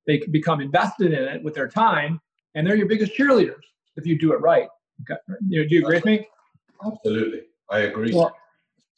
they 0.06 0.20
become 0.30 0.60
invested 0.60 1.12
in 1.12 1.24
it 1.24 1.42
with 1.42 1.54
their 1.54 1.68
time 1.68 2.20
and 2.54 2.66
they're 2.66 2.76
your 2.76 2.86
biggest 2.86 3.12
cheerleaders 3.12 3.62
if 3.96 4.06
you 4.06 4.18
do 4.18 4.32
it 4.32 4.40
right. 4.40 4.68
Okay. 5.02 5.20
Do 5.48 5.66
you 5.68 5.80
agree 5.80 5.96
with 5.96 6.04
me? 6.04 6.26
Absolutely, 6.84 7.42
I 7.70 7.80
agree. 7.80 8.12
Well, 8.14 8.34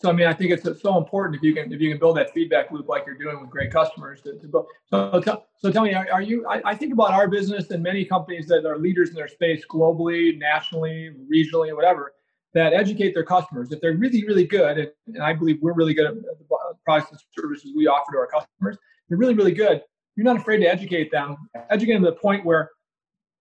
so 0.01 0.11
I 0.11 0.13
mean, 0.13 0.27
I 0.27 0.35
think 0.35 0.51
it's 0.51 0.83
so 0.83 0.99
important 0.99 1.37
if 1.37 1.43
you 1.43 1.55
can 1.55 1.73
if 1.73 1.81
you 1.81 1.89
can 1.89 1.99
build 1.99 2.17
that 2.19 2.33
feedback 2.35 2.71
loop 2.71 2.89
like 2.89 3.07
you're 3.07 3.17
doing 3.17 3.41
with 3.41 3.49
great 3.49 3.71
customers 3.71 4.21
to, 4.23 4.39
to 4.39 4.49
build. 4.49 4.67
So, 4.91 5.43
so 5.57 5.73
tell 5.73 5.85
me, 5.85 5.95
are, 5.95 6.07
are 6.13 6.21
you? 6.21 6.47
I, 6.47 6.61
I, 6.65 6.75
think 6.75 6.93
about 6.93 7.13
our 7.13 7.29
business 7.29 7.71
and 7.71 7.83
many 7.83 8.05
companies 8.05 8.47
that 8.49 8.67
are 8.67 8.77
leaders 8.77 9.11
in 9.11 9.15
their 9.15 9.29
space 9.29 9.65
globally, 9.71 10.39
nationally, 10.39 11.11
regionally, 11.33 11.75
whatever. 11.75 12.13
that 12.55 12.73
educate 12.73 13.15
their 13.15 13.25
customers. 13.25 13.73
If 13.73 13.81
they're 13.81 13.97
really, 13.97 14.25
really 14.27 14.47
good, 14.47 14.79
and, 14.79 14.91
and 15.07 15.23
I 15.23 15.33
believe 15.33 15.59
we're 15.63 15.73
really 15.75 15.95
good 15.95 16.07
at 16.07 16.15
the 16.15 16.75
products 16.85 17.11
and 17.11 17.21
services 17.39 17.73
we 17.75 17.87
offer 17.87 18.13
to 18.13 18.19
our 18.19 18.27
customers, 18.27 18.77
they're 19.09 19.19
really, 19.19 19.35
really 19.35 19.53
good. 19.53 19.83
You're 20.17 20.25
not 20.25 20.37
afraid 20.37 20.59
to 20.59 20.67
educate 20.67 21.11
them, 21.11 21.37
educate 21.71 21.95
them 21.95 22.05
to 22.05 22.11
the 22.11 22.17
point 22.17 22.45
where 22.45 22.71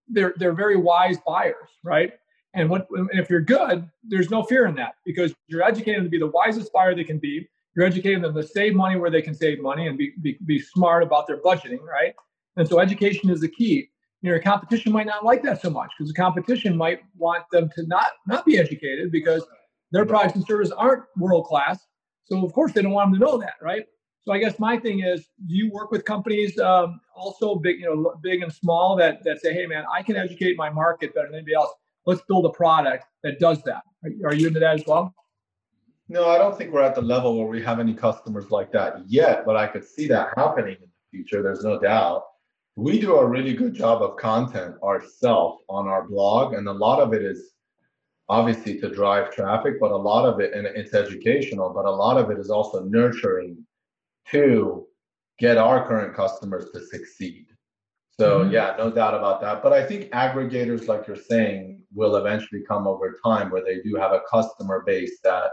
they're 0.08 0.34
they're 0.36 0.54
very 0.54 0.76
wise 0.76 1.18
buyers, 1.26 1.68
right? 1.82 2.12
And 2.54 2.70
what 2.70 2.86
if 3.12 3.28
you're 3.28 3.40
good, 3.40 3.88
there's 4.04 4.30
no 4.30 4.42
fear 4.44 4.66
in 4.66 4.74
that 4.76 4.94
because 5.04 5.34
you're 5.48 5.62
educating 5.62 5.94
them 5.94 6.04
to 6.04 6.10
be 6.10 6.18
the 6.18 6.28
wisest 6.28 6.72
buyer 6.72 6.94
they 6.94 7.04
can 7.04 7.18
be. 7.18 7.48
You're 7.76 7.84
educating 7.84 8.22
them 8.22 8.34
to 8.34 8.42
save 8.42 8.74
money 8.74 8.96
where 8.96 9.10
they 9.10 9.22
can 9.22 9.34
save 9.34 9.60
money 9.60 9.88
and 9.88 9.98
be, 9.98 10.12
be, 10.22 10.38
be 10.46 10.60
smart 10.60 11.02
about 11.02 11.26
their 11.26 11.42
budgeting, 11.42 11.82
right? 11.82 12.14
And 12.56 12.68
so 12.68 12.78
education 12.78 13.30
is 13.30 13.40
the 13.40 13.48
key. 13.48 13.88
You 14.22 14.30
know, 14.30 14.40
competition 14.40 14.92
might 14.92 15.06
not 15.06 15.24
like 15.24 15.42
that 15.42 15.60
so 15.60 15.68
much 15.68 15.90
because 15.98 16.12
the 16.12 16.16
competition 16.16 16.76
might 16.76 17.00
want 17.16 17.44
them 17.50 17.68
to 17.74 17.86
not 17.86 18.06
not 18.26 18.46
be 18.46 18.58
educated 18.58 19.10
because 19.10 19.44
their 19.90 20.06
products 20.06 20.36
and 20.36 20.46
services 20.46 20.72
aren't 20.72 21.04
world 21.16 21.46
class. 21.46 21.80
So 22.24 22.44
of 22.44 22.52
course 22.52 22.72
they 22.72 22.82
don't 22.82 22.92
want 22.92 23.10
them 23.10 23.20
to 23.20 23.26
know 23.26 23.38
that, 23.38 23.54
right? 23.60 23.84
So 24.22 24.32
I 24.32 24.38
guess 24.38 24.58
my 24.58 24.78
thing 24.78 25.00
is, 25.00 25.28
do 25.46 25.54
you 25.54 25.70
work 25.70 25.90
with 25.90 26.06
companies 26.06 26.58
um, 26.58 27.00
also 27.14 27.56
big, 27.56 27.80
you 27.80 27.84
know, 27.84 28.14
big 28.22 28.42
and 28.42 28.50
small 28.50 28.96
that 28.96 29.22
that 29.24 29.42
say, 29.42 29.52
hey 29.52 29.66
man, 29.66 29.84
I 29.92 30.02
can 30.02 30.16
educate 30.16 30.56
my 30.56 30.70
market 30.70 31.14
better 31.14 31.26
than 31.26 31.36
anybody 31.36 31.54
else. 31.54 31.70
Let's 32.06 32.22
build 32.28 32.46
a 32.46 32.50
product 32.50 33.06
that 33.22 33.38
does 33.38 33.62
that. 33.62 33.82
Are, 34.24 34.34
you 34.34 34.48
into 34.48 34.60
that 34.60 34.80
as 34.80 34.86
well? 34.86 35.14
No, 36.08 36.28
I 36.28 36.36
don't 36.36 36.56
think 36.56 36.72
we're 36.72 36.82
at 36.82 36.94
the 36.94 37.02
level 37.02 37.38
where 37.38 37.46
we 37.46 37.62
have 37.62 37.80
any 37.80 37.94
customers 37.94 38.50
like 38.50 38.70
that 38.72 38.96
yet, 39.06 39.46
but 39.46 39.56
I 39.56 39.66
could 39.66 39.84
see 39.84 40.06
that 40.08 40.34
happening 40.36 40.76
in 40.76 40.88
the 40.88 41.18
future. 41.18 41.42
There's 41.42 41.64
no 41.64 41.80
doubt. 41.80 42.24
We 42.76 42.98
do 42.98 43.16
a 43.16 43.26
really 43.26 43.54
good 43.54 43.72
job 43.72 44.02
of 44.02 44.16
content 44.16 44.74
ourselves 44.82 45.62
on 45.68 45.88
our 45.88 46.06
blog, 46.06 46.54
and 46.54 46.68
a 46.68 46.72
lot 46.72 47.00
of 47.00 47.14
it 47.14 47.22
is 47.22 47.52
obviously 48.28 48.78
to 48.80 48.90
drive 48.90 49.34
traffic, 49.34 49.74
but 49.80 49.92
a 49.92 49.96
lot 49.96 50.26
of 50.26 50.40
it, 50.40 50.52
and 50.52 50.66
it's 50.66 50.92
educational, 50.92 51.72
but 51.72 51.84
a 51.84 51.90
lot 51.90 52.18
of 52.18 52.30
it 52.30 52.38
is 52.38 52.50
also 52.50 52.84
nurturing 52.84 53.64
to 54.30 54.86
get 55.38 55.56
our 55.56 55.86
current 55.86 56.14
customers 56.14 56.70
to 56.72 56.80
succeed. 56.80 57.46
So 58.18 58.40
mm-hmm. 58.40 58.52
yeah, 58.52 58.74
no 58.78 58.90
doubt 58.90 59.14
about 59.14 59.40
that. 59.40 59.62
But 59.62 59.72
I 59.72 59.84
think 59.84 60.10
aggregators, 60.10 60.86
like 60.86 61.06
you're 61.06 61.16
saying, 61.16 61.82
will 61.92 62.16
eventually 62.16 62.62
come 62.66 62.86
over 62.86 63.18
time 63.24 63.50
where 63.50 63.64
they 63.64 63.80
do 63.80 63.96
have 63.96 64.12
a 64.12 64.20
customer 64.30 64.82
base 64.86 65.18
that 65.24 65.52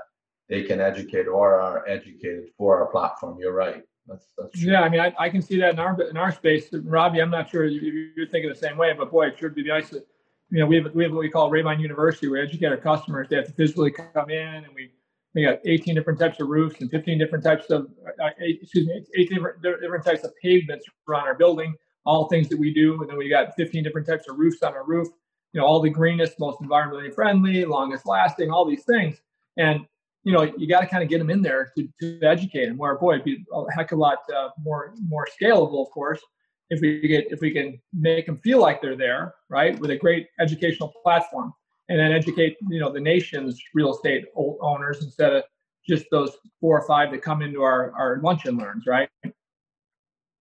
they 0.50 0.64
can 0.64 0.80
educate 0.80 1.28
or 1.28 1.60
are 1.60 1.88
educated 1.88 2.50
for 2.58 2.80
our 2.80 2.92
platform. 2.92 3.38
You're 3.40 3.54
right. 3.54 3.84
That's, 4.08 4.28
that's 4.38 4.60
true. 4.60 4.72
Yeah, 4.72 4.82
I 4.82 4.90
mean, 4.90 5.00
I, 5.00 5.14
I 5.18 5.30
can 5.30 5.42
see 5.42 5.60
that 5.60 5.74
in 5.74 5.80
our 5.80 6.00
in 6.02 6.18
our 6.18 6.32
space. 6.32 6.70
Robbie, 6.72 7.22
I'm 7.22 7.30
not 7.30 7.50
sure 7.50 7.66
if 7.66 7.82
you're 7.82 8.28
thinking 8.28 8.50
the 8.50 8.56
same 8.56 8.78
way, 8.78 8.94
but 8.94 9.12
boy, 9.12 9.28
it 9.28 9.40
sure 9.40 9.50
would 9.50 9.56
be 9.56 9.64
nice 9.64 9.90
to, 9.92 10.04
you 10.50 10.60
know, 10.60 10.66
we 10.66 10.76
have 10.78 10.94
we 10.94 11.04
have 11.04 11.14
what 11.14 11.22
we 11.22 11.30
call 11.30 11.50
Rabine 11.50 11.80
University. 11.80 12.28
Where 12.28 12.42
we 12.42 12.48
educate 12.48 12.68
our 12.68 12.78
customers. 12.78 13.28
They 13.30 13.38
have 13.38 13.46
to 13.46 13.54
physically 13.54 13.92
come 13.92 14.30
in, 14.30 14.56
and 14.66 14.68
we 14.76 14.92
we 15.34 15.44
got 15.44 15.60
18 15.66 15.96
different 15.96 16.20
types 16.20 16.40
of 16.40 16.48
roofs 16.48 16.82
and 16.82 16.92
15 16.92 17.18
different 17.18 17.44
types 17.44 17.70
of, 17.70 17.88
uh, 18.22 18.30
eight, 18.42 18.60
excuse 18.62 18.86
me, 18.88 19.02
18 19.16 19.38
different, 19.38 19.62
different 19.62 20.04
types 20.04 20.24
of 20.24 20.34
pavements 20.42 20.86
around 21.08 21.26
our 21.26 21.36
building, 21.36 21.74
all 22.06 22.28
things 22.28 22.50
that 22.50 22.60
we 22.60 22.74
do. 22.74 23.02
And 23.02 23.10
then 23.10 23.18
we 23.18 23.30
got 23.30 23.56
15 23.56 23.84
different 23.84 24.08
types 24.08 24.28
of 24.28 24.38
roofs 24.38 24.64
on 24.64 24.74
our 24.74 24.86
roof, 24.86 25.08
you 25.54 25.62
know, 25.62 25.68
all 25.68 25.82
the 25.82 25.90
greenest, 25.90 26.40
most 26.40 26.60
environmentally 26.60 27.14
friendly, 27.14 27.66
longest 27.66 28.06
lasting, 28.06 28.50
all 28.50 28.66
these 28.66 28.84
things. 28.84 29.22
And, 29.58 29.86
you 30.24 30.32
know, 30.32 30.44
you 30.58 30.68
got 30.68 30.82
to 30.82 30.88
kind 30.88 31.04
of 31.04 31.10
get 31.10 31.18
them 31.20 31.30
in 31.30 31.42
there 31.42 31.72
to, 31.78 31.88
to 32.02 32.22
educate 32.22 32.68
them 32.68 32.78
where, 32.78 32.98
boy, 32.98 33.14
it'd 33.14 33.26
be 33.26 33.44
a 33.54 33.72
heck 33.74 33.92
of 33.92 33.98
a 33.98 34.02
lot 34.02 34.20
uh, 34.36 34.50
more, 34.64 34.94
more 35.08 35.28
scalable, 35.42 35.86
of 35.86 35.92
course, 35.92 36.22
if 36.70 36.80
we 36.80 37.08
get, 37.08 37.26
if 37.32 37.42
we 37.42 37.52
can 37.52 37.80
make 37.94 38.26
them 38.26 38.38
feel 38.44 38.60
like 38.60 38.82
they're 38.82 38.96
there, 38.96 39.34
right, 39.50 39.78
with 39.80 39.92
a 39.92 39.98
great 39.98 40.28
educational 40.40 40.94
platform 41.04 41.54
and 41.92 42.00
then 42.00 42.14
educate 42.14 42.58
you 42.70 42.80
know 42.80 42.92
the 42.92 43.00
nation's 43.00 43.62
real 43.74 43.94
estate 43.94 44.26
owners 44.36 45.04
instead 45.04 45.34
of 45.34 45.44
just 45.88 46.06
those 46.10 46.38
four 46.62 46.80
or 46.80 46.88
five 46.88 47.12
that 47.12 47.22
come 47.22 47.42
into 47.42 47.62
our 47.62 47.92
our 47.98 48.20
lunch 48.22 48.46
and 48.46 48.58
learns 48.58 48.86
right 48.88 49.10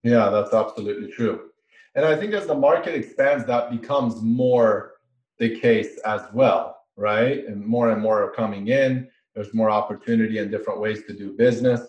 yeah 0.04 0.30
that's 0.30 0.54
absolutely 0.54 1.10
true 1.10 1.49
and 1.94 2.04
i 2.04 2.16
think 2.16 2.32
as 2.32 2.46
the 2.46 2.54
market 2.54 2.94
expands 2.94 3.44
that 3.44 3.70
becomes 3.70 4.20
more 4.22 4.92
the 5.38 5.58
case 5.60 5.98
as 6.04 6.22
well 6.32 6.80
right? 7.00 7.46
And 7.46 7.64
more 7.64 7.90
and 7.90 8.00
more 8.00 8.22
are 8.22 8.30
coming 8.30 8.68
in. 8.68 9.08
There's 9.34 9.54
more 9.54 9.70
opportunity 9.70 10.38
and 10.38 10.50
different 10.50 10.80
ways 10.80 11.02
to 11.06 11.16
do 11.16 11.32
business. 11.32 11.80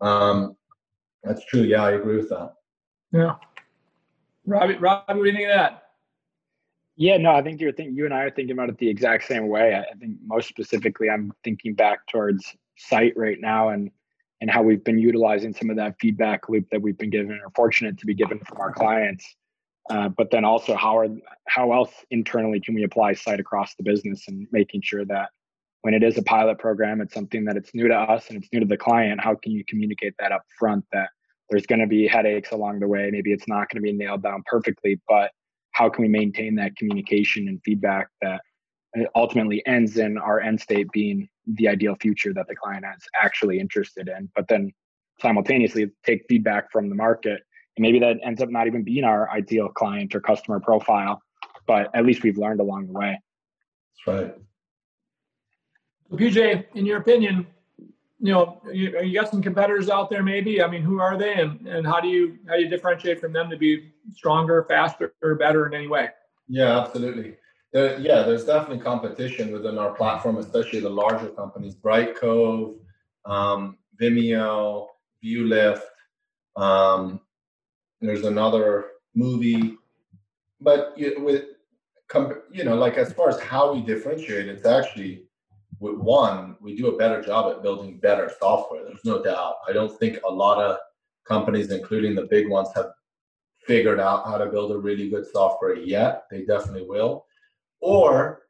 Um, 0.00 0.56
that's 1.24 1.44
true. 1.44 1.62
Yeah 1.62 1.82
i 1.82 1.92
agree 1.92 2.16
with 2.16 2.28
that. 2.30 2.52
Yeah. 3.12 3.34
Robbie 4.46 4.76
robbie 4.76 5.18
what 5.18 5.24
do 5.24 5.30
you 5.30 5.32
think 5.32 5.48
of 5.48 5.56
that? 5.56 5.82
Yeah, 6.98 7.18
no, 7.18 7.32
I 7.32 7.42
think 7.42 7.60
you're 7.60 7.72
thinking. 7.72 7.94
You 7.94 8.06
and 8.06 8.14
I 8.14 8.22
are 8.22 8.30
thinking 8.30 8.52
about 8.52 8.70
it 8.70 8.78
the 8.78 8.88
exact 8.88 9.24
same 9.24 9.48
way. 9.48 9.74
I 9.74 9.94
think 9.98 10.16
most 10.24 10.48
specifically, 10.48 11.10
I'm 11.10 11.30
thinking 11.44 11.74
back 11.74 12.06
towards 12.06 12.56
site 12.78 13.12
right 13.16 13.38
now 13.38 13.70
and 13.70 13.90
and 14.40 14.50
how 14.50 14.62
we've 14.62 14.84
been 14.84 14.98
utilizing 14.98 15.52
some 15.52 15.70
of 15.70 15.76
that 15.76 15.96
feedback 16.00 16.48
loop 16.48 16.66
that 16.70 16.82
we've 16.82 16.98
been 16.98 17.10
given 17.10 17.40
or 17.42 17.50
fortunate 17.54 17.98
to 17.98 18.06
be 18.06 18.14
given 18.14 18.38
from 18.40 18.58
our 18.60 18.72
clients. 18.72 19.24
Uh, 19.88 20.08
but 20.08 20.30
then 20.30 20.44
also 20.44 20.74
how 20.74 20.98
are 20.98 21.08
how 21.46 21.72
else 21.72 21.92
internally 22.10 22.60
can 22.60 22.74
we 22.74 22.82
apply 22.82 23.12
site 23.12 23.38
across 23.38 23.74
the 23.76 23.84
business 23.84 24.24
and 24.26 24.48
making 24.50 24.82
sure 24.82 25.04
that 25.04 25.30
when 25.82 25.94
it 25.94 26.02
is 26.02 26.18
a 26.18 26.22
pilot 26.22 26.58
program, 26.58 27.00
it's 27.00 27.14
something 27.14 27.44
that 27.44 27.56
it's 27.56 27.72
new 27.72 27.86
to 27.86 27.94
us 27.94 28.28
and 28.28 28.38
it's 28.38 28.48
new 28.52 28.58
to 28.58 28.66
the 28.66 28.76
client. 28.76 29.20
How 29.20 29.36
can 29.36 29.52
you 29.52 29.64
communicate 29.68 30.14
that 30.18 30.32
up 30.32 30.42
front 30.58 30.84
that 30.92 31.10
there's 31.48 31.64
going 31.64 31.78
to 31.78 31.86
be 31.86 32.08
headaches 32.08 32.50
along 32.50 32.80
the 32.80 32.88
way? 32.88 33.08
Maybe 33.12 33.32
it's 33.32 33.46
not 33.46 33.68
going 33.68 33.76
to 33.76 33.80
be 33.80 33.92
nailed 33.92 34.24
down 34.24 34.42
perfectly, 34.46 35.00
but 35.08 35.30
how 35.70 35.88
can 35.88 36.02
we 36.02 36.08
maintain 36.08 36.56
that 36.56 36.74
communication 36.74 37.46
and 37.46 37.60
feedback 37.64 38.08
that 38.20 38.40
ultimately 39.14 39.64
ends 39.66 39.96
in 39.96 40.18
our 40.18 40.40
end 40.40 40.60
state 40.60 40.90
being 40.92 41.28
the 41.46 41.68
ideal 41.68 41.94
future 42.00 42.32
that 42.32 42.46
the 42.48 42.56
client 42.56 42.84
is 42.96 43.04
actually 43.20 43.58
interested 43.58 44.08
in 44.08 44.28
but 44.34 44.48
then 44.48 44.72
simultaneously 45.20 45.90
take 46.04 46.24
feedback 46.28 46.70
from 46.70 46.88
the 46.88 46.94
market 46.94 47.40
and 47.76 47.82
maybe 47.82 47.98
that 47.98 48.16
ends 48.24 48.40
up 48.40 48.48
not 48.48 48.66
even 48.66 48.82
being 48.82 49.04
our 49.04 49.30
ideal 49.30 49.68
client 49.68 50.14
or 50.14 50.20
customer 50.20 50.60
profile 50.60 51.20
but 51.66 51.90
at 51.94 52.04
least 52.04 52.22
we've 52.22 52.38
learned 52.38 52.60
along 52.60 52.86
the 52.86 52.92
way 52.92 53.18
that's 53.92 54.06
right 54.06 54.34
so 56.10 56.16
pj 56.16 56.64
in 56.74 56.86
your 56.86 56.98
opinion 56.98 57.46
you 58.18 58.32
know, 58.32 58.60
you, 58.72 58.98
you 59.00 59.14
got 59.20 59.30
some 59.30 59.42
competitors 59.42 59.90
out 59.90 60.08
there, 60.08 60.22
maybe. 60.22 60.62
I 60.62 60.68
mean, 60.68 60.82
who 60.82 61.00
are 61.00 61.18
they, 61.18 61.34
and, 61.34 61.66
and 61.66 61.86
how 61.86 62.00
do 62.00 62.08
you 62.08 62.38
how 62.48 62.56
do 62.56 62.62
you 62.62 62.68
differentiate 62.68 63.20
from 63.20 63.32
them 63.32 63.50
to 63.50 63.56
be 63.56 63.92
stronger, 64.14 64.64
faster, 64.68 65.14
or 65.22 65.34
better 65.34 65.66
in 65.66 65.74
any 65.74 65.86
way? 65.86 66.08
Yeah, 66.48 66.80
absolutely. 66.80 67.36
There, 67.76 68.00
yeah, 68.00 68.22
there's 68.22 68.46
definitely 68.46 68.82
competition 68.82 69.52
within 69.52 69.76
our 69.76 69.92
platform, 69.92 70.38
especially 70.38 70.80
the 70.80 70.88
larger 70.88 71.28
companies, 71.28 71.74
Brightcove, 71.74 72.78
um, 73.26 73.76
Vimeo, 74.00 74.86
ViewLift. 75.22 75.82
Um, 76.56 77.20
there's 78.00 78.24
another 78.24 78.92
movie, 79.14 79.76
but 80.58 80.94
you, 80.96 81.22
with 81.22 81.44
you 82.50 82.64
know, 82.64 82.76
like 82.76 82.96
as 82.96 83.12
far 83.12 83.28
as 83.28 83.38
how 83.40 83.74
we 83.74 83.82
differentiate, 83.82 84.48
it's 84.48 84.64
actually 84.64 85.24
with 85.78 85.96
one, 85.96 86.56
we 86.62 86.74
do 86.74 86.86
a 86.86 86.96
better 86.96 87.20
job 87.20 87.54
at 87.54 87.62
building 87.62 87.98
better 87.98 88.32
software. 88.40 88.84
There's 88.84 89.04
no 89.04 89.22
doubt. 89.22 89.56
I 89.68 89.74
don't 89.74 89.94
think 89.98 90.18
a 90.26 90.32
lot 90.32 90.62
of 90.62 90.78
companies, 91.28 91.70
including 91.70 92.14
the 92.14 92.26
big 92.30 92.48
ones, 92.48 92.70
have 92.74 92.92
figured 93.66 94.00
out 94.00 94.24
how 94.24 94.38
to 94.38 94.46
build 94.46 94.72
a 94.72 94.78
really 94.78 95.10
good 95.10 95.26
software 95.30 95.76
yet. 95.76 96.22
They 96.30 96.46
definitely 96.46 96.86
will. 96.88 97.25
Or 97.80 98.42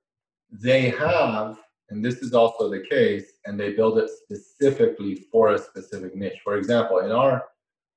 they 0.50 0.90
have, 0.90 1.58
and 1.90 2.04
this 2.04 2.16
is 2.16 2.32
also 2.34 2.70
the 2.70 2.84
case, 2.88 3.24
and 3.44 3.58
they 3.58 3.72
build 3.72 3.98
it 3.98 4.10
specifically 4.10 5.26
for 5.30 5.54
a 5.54 5.58
specific 5.58 6.16
niche. 6.16 6.40
For 6.42 6.56
example, 6.56 6.98
in 7.00 7.10
our 7.10 7.44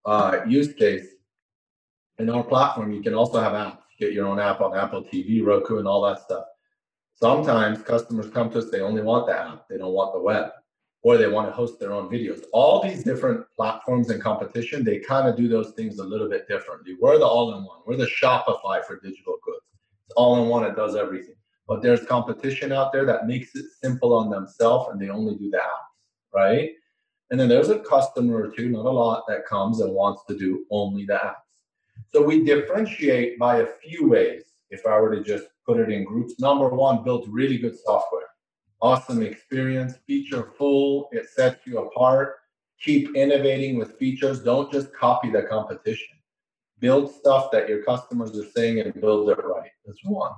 uh, 0.05 0.39
use 0.47 0.73
case, 0.73 1.07
in 2.17 2.29
our 2.29 2.43
platform, 2.43 2.91
you 2.91 3.01
can 3.01 3.13
also 3.13 3.39
have 3.39 3.53
apps. 3.53 3.77
Get 3.99 4.13
your 4.13 4.27
own 4.27 4.39
app 4.39 4.61
on 4.61 4.77
Apple 4.77 5.03
TV, 5.03 5.45
Roku, 5.45 5.79
and 5.79 5.87
all 5.87 6.01
that 6.03 6.21
stuff. 6.21 6.45
Sometimes 7.15 7.81
customers 7.81 8.29
come 8.29 8.49
to 8.51 8.59
us, 8.59 8.69
they 8.69 8.79
only 8.79 9.01
want 9.01 9.27
the 9.27 9.37
app, 9.37 9.67
they 9.69 9.77
don't 9.77 9.93
want 9.93 10.13
the 10.13 10.21
web, 10.21 10.51
or 11.01 11.17
they 11.17 11.27
want 11.27 11.49
to 11.49 11.51
host 11.51 11.79
their 11.79 11.91
own 11.91 12.09
videos. 12.09 12.43
All 12.53 12.81
these 12.81 13.03
different 13.03 13.45
platforms 13.57 14.09
and 14.09 14.21
competition, 14.21 14.85
they 14.85 14.99
kind 14.99 15.27
of 15.27 15.35
do 15.35 15.49
those 15.49 15.71
things 15.71 15.99
a 15.99 16.03
little 16.03 16.29
bit 16.29 16.47
differently. 16.47 16.95
We're 16.99 17.17
the 17.17 17.25
all 17.25 17.55
in 17.55 17.65
one, 17.65 17.79
we're 17.85 17.97
the 17.97 18.05
Shopify 18.05 18.83
for 18.85 19.01
digital 19.01 19.37
goods. 19.43 19.68
It's 20.09 20.15
all 20.15 20.41
in 20.41 20.49
one, 20.49 20.63
it 20.63 20.75
does 20.75 20.95
everything. 20.95 21.35
But 21.67 21.83
there's 21.83 22.03
competition 22.07 22.71
out 22.71 22.91
there 22.91 23.05
that 23.05 23.27
makes 23.27 23.55
it 23.55 23.65
simple 23.79 24.15
on 24.15 24.31
themselves 24.31 24.89
and 24.91 24.99
they 24.99 25.09
only 25.09 25.35
do 25.35 25.51
apps, 25.51 26.33
right? 26.33 26.71
And 27.29 27.39
then 27.39 27.47
there's 27.47 27.69
a 27.69 27.77
customer 27.81 28.47
or 28.47 28.49
two, 28.49 28.69
not 28.69 28.87
a 28.87 28.89
lot, 28.89 29.25
that 29.27 29.45
comes 29.45 29.81
and 29.81 29.93
wants 29.93 30.23
to 30.27 30.35
do 30.35 30.65
only 30.71 31.05
apps. 31.05 31.35
So 32.11 32.23
we 32.23 32.43
differentiate 32.43 33.37
by 33.37 33.57
a 33.57 33.67
few 33.83 34.09
ways 34.09 34.45
if 34.71 34.87
I 34.87 34.99
were 34.99 35.13
to 35.13 35.23
just 35.23 35.45
put 35.63 35.79
it 35.79 35.91
in 35.91 36.05
groups. 36.05 36.39
Number 36.39 36.69
one, 36.69 37.03
build 37.03 37.29
really 37.29 37.59
good 37.59 37.77
software. 37.77 38.23
Awesome 38.81 39.21
experience, 39.21 39.93
feature 40.07 40.53
full, 40.57 41.07
it 41.11 41.29
sets 41.29 41.67
you 41.67 41.77
apart. 41.77 42.37
Keep 42.81 43.15
innovating 43.15 43.77
with 43.77 43.99
features. 43.99 44.41
Don't 44.41 44.71
just 44.71 44.91
copy 44.91 45.29
the 45.29 45.43
competition. 45.43 46.17
Build 46.79 47.13
stuff 47.13 47.51
that 47.51 47.67
your 47.67 47.83
customers 47.83 48.37
are 48.37 48.49
saying 48.55 48.79
and 48.79 48.93
build 48.99 49.29
it 49.29 49.43
right. 49.43 49.69
That's 49.85 49.99
one. 50.03 50.31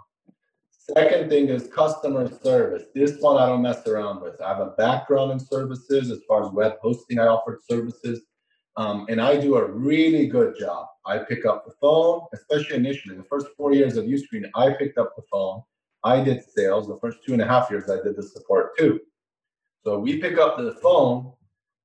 Second 0.96 1.30
thing 1.30 1.48
is 1.50 1.68
customer 1.68 2.30
service. 2.44 2.86
This 2.96 3.20
one 3.20 3.42
I 3.42 3.46
don't 3.46 3.62
mess 3.62 3.86
around 3.88 4.22
with. 4.22 4.42
I 4.42 4.50
have 4.50 4.60
a 4.60 4.72
background 4.72 5.32
in 5.32 5.39
services 5.39 6.10
as 6.10 6.20
far 6.28 6.44
as 6.44 6.52
web 6.52 6.74
hosting. 6.82 7.20
I 7.20 7.28
offered 7.28 7.60
services, 7.70 8.22
um, 8.78 9.06
and 9.08 9.22
I 9.22 9.39
do 9.39 9.56
a 9.58 9.72
really 9.72 10.26
good 10.28 10.56
job. 10.60 10.88
I 11.06 11.20
pick 11.20 11.46
up 11.46 11.66
the 11.66 11.74
phone, 11.80 12.22
especially 12.34 12.78
initially. 12.78 13.16
The 13.16 13.24
first 13.24 13.48
four 13.56 13.74
years 13.74 13.96
of 13.96 14.06
Uscreen, 14.06 14.50
I 14.56 14.72
picked 14.72 14.98
up 14.98 15.16
the 15.16 15.24
phone. 15.32 15.62
I 16.04 16.24
did 16.24 16.44
sales. 16.44 16.88
The 16.88 16.98
first 17.00 17.20
two 17.24 17.34
and 17.34 17.42
a 17.42 17.48
half 17.48 17.70
years, 17.70 17.89
I 17.89 18.04
did 18.04 18.16
the 18.16 18.24
support 18.24 18.76
too. 18.78 19.00
So 19.84 20.00
we 20.00 20.18
pick 20.18 20.39
up 20.39 20.58
the 20.58 20.74
phone. 20.82 21.32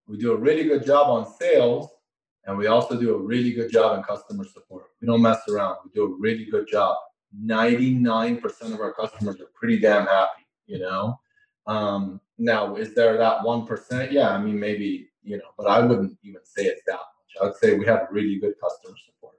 We 0.06 0.16
do 0.16 0.32
a 0.32 0.36
really 0.36 0.64
good 0.64 0.86
job 0.86 1.08
on 1.08 1.30
sales, 1.38 1.90
and 2.46 2.56
we 2.56 2.68
also 2.68 2.98
do 2.98 3.14
a 3.14 3.18
really 3.18 3.52
good 3.52 3.70
job 3.70 3.98
in 3.98 4.04
customer 4.04 4.44
support. 4.44 4.84
We 5.00 5.08
don't 5.08 5.20
mess 5.20 5.40
around. 5.48 5.78
We 5.84 5.90
do 5.92 6.04
a 6.04 6.16
really 6.18 6.44
good 6.44 6.68
job. 6.68 6.96
99% 7.44 8.40
of 8.72 8.80
our 8.80 8.92
customers 8.92 9.40
are 9.40 9.50
pretty 9.54 9.80
damn 9.80 10.06
happy, 10.06 10.46
you 10.66 10.78
know? 10.78 11.18
Um, 11.66 12.20
now, 12.38 12.76
is 12.76 12.94
there 12.94 13.16
that 13.18 13.40
1%? 13.40 14.12
Yeah, 14.12 14.30
I 14.30 14.38
mean, 14.38 14.58
maybe, 14.60 15.10
you 15.22 15.38
know, 15.38 15.50
but 15.58 15.66
I 15.66 15.80
wouldn't 15.80 16.16
even 16.22 16.40
say 16.44 16.66
it's 16.66 16.82
that 16.86 16.94
much. 16.94 17.42
I 17.42 17.44
would 17.46 17.56
say 17.56 17.76
we 17.76 17.84
have 17.86 18.06
really 18.12 18.38
good 18.38 18.54
customer 18.62 18.96
support. 19.04 19.34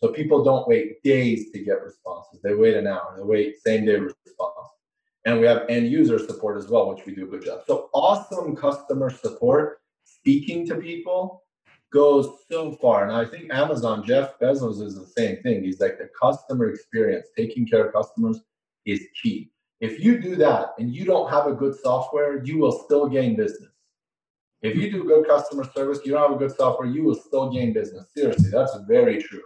So 0.00 0.08
people 0.08 0.44
don't 0.44 0.68
wait 0.68 1.02
days 1.02 1.50
to 1.50 1.58
get 1.58 1.82
responses. 1.82 2.40
They 2.42 2.54
wait 2.54 2.74
an 2.74 2.86
hour, 2.86 3.14
they 3.16 3.24
wait 3.24 3.58
same 3.60 3.84
day 3.84 3.96
response. 3.96 4.68
And 5.24 5.40
we 5.40 5.46
have 5.46 5.66
end 5.68 5.88
user 5.88 6.18
support 6.18 6.58
as 6.58 6.68
well, 6.68 6.94
which 6.94 7.06
we 7.06 7.14
do 7.14 7.24
a 7.24 7.28
good 7.28 7.44
job. 7.44 7.62
So 7.66 7.88
awesome 7.92 8.54
customer 8.54 9.10
support, 9.10 9.80
speaking 10.04 10.66
to 10.68 10.76
people 10.76 11.42
goes 11.92 12.28
so 12.50 12.72
far. 12.72 13.06
And 13.06 13.12
I 13.12 13.24
think 13.24 13.52
Amazon, 13.52 14.04
Jeff 14.04 14.38
Bezos 14.40 14.82
is 14.82 14.94
the 14.96 15.06
same 15.06 15.42
thing. 15.42 15.62
He's 15.62 15.80
like 15.80 15.98
the 15.98 16.08
customer 16.20 16.70
experience, 16.70 17.28
taking 17.36 17.66
care 17.66 17.86
of 17.86 17.92
customers 17.92 18.40
is 18.86 19.06
key. 19.22 19.52
If 19.80 20.02
you 20.02 20.20
do 20.20 20.36
that 20.36 20.74
and 20.78 20.94
you 20.94 21.04
don't 21.04 21.30
have 21.30 21.46
a 21.46 21.52
good 21.52 21.74
software, 21.74 22.42
you 22.44 22.58
will 22.58 22.72
still 22.84 23.08
gain 23.08 23.36
business. 23.36 23.70
If 24.62 24.76
you 24.76 24.90
do 24.90 25.04
good 25.04 25.26
customer 25.26 25.68
service, 25.74 26.00
you 26.04 26.12
don't 26.12 26.22
have 26.22 26.36
a 26.36 26.38
good 26.38 26.56
software, 26.56 26.88
you 26.88 27.02
will 27.02 27.16
still 27.16 27.50
gain 27.50 27.72
business. 27.72 28.06
Seriously, 28.14 28.48
that's 28.50 28.76
very 28.86 29.20
true. 29.20 29.42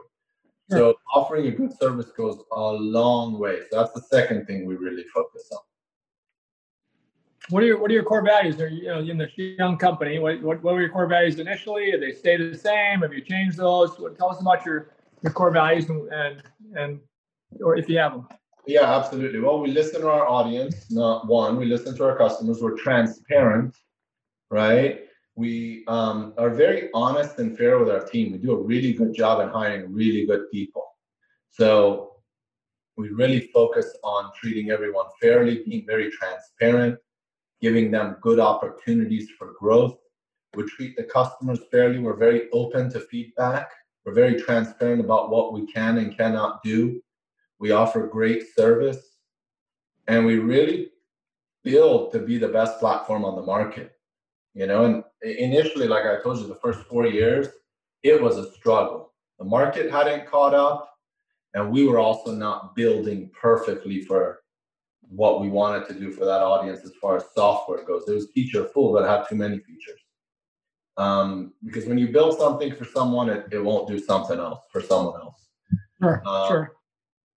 So 0.71 0.97
offering 1.15 1.47
a 1.47 1.53
good 1.53 1.73
service 1.79 2.11
goes 2.17 2.43
a 2.53 2.61
long 2.61 3.39
way. 3.39 3.61
So 3.71 3.79
that's 3.79 3.93
the 3.93 4.03
second 4.03 4.47
thing 4.47 4.67
we 4.67 4.75
really 4.77 5.05
focus 5.15 5.49
on. 5.53 5.61
What 7.51 7.63
are 7.63 7.67
your 7.67 7.79
What 7.79 7.91
are 7.91 7.95
your 7.95 8.03
core 8.03 8.23
values? 8.23 8.61
Are 8.61 8.69
you, 8.69 8.87
know, 8.87 8.99
in 8.99 9.19
this 9.19 9.31
young 9.37 9.79
company? 9.79 10.19
What, 10.19 10.43
what 10.43 10.63
What 10.63 10.75
were 10.75 10.81
your 10.81 10.91
core 10.91 11.07
values 11.07 11.39
initially? 11.39 11.93
Have 11.93 12.01
they 12.01 12.13
stayed 12.13 12.41
the 12.41 12.59
same? 12.59 13.01
Have 13.01 13.13
you 13.13 13.21
changed 13.21 13.57
those? 13.57 13.99
What, 13.99 14.17
tell 14.17 14.31
us 14.31 14.41
about 14.41 14.65
your 14.67 14.95
your 15.23 15.33
core 15.33 15.51
values 15.51 15.89
and, 15.89 16.09
and 16.13 16.43
and 16.75 17.01
or 17.63 17.77
if 17.77 17.89
you 17.89 17.99
have 17.99 18.13
them. 18.13 18.29
Yeah, 18.67 18.97
absolutely. 18.97 19.39
Well, 19.39 19.61
we 19.61 19.71
listen 19.71 20.01
to 20.01 20.09
our 20.09 20.27
audience. 20.27 20.91
Not 20.91 21.29
one, 21.29 21.57
we 21.57 21.67
listen 21.67 21.97
to 21.97 22.05
our 22.05 22.19
customers. 22.19 22.61
We're 22.61 22.77
transparent, 22.77 23.77
right? 24.51 25.05
We 25.37 25.85
um, 25.87 26.35
are 26.37 26.51
very 26.51 26.89
honest 26.93 27.39
and 27.39 27.57
fair 27.57 27.79
with 27.79 27.91
our 27.91 28.05
team. 28.05 28.33
We 28.33 28.39
do 28.39 28.53
a 28.53 28.61
really 28.61 28.93
good 28.93 29.15
job 29.15 29.41
in 29.41 29.49
hiring 29.51 29.93
really 29.93 30.27
good 30.27 30.51
people. 30.51 30.85
So 31.51 32.17
we 32.97 33.11
really 33.11 33.51
focus 33.55 33.95
on 34.03 34.33
treating 34.35 34.71
everyone 34.71 35.07
fairly, 35.21 35.63
being 35.65 35.85
very 35.87 36.11
transparent, 36.11 36.99
giving 37.61 37.91
them 37.91 38.17
good 38.21 38.39
opportunities 38.39 39.31
for 39.39 39.55
growth. 39.59 39.97
We 40.55 40.65
treat 40.65 40.97
the 40.97 41.05
customers 41.05 41.61
fairly. 41.71 41.99
We're 41.99 42.17
very 42.17 42.51
open 42.53 42.91
to 42.91 43.01
feedback. 43.01 43.71
We're 44.05 44.15
very 44.15 44.41
transparent 44.41 45.01
about 45.01 45.31
what 45.31 45.53
we 45.53 45.67
can 45.67 45.99
and 45.99 46.17
cannot 46.17 46.63
do. 46.63 47.01
We 47.59 47.73
offer 47.73 48.07
great 48.07 48.45
service. 48.55 49.17
And 50.09 50.25
we 50.25 50.39
really 50.39 50.91
build 51.65 52.13
to 52.13 52.21
be 52.21 52.39
the 52.39 52.49
best 52.49 52.79
platform 52.79 53.25
on 53.25 53.37
the 53.37 53.43
market. 53.43 53.93
You 54.55 54.67
know, 54.67 54.85
and 54.85 55.05
initially, 55.23 55.87
like 55.87 56.07
I 56.07 56.23
told 56.23 56.39
you, 56.39 56.47
the 56.47 56.55
first 56.55 56.81
four 56.87 57.07
years, 57.07 57.49
it 58.03 58.23
was 58.23 58.39
a 58.39 58.53
struggle. 58.53 59.13
The 59.39 59.45
market 59.45 59.91
hadn't 59.91 60.27
caught 60.27 60.55
up, 60.55 60.89
and 61.53 61.71
we 61.71 61.87
were 61.87 61.99
also 61.99 62.33
not 62.33 62.75
building 62.75 63.31
perfectly 63.39 64.01
for 64.03 64.41
what 65.09 65.41
we 65.41 65.49
wanted 65.49 65.87
to 65.89 65.95
do 65.95 66.11
for 66.11 66.25
that 66.25 66.43
audience 66.43 66.81
as 66.85 66.93
far 67.01 67.17
as 67.17 67.25
software 67.35 67.85
goes. 67.85 68.09
It 68.09 68.15
was 68.15 68.29
feature 68.35 68.65
full, 68.65 68.93
but 68.93 69.05
it 69.05 69.09
had 69.09 69.29
too 69.29 69.37
many 69.37 69.59
features. 69.59 70.01
Um, 70.97 71.53
because 71.65 71.87
when 71.87 71.99
you 71.99 72.09
build 72.09 72.39
something 72.39 72.75
for 72.75 72.85
someone, 72.85 73.29
it, 73.29 73.47
it 73.53 73.63
won't 73.63 73.87
do 73.87 73.99
something 73.99 74.39
else 74.39 74.65
for 74.73 74.81
someone 74.81 75.21
else. 75.21 75.49
Sure, 76.01 76.23
uh, 76.27 76.49
sure. 76.49 76.77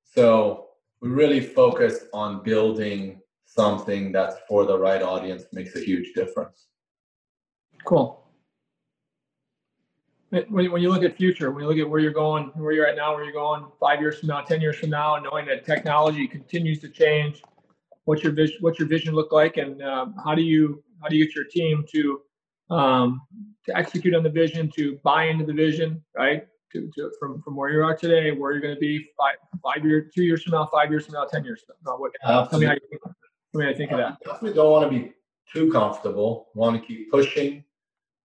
So 0.03 0.67
we 1.01 1.09
really 1.09 1.41
focus 1.41 2.05
on 2.13 2.43
building 2.43 3.21
something 3.45 4.11
that's 4.11 4.35
for 4.47 4.65
the 4.65 4.77
right 4.77 5.01
audience 5.01 5.45
makes 5.53 5.75
a 5.75 5.79
huge 5.79 6.13
difference. 6.13 6.67
Cool. 7.85 8.23
When, 10.29 10.71
when 10.71 10.81
you 10.81 10.89
look 10.91 11.03
at 11.03 11.15
future, 11.15 11.51
when 11.51 11.63
you 11.63 11.69
look 11.69 11.77
at 11.77 11.89
where 11.89 11.99
you're 11.99 12.11
going, 12.11 12.51
where 12.55 12.73
you're 12.73 12.85
at 12.85 12.97
now, 12.97 13.15
where 13.15 13.23
you're 13.23 13.33
going 13.33 13.65
five 13.79 14.01
years 14.01 14.19
from 14.19 14.27
now, 14.27 14.41
ten 14.41 14.59
years 14.59 14.75
from 14.75 14.89
now, 14.89 15.15
knowing 15.17 15.45
that 15.45 15.65
technology 15.65 16.27
continues 16.27 16.79
to 16.81 16.89
change, 16.89 17.41
what's 18.07 18.23
your 18.23 18.31
vision? 18.31 18.57
What's 18.61 18.79
your 18.79 18.87
vision 18.87 19.13
look 19.13 19.31
like, 19.31 19.57
and 19.57 19.83
um, 19.83 20.15
how 20.23 20.33
do 20.33 20.41
you 20.41 20.83
how 21.01 21.09
do 21.09 21.15
you 21.17 21.25
get 21.25 21.35
your 21.35 21.45
team 21.45 21.83
to 21.93 22.21
um, 22.73 23.21
to 23.65 23.77
execute 23.77 24.15
on 24.15 24.23
the 24.23 24.29
vision, 24.29 24.71
to 24.77 24.97
buy 25.03 25.25
into 25.25 25.45
the 25.45 25.53
vision, 25.53 26.03
right? 26.15 26.47
To, 26.73 26.89
to 26.95 27.11
from 27.19 27.41
from 27.43 27.55
where 27.55 27.69
you 27.69 27.81
are 27.83 27.95
today, 27.95 28.31
where 28.31 28.51
you're 28.51 28.61
going 28.61 28.75
to 28.75 28.79
be 28.79 29.05
five 29.17 29.35
five 29.61 29.85
years, 29.85 30.11
two 30.15 30.23
years 30.23 30.41
from 30.43 30.53
now, 30.53 30.65
five 30.71 30.89
years 30.89 31.05
from 31.05 31.13
now, 31.13 31.25
ten 31.25 31.43
years 31.43 31.61
from 31.65 31.75
now. 31.85 31.97
What, 31.97 32.11
tell 32.49 32.59
me 32.59 32.65
how 32.65 32.73
you 32.73 32.79
think, 32.89 33.01
tell 33.03 33.13
me 33.59 33.65
how 33.65 33.71
you 33.71 33.77
think 33.77 33.91
of 33.91 33.97
that. 33.97 34.17
Definitely 34.25 34.53
don't 34.53 34.71
want 34.71 34.91
to 34.91 34.97
be 34.97 35.13
too 35.51 35.71
comfortable. 35.71 36.47
Want 36.55 36.79
to 36.79 36.85
keep 36.85 37.11
pushing. 37.11 37.63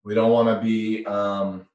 We 0.05 0.15
don't 0.15 0.33
want 0.33 0.49
to 0.49 0.61
be, 0.61 1.07
um, 1.07 1.67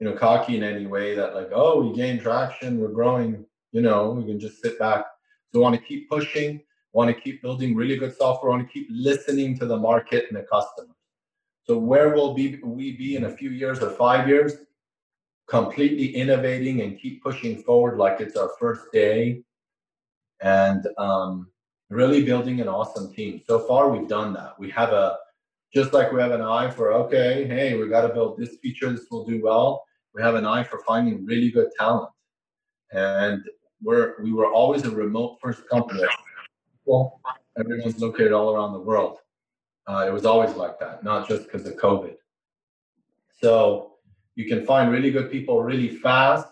you 0.00 0.06
know, 0.06 0.14
cocky 0.14 0.56
in 0.56 0.62
any 0.62 0.86
way 0.86 1.14
that 1.14 1.34
like, 1.34 1.50
oh, 1.52 1.82
we 1.82 1.94
gain 1.94 2.18
traction, 2.18 2.80
we're 2.80 2.88
growing. 2.88 3.44
You 3.72 3.82
know, 3.82 4.10
we 4.10 4.24
can 4.24 4.40
just 4.40 4.62
sit 4.62 4.78
back. 4.78 5.04
So 5.50 5.60
want 5.60 5.74
to 5.74 5.80
keep 5.80 6.08
pushing. 6.08 6.62
Want 6.92 7.14
to 7.14 7.18
keep 7.18 7.40
building 7.40 7.74
really 7.74 7.96
good 7.96 8.14
software. 8.16 8.50
Want 8.50 8.66
to 8.66 8.72
keep 8.72 8.86
listening 8.90 9.58
to 9.58 9.66
the 9.66 9.76
market 9.76 10.26
and 10.28 10.36
the 10.36 10.42
customers. 10.42 10.96
So 11.64 11.78
where 11.78 12.14
will 12.14 12.34
be 12.34 12.58
we 12.62 12.96
be 12.96 13.16
in 13.16 13.24
a 13.24 13.30
few 13.30 13.50
years 13.50 13.80
or 13.80 13.90
five 13.90 14.28
years? 14.28 14.54
Completely 15.48 16.14
innovating 16.14 16.82
and 16.82 16.98
keep 17.00 17.22
pushing 17.22 17.62
forward 17.62 17.98
like 17.98 18.20
it's 18.20 18.36
our 18.36 18.50
first 18.58 18.92
day, 18.92 19.42
and 20.40 20.86
um, 20.98 21.50
really 21.88 22.24
building 22.24 22.60
an 22.60 22.68
awesome 22.68 23.12
team. 23.14 23.40
So 23.46 23.60
far, 23.60 23.90
we've 23.90 24.08
done 24.08 24.32
that. 24.34 24.58
We 24.58 24.70
have 24.70 24.90
a 24.90 25.18
just 25.74 25.92
like 25.92 26.12
we 26.12 26.20
have 26.20 26.32
an 26.32 26.42
eye 26.42 26.70
for 26.70 26.92
okay, 26.92 27.46
hey, 27.46 27.76
we 27.76 27.88
got 27.88 28.02
to 28.06 28.12
build 28.12 28.38
this 28.38 28.56
feature. 28.62 28.90
This 28.90 29.06
will 29.10 29.24
do 29.24 29.40
well. 29.42 29.84
We 30.14 30.22
have 30.22 30.34
an 30.34 30.44
eye 30.44 30.64
for 30.64 30.80
finding 30.86 31.24
really 31.24 31.50
good 31.50 31.68
talent, 31.78 32.10
and 32.92 33.42
we're 33.82 34.22
we 34.22 34.32
were 34.32 34.50
always 34.50 34.84
a 34.84 34.90
remote 34.90 35.38
first 35.40 35.68
company. 35.68 36.02
Well, 36.92 37.20
everyone's 37.58 38.00
located 38.00 38.32
all 38.32 38.54
around 38.54 38.72
the 38.72 38.80
world. 38.80 39.18
Uh, 39.86 40.04
it 40.06 40.12
was 40.12 40.26
always 40.26 40.54
like 40.54 40.78
that, 40.80 41.02
not 41.02 41.28
just 41.28 41.44
because 41.44 41.66
of 41.66 41.74
COVID. 41.76 42.16
So 43.40 43.94
you 44.34 44.46
can 44.46 44.64
find 44.64 44.90
really 44.90 45.10
good 45.10 45.30
people 45.30 45.62
really 45.62 45.88
fast 45.88 46.46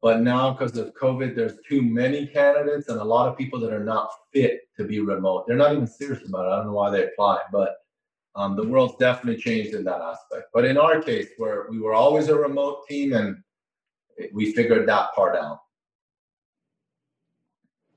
but 0.00 0.20
now, 0.20 0.52
because 0.52 0.76
of 0.76 0.94
COVID, 0.94 1.34
there's 1.34 1.58
too 1.68 1.82
many 1.82 2.26
candidates 2.26 2.88
and 2.88 3.00
a 3.00 3.04
lot 3.04 3.28
of 3.28 3.36
people 3.36 3.58
that 3.60 3.72
are 3.72 3.82
not 3.82 4.10
fit 4.32 4.68
to 4.76 4.84
be 4.84 5.00
remote. 5.00 5.46
They're 5.46 5.56
not 5.56 5.72
even 5.72 5.88
serious 5.88 6.26
about 6.28 6.46
it. 6.46 6.50
I 6.50 6.56
don't 6.56 6.66
know 6.66 6.72
why 6.72 6.90
they 6.90 7.04
apply, 7.04 7.40
but 7.50 7.78
um, 8.36 8.54
the 8.54 8.66
world's 8.66 8.94
definitely 8.96 9.42
changed 9.42 9.74
in 9.74 9.82
that 9.84 10.00
aspect. 10.00 10.50
But 10.54 10.64
in 10.64 10.78
our 10.78 11.02
case, 11.02 11.28
where 11.36 11.66
we 11.68 11.80
were 11.80 11.94
always 11.94 12.28
a 12.28 12.36
remote 12.36 12.86
team 12.88 13.12
and 13.12 13.42
we 14.32 14.52
figured 14.52 14.88
that 14.88 15.12
part 15.14 15.36
out. 15.36 15.60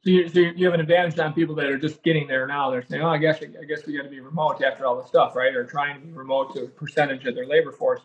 So 0.03 0.09
you, 0.09 0.29
so 0.29 0.39
you 0.39 0.65
have 0.65 0.73
an 0.73 0.79
advantage 0.79 1.19
on 1.19 1.33
people 1.33 1.53
that 1.55 1.67
are 1.67 1.77
just 1.77 2.01
getting 2.01 2.27
there 2.27 2.47
now. 2.47 2.71
They're 2.71 2.83
saying, 2.83 3.03
"Oh, 3.03 3.09
I 3.09 3.17
guess 3.17 3.41
I 3.43 3.65
guess 3.65 3.85
we 3.85 3.95
got 3.95 4.03
to 4.03 4.09
be 4.09 4.19
remote 4.19 4.61
after 4.63 4.85
all 4.85 4.99
this 4.99 5.07
stuff, 5.07 5.35
right?" 5.35 5.55
Or 5.55 5.63
trying 5.63 5.99
to 5.99 6.05
be 6.05 6.11
remote 6.11 6.55
to 6.55 6.63
a 6.63 6.67
percentage 6.67 7.25
of 7.27 7.35
their 7.35 7.45
labor 7.45 7.71
force 7.71 8.01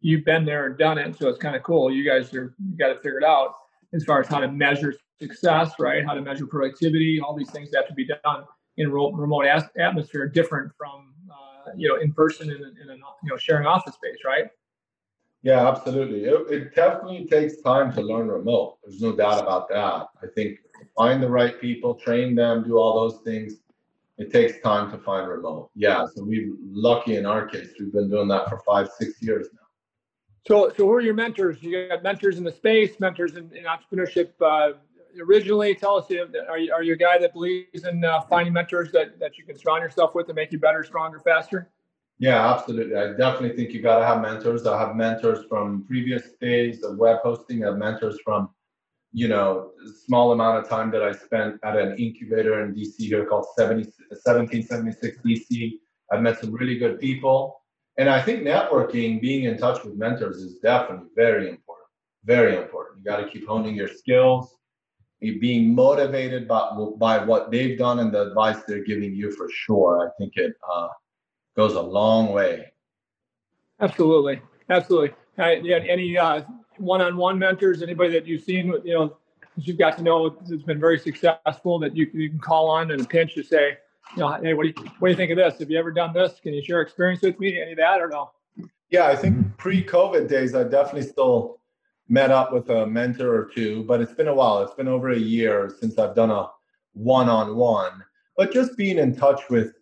you've 0.00 0.24
been 0.24 0.44
there 0.44 0.66
and 0.66 0.78
done 0.78 0.98
it, 0.98 1.16
so 1.18 1.28
it's 1.28 1.38
kind 1.38 1.56
of 1.56 1.62
cool. 1.62 1.92
You 1.92 2.08
guys 2.08 2.32
are 2.34 2.54
you 2.64 2.76
got 2.78 2.88
to 2.88 2.96
figure 2.96 3.18
it 3.18 3.24
out 3.24 3.54
as 3.92 4.04
far 4.04 4.20
as 4.20 4.28
how 4.28 4.40
to 4.40 4.48
measure 4.48 4.94
success, 5.18 5.72
right? 5.78 6.04
How 6.04 6.14
to 6.14 6.20
measure 6.20 6.46
productivity. 6.46 7.20
All 7.20 7.34
these 7.34 7.50
things 7.50 7.70
have 7.74 7.88
to 7.88 7.94
be 7.94 8.06
done 8.06 8.44
in 8.76 8.92
remote 8.92 9.46
atmosphere, 9.78 10.28
different 10.28 10.72
from 10.76 11.14
uh, 11.30 11.72
you 11.76 11.88
know 11.88 11.96
in 11.96 12.12
person 12.12 12.50
in, 12.50 12.56
in 12.56 12.90
a 12.90 12.94
you 12.94 13.30
know 13.30 13.36
sharing 13.36 13.66
office 13.66 13.94
space, 13.94 14.18
right? 14.24 14.46
Yeah, 15.46 15.68
absolutely. 15.68 16.24
It, 16.24 16.50
it 16.50 16.74
definitely 16.74 17.24
takes 17.26 17.60
time 17.60 17.92
to 17.92 18.00
learn 18.00 18.26
remote. 18.26 18.78
There's 18.82 19.00
no 19.00 19.14
doubt 19.14 19.40
about 19.40 19.68
that. 19.68 20.08
I 20.20 20.26
think 20.34 20.58
find 20.96 21.22
the 21.22 21.30
right 21.30 21.60
people, 21.60 21.94
train 21.94 22.34
them, 22.34 22.64
do 22.64 22.78
all 22.78 23.08
those 23.08 23.20
things. 23.22 23.52
It 24.18 24.32
takes 24.32 24.60
time 24.60 24.90
to 24.90 24.98
find 24.98 25.28
remote. 25.28 25.70
Yeah, 25.76 26.04
so 26.12 26.24
we're 26.24 26.52
lucky 26.64 27.14
in 27.14 27.26
our 27.26 27.46
case. 27.46 27.68
We've 27.78 27.92
been 27.92 28.10
doing 28.10 28.26
that 28.26 28.48
for 28.48 28.58
five, 28.66 28.88
six 28.98 29.22
years 29.22 29.46
now. 29.52 29.68
So, 30.48 30.72
so 30.76 30.84
who 30.84 30.90
are 30.90 31.00
your 31.00 31.14
mentors? 31.14 31.62
You 31.62 31.90
got 31.90 32.02
mentors 32.02 32.38
in 32.38 32.42
the 32.42 32.50
space, 32.50 32.98
mentors 32.98 33.36
in, 33.36 33.48
in 33.54 33.66
entrepreneurship. 33.66 34.30
Uh, 34.40 34.78
originally. 35.20 35.76
Tell 35.76 35.96
us, 35.96 36.10
are 36.10 36.58
you, 36.58 36.72
are 36.72 36.82
you 36.82 36.94
a 36.94 36.96
guy 36.96 37.18
that 37.18 37.32
believes 37.32 37.84
in 37.84 38.04
uh, 38.04 38.20
finding 38.22 38.52
mentors 38.52 38.90
that, 38.92 39.20
that 39.20 39.38
you 39.38 39.44
can 39.44 39.56
surround 39.56 39.82
yourself 39.82 40.14
with 40.16 40.26
to 40.26 40.34
make 40.34 40.50
you 40.50 40.58
better, 40.58 40.82
stronger, 40.82 41.20
faster? 41.20 41.70
Yeah, 42.18 42.50
absolutely. 42.54 42.96
I 42.96 43.08
definitely 43.12 43.54
think 43.56 43.74
you 43.74 43.82
got 43.82 43.98
to 43.98 44.06
have 44.06 44.22
mentors. 44.22 44.66
I 44.66 44.78
have 44.78 44.96
mentors 44.96 45.44
from 45.48 45.84
previous 45.86 46.22
days 46.40 46.82
of 46.82 46.96
web 46.96 47.18
hosting. 47.22 47.62
I 47.62 47.68
have 47.68 47.76
mentors 47.76 48.18
from, 48.24 48.48
you 49.12 49.28
know, 49.28 49.72
small 50.06 50.32
amount 50.32 50.64
of 50.64 50.68
time 50.68 50.90
that 50.92 51.02
I 51.02 51.12
spent 51.12 51.60
at 51.62 51.76
an 51.76 51.96
incubator 51.98 52.64
in 52.64 52.74
DC 52.74 52.96
here 52.96 53.26
called 53.26 53.46
70, 53.56 53.82
1776 54.08 55.18
DC. 55.24 55.72
I've 56.10 56.22
met 56.22 56.40
some 56.40 56.52
really 56.54 56.78
good 56.78 56.98
people. 56.98 57.60
And 57.98 58.08
I 58.08 58.22
think 58.22 58.42
networking, 58.42 59.20
being 59.20 59.44
in 59.44 59.58
touch 59.58 59.84
with 59.84 59.94
mentors 59.96 60.36
is 60.36 60.58
definitely 60.58 61.08
very 61.14 61.50
important. 61.50 61.88
Very 62.24 62.56
important. 62.56 62.98
You 62.98 63.04
got 63.04 63.18
to 63.18 63.28
keep 63.28 63.46
honing 63.46 63.74
your 63.74 63.88
skills, 63.88 64.54
being 65.20 65.74
motivated 65.74 66.48
by, 66.48 66.70
by 66.98 67.22
what 67.24 67.50
they've 67.50 67.78
done 67.78 67.98
and 67.98 68.12
the 68.12 68.28
advice 68.28 68.62
they're 68.66 68.84
giving 68.84 69.14
you 69.14 69.32
for 69.32 69.48
sure. 69.50 70.06
I 70.06 70.10
think 70.18 70.32
it 70.36 70.54
uh, 70.70 70.88
goes 71.56 71.74
a 71.74 71.80
long 71.80 72.32
way. 72.32 72.72
Absolutely. 73.80 74.40
Absolutely. 74.68 75.14
Yeah, 75.38 75.78
any 75.88 76.16
uh, 76.16 76.42
one-on-one 76.78 77.38
mentors, 77.38 77.82
anybody 77.82 78.12
that 78.12 78.26
you've 78.26 78.42
seen, 78.42 78.72
you 78.84 78.94
know, 78.94 79.16
you've 79.56 79.78
got 79.78 79.96
to 79.96 80.02
know 80.02 80.30
that's 80.48 80.62
been 80.62 80.80
very 80.80 80.98
successful 80.98 81.78
that 81.78 81.96
you, 81.96 82.10
you 82.12 82.30
can 82.30 82.38
call 82.38 82.68
on 82.68 82.90
in 82.90 83.00
a 83.00 83.04
pinch 83.04 83.34
to 83.34 83.42
say, 83.42 83.78
you 84.14 84.20
know, 84.20 84.32
hey, 84.42 84.54
what 84.54 84.62
do 84.62 84.68
you 84.68 84.90
what 84.98 85.08
do 85.08 85.10
you 85.10 85.16
think 85.16 85.30
of 85.30 85.36
this? 85.36 85.58
Have 85.58 85.70
you 85.70 85.78
ever 85.78 85.90
done 85.90 86.12
this? 86.12 86.38
Can 86.42 86.54
you 86.54 86.62
share 86.62 86.80
experience 86.80 87.22
with 87.22 87.38
me? 87.40 87.60
Any 87.60 87.72
of 87.72 87.78
that 87.78 88.00
or 88.00 88.08
no? 88.08 88.30
Yeah, 88.90 89.06
I 89.06 89.16
think 89.16 89.56
pre-COVID 89.56 90.28
days, 90.28 90.54
I 90.54 90.62
definitely 90.62 91.08
still 91.08 91.58
met 92.08 92.30
up 92.30 92.52
with 92.52 92.70
a 92.70 92.86
mentor 92.86 93.34
or 93.34 93.50
two, 93.52 93.82
but 93.84 94.00
it's 94.00 94.12
been 94.12 94.28
a 94.28 94.34
while. 94.34 94.62
It's 94.62 94.74
been 94.74 94.86
over 94.88 95.10
a 95.10 95.18
year 95.18 95.74
since 95.80 95.98
I've 95.98 96.14
done 96.14 96.30
a 96.30 96.48
one-on-one. 96.92 98.04
But 98.36 98.52
just 98.52 98.76
being 98.76 98.98
in 98.98 99.16
touch 99.16 99.40
with 99.50 99.72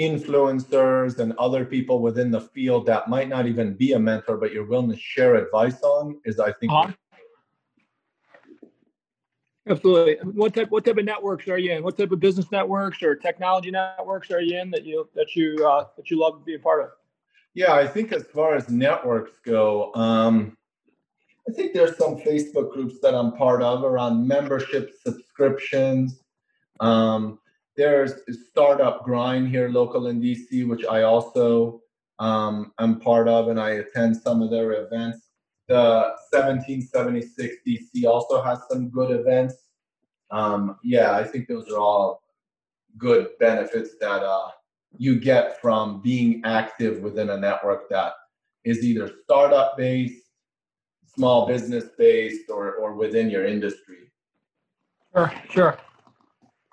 influencers 0.00 1.18
and 1.18 1.34
other 1.38 1.64
people 1.64 2.00
within 2.00 2.30
the 2.30 2.40
field 2.40 2.86
that 2.86 3.08
might 3.08 3.28
not 3.28 3.46
even 3.46 3.74
be 3.74 3.92
a 3.92 3.98
mentor, 3.98 4.38
but 4.38 4.52
you're 4.52 4.64
willing 4.64 4.90
to 4.90 4.96
share 4.96 5.34
advice 5.36 5.80
on 5.82 6.18
is, 6.24 6.40
I 6.40 6.52
think, 6.52 6.72
uh-huh. 6.72 6.92
Absolutely. 9.68 10.16
What 10.32 10.54
type 10.54 10.70
what 10.70 10.84
type 10.84 10.96
of 10.96 11.04
networks 11.04 11.46
are 11.46 11.58
you 11.58 11.72
in? 11.72 11.82
What 11.82 11.96
type 11.96 12.10
of 12.10 12.18
business 12.18 12.50
networks 12.50 13.02
or 13.02 13.14
technology 13.14 13.70
networks 13.70 14.30
are 14.30 14.40
you 14.40 14.58
in 14.58 14.70
that 14.70 14.84
you 14.84 15.08
that 15.14 15.36
you 15.36 15.64
uh, 15.64 15.84
that 15.96 16.10
you 16.10 16.18
love 16.18 16.38
to 16.38 16.44
be 16.44 16.54
a 16.54 16.58
part 16.58 16.82
of? 16.82 16.90
Yeah, 17.54 17.74
I 17.74 17.86
think 17.86 18.12
as 18.12 18.24
far 18.24 18.54
as 18.54 18.68
networks 18.70 19.32
go, 19.44 19.92
um, 19.94 20.56
I 21.48 21.52
think 21.52 21.72
there's 21.72 21.96
some 21.98 22.16
Facebook 22.16 22.72
groups 22.72 23.00
that 23.02 23.14
I'm 23.14 23.32
part 23.32 23.62
of 23.62 23.84
around 23.84 24.26
membership 24.26 24.92
subscriptions. 25.04 26.22
Um, 26.80 27.39
there's 27.80 28.12
Startup 28.50 29.02
Grind 29.02 29.48
here 29.48 29.70
local 29.70 30.08
in 30.08 30.20
DC, 30.20 30.68
which 30.68 30.84
I 30.84 31.00
also 31.00 31.80
um, 32.18 32.74
am 32.78 33.00
part 33.00 33.26
of, 33.26 33.48
and 33.48 33.58
I 33.58 33.70
attend 33.70 34.18
some 34.18 34.42
of 34.42 34.50
their 34.50 34.84
events. 34.84 35.30
The 35.66 36.12
1776 36.30 37.56
DC 37.66 38.04
also 38.04 38.42
has 38.42 38.58
some 38.70 38.90
good 38.90 39.18
events. 39.18 39.54
Um, 40.30 40.76
yeah, 40.84 41.14
I 41.14 41.24
think 41.24 41.48
those 41.48 41.70
are 41.70 41.78
all 41.78 42.22
good 42.98 43.28
benefits 43.38 43.92
that 43.98 44.22
uh, 44.22 44.50
you 44.98 45.18
get 45.18 45.58
from 45.62 46.02
being 46.02 46.42
active 46.44 47.00
within 47.00 47.30
a 47.30 47.38
network 47.38 47.88
that 47.88 48.12
is 48.62 48.84
either 48.84 49.10
startup 49.24 49.78
based, 49.78 50.26
small 51.06 51.46
business 51.46 51.84
based, 51.96 52.50
or, 52.50 52.74
or 52.74 52.92
within 52.94 53.30
your 53.30 53.46
industry. 53.46 54.12
Sure, 55.14 55.32
sure. 55.48 55.78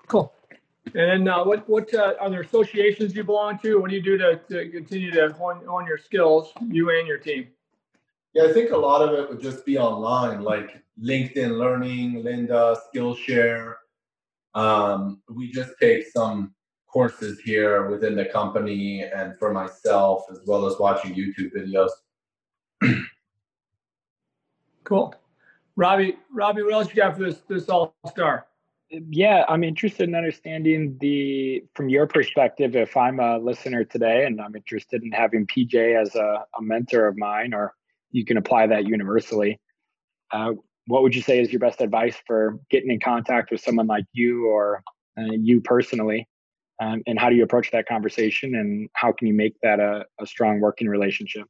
Cool. 0.06 0.34
And 0.94 1.28
uh, 1.28 1.44
what 1.44 1.68
what 1.68 1.92
uh, 1.94 2.14
are 2.20 2.30
there 2.30 2.40
associations 2.40 3.14
you 3.14 3.24
belong 3.24 3.58
to? 3.60 3.80
What 3.80 3.90
do 3.90 3.96
you 3.96 4.02
do 4.02 4.18
to, 4.18 4.40
to 4.48 4.68
continue 4.70 5.10
to 5.12 5.32
hone, 5.32 5.64
hone 5.66 5.86
your 5.86 5.98
skills, 5.98 6.52
you 6.66 6.90
and 6.90 7.06
your 7.06 7.18
team? 7.18 7.48
Yeah, 8.34 8.44
I 8.44 8.52
think 8.52 8.70
a 8.70 8.76
lot 8.76 9.06
of 9.06 9.18
it 9.18 9.28
would 9.28 9.40
just 9.40 9.64
be 9.64 9.78
online, 9.78 10.42
like 10.42 10.82
LinkedIn 11.02 11.58
Learning, 11.58 12.22
Lynda, 12.22 12.76
Skillshare. 12.94 13.74
Um, 14.54 15.22
we 15.28 15.50
just 15.50 15.72
take 15.80 16.06
some 16.06 16.54
courses 16.86 17.40
here 17.40 17.88
within 17.88 18.16
the 18.16 18.24
company 18.26 19.02
and 19.02 19.38
for 19.38 19.52
myself, 19.52 20.24
as 20.30 20.40
well 20.46 20.66
as 20.66 20.78
watching 20.78 21.14
YouTube 21.14 21.52
videos. 21.54 21.90
cool. 24.84 25.14
Robbie, 25.76 26.16
Robbie, 26.32 26.62
what 26.62 26.72
else 26.74 26.88
you 26.88 26.96
got 26.96 27.16
for 27.16 27.24
this 27.24 27.38
this 27.48 27.68
All 27.68 27.94
Star? 28.08 28.46
Yeah, 28.90 29.44
I'm 29.48 29.64
interested 29.64 30.08
in 30.08 30.14
understanding 30.14 30.96
the 31.00 31.62
from 31.74 31.88
your 31.88 32.06
perspective. 32.06 32.74
If 32.74 32.96
I'm 32.96 33.20
a 33.20 33.38
listener 33.38 33.84
today 33.84 34.24
and 34.24 34.40
I'm 34.40 34.56
interested 34.56 35.02
in 35.02 35.12
having 35.12 35.46
PJ 35.46 36.00
as 36.00 36.14
a, 36.14 36.44
a 36.58 36.62
mentor 36.62 37.06
of 37.06 37.18
mine, 37.18 37.52
or 37.52 37.74
you 38.10 38.24
can 38.24 38.36
apply 38.36 38.66
that 38.68 38.86
universally. 38.86 39.60
Uh, 40.32 40.52
what 40.86 41.02
would 41.02 41.14
you 41.14 41.22
say 41.22 41.40
is 41.40 41.52
your 41.52 41.60
best 41.60 41.80
advice 41.80 42.16
for 42.26 42.58
getting 42.70 42.90
in 42.90 42.98
contact 43.00 43.50
with 43.50 43.60
someone 43.60 43.86
like 43.86 44.06
you 44.12 44.46
or 44.46 44.82
uh, 45.18 45.32
you 45.32 45.60
personally? 45.60 46.26
Um, 46.80 47.02
and 47.06 47.18
how 47.18 47.28
do 47.28 47.36
you 47.36 47.42
approach 47.42 47.70
that 47.72 47.86
conversation 47.86 48.54
and 48.54 48.88
how 48.94 49.12
can 49.12 49.26
you 49.26 49.34
make 49.34 49.54
that 49.62 49.80
a, 49.80 50.06
a 50.20 50.26
strong 50.26 50.60
working 50.60 50.88
relationship? 50.88 51.46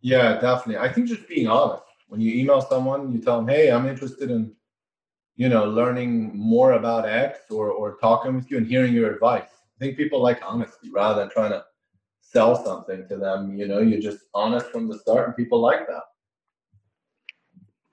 Yeah, 0.00 0.38
definitely. 0.40 0.76
I 0.76 0.92
think 0.92 1.08
just 1.08 1.26
being 1.28 1.48
honest. 1.48 1.84
When 2.08 2.20
you 2.20 2.34
email 2.34 2.60
someone, 2.60 3.10
you 3.12 3.20
tell 3.20 3.38
them, 3.38 3.48
hey, 3.48 3.70
I'm 3.70 3.86
interested 3.88 4.30
in, 4.30 4.52
you 5.36 5.48
know, 5.48 5.64
learning 5.64 6.36
more 6.36 6.72
about 6.72 7.08
X 7.08 7.40
or, 7.50 7.70
or 7.70 7.96
talking 8.00 8.34
with 8.34 8.50
you 8.50 8.58
and 8.58 8.66
hearing 8.66 8.92
your 8.92 9.12
advice. 9.12 9.48
I 9.76 9.84
think 9.84 9.96
people 9.96 10.22
like 10.22 10.40
honesty 10.46 10.90
rather 10.92 11.20
than 11.20 11.30
trying 11.30 11.50
to 11.50 11.64
sell 12.20 12.64
something 12.64 13.06
to 13.08 13.16
them. 13.16 13.56
You 13.56 13.66
know, 13.66 13.80
you're 13.80 14.00
just 14.00 14.24
honest 14.32 14.66
from 14.66 14.88
the 14.88 14.98
start, 14.98 15.28
and 15.28 15.36
people 15.36 15.60
like 15.60 15.86
that. 15.88 16.02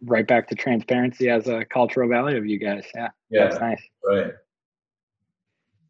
Right 0.04 0.28
back 0.28 0.48
to 0.50 0.56
transparency 0.56 1.30
as 1.30 1.48
a 1.48 1.66
cultural 1.66 2.10
value 2.10 2.38
of 2.38 2.46
you 2.46 2.60
guys. 2.60 2.86
Yeah, 2.94 3.10
yeah, 3.30 3.44
that's 3.46 3.60
nice. 3.60 3.82
Right. 4.06 4.34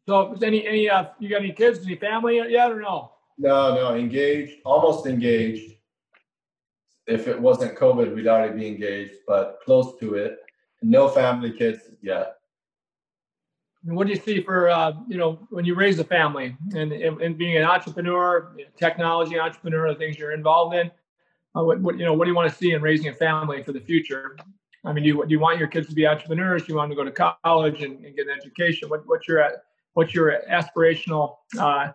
So, 0.08 0.36
any 0.42 0.66
any 0.66 0.88
uh, 0.88 1.06
you 1.18 1.28
got 1.28 1.42
any 1.42 1.52
kids? 1.52 1.84
Any 1.84 1.96
family 1.96 2.36
yet 2.36 2.70
or 2.70 2.80
no? 2.80 3.12
No, 3.38 3.74
no, 3.74 3.94
engaged, 3.94 4.58
almost 4.64 5.06
engaged. 5.06 5.74
If 7.06 7.26
it 7.26 7.40
wasn't 7.40 7.76
COVID, 7.76 8.14
we'd 8.14 8.28
already 8.28 8.58
be 8.58 8.68
engaged, 8.68 9.14
but 9.26 9.58
close 9.64 9.98
to 10.00 10.14
it. 10.14 10.38
No 10.82 11.08
family 11.08 11.52
kids 11.52 11.80
yet 12.02 12.36
what 13.84 14.06
do 14.06 14.12
you 14.12 14.18
see 14.18 14.40
for 14.40 14.68
uh, 14.68 14.92
you 15.08 15.16
know 15.16 15.46
when 15.50 15.64
you 15.64 15.74
raise 15.74 15.98
a 15.98 16.04
family 16.04 16.56
and, 16.74 16.92
and, 16.92 17.36
being 17.36 17.56
an 17.56 17.64
entrepreneur, 17.64 18.54
technology 18.76 19.38
entrepreneur, 19.38 19.92
the 19.92 19.98
things 19.98 20.18
you're 20.18 20.32
involved 20.32 20.74
in? 20.76 20.90
Uh, 21.56 21.64
what, 21.64 21.80
what, 21.80 21.98
you 21.98 22.04
know 22.04 22.14
what 22.14 22.24
do 22.24 22.30
you 22.30 22.36
want 22.36 22.50
to 22.50 22.56
see 22.56 22.72
in 22.72 22.82
raising 22.82 23.08
a 23.08 23.14
family 23.14 23.62
for 23.62 23.72
the 23.72 23.80
future? 23.80 24.36
I 24.84 24.92
mean, 24.92 25.04
do 25.04 25.08
you, 25.08 25.24
do 25.26 25.30
you 25.30 25.40
want 25.40 25.58
your 25.58 25.68
kids 25.68 25.88
to 25.88 25.94
be 25.94 26.06
entrepreneurs? 26.06 26.62
Do 26.62 26.72
you 26.72 26.76
want 26.76 26.90
them 26.90 26.98
to 26.98 27.12
go 27.12 27.28
to 27.32 27.36
college 27.44 27.82
and, 27.82 28.04
and 28.04 28.16
get 28.16 28.26
an 28.26 28.36
education? 28.36 28.88
What, 28.88 29.02
what's 29.06 29.26
your 29.26 29.48
what's 29.94 30.14
your 30.14 30.40
aspirational 30.50 31.36
uh, 31.58 31.90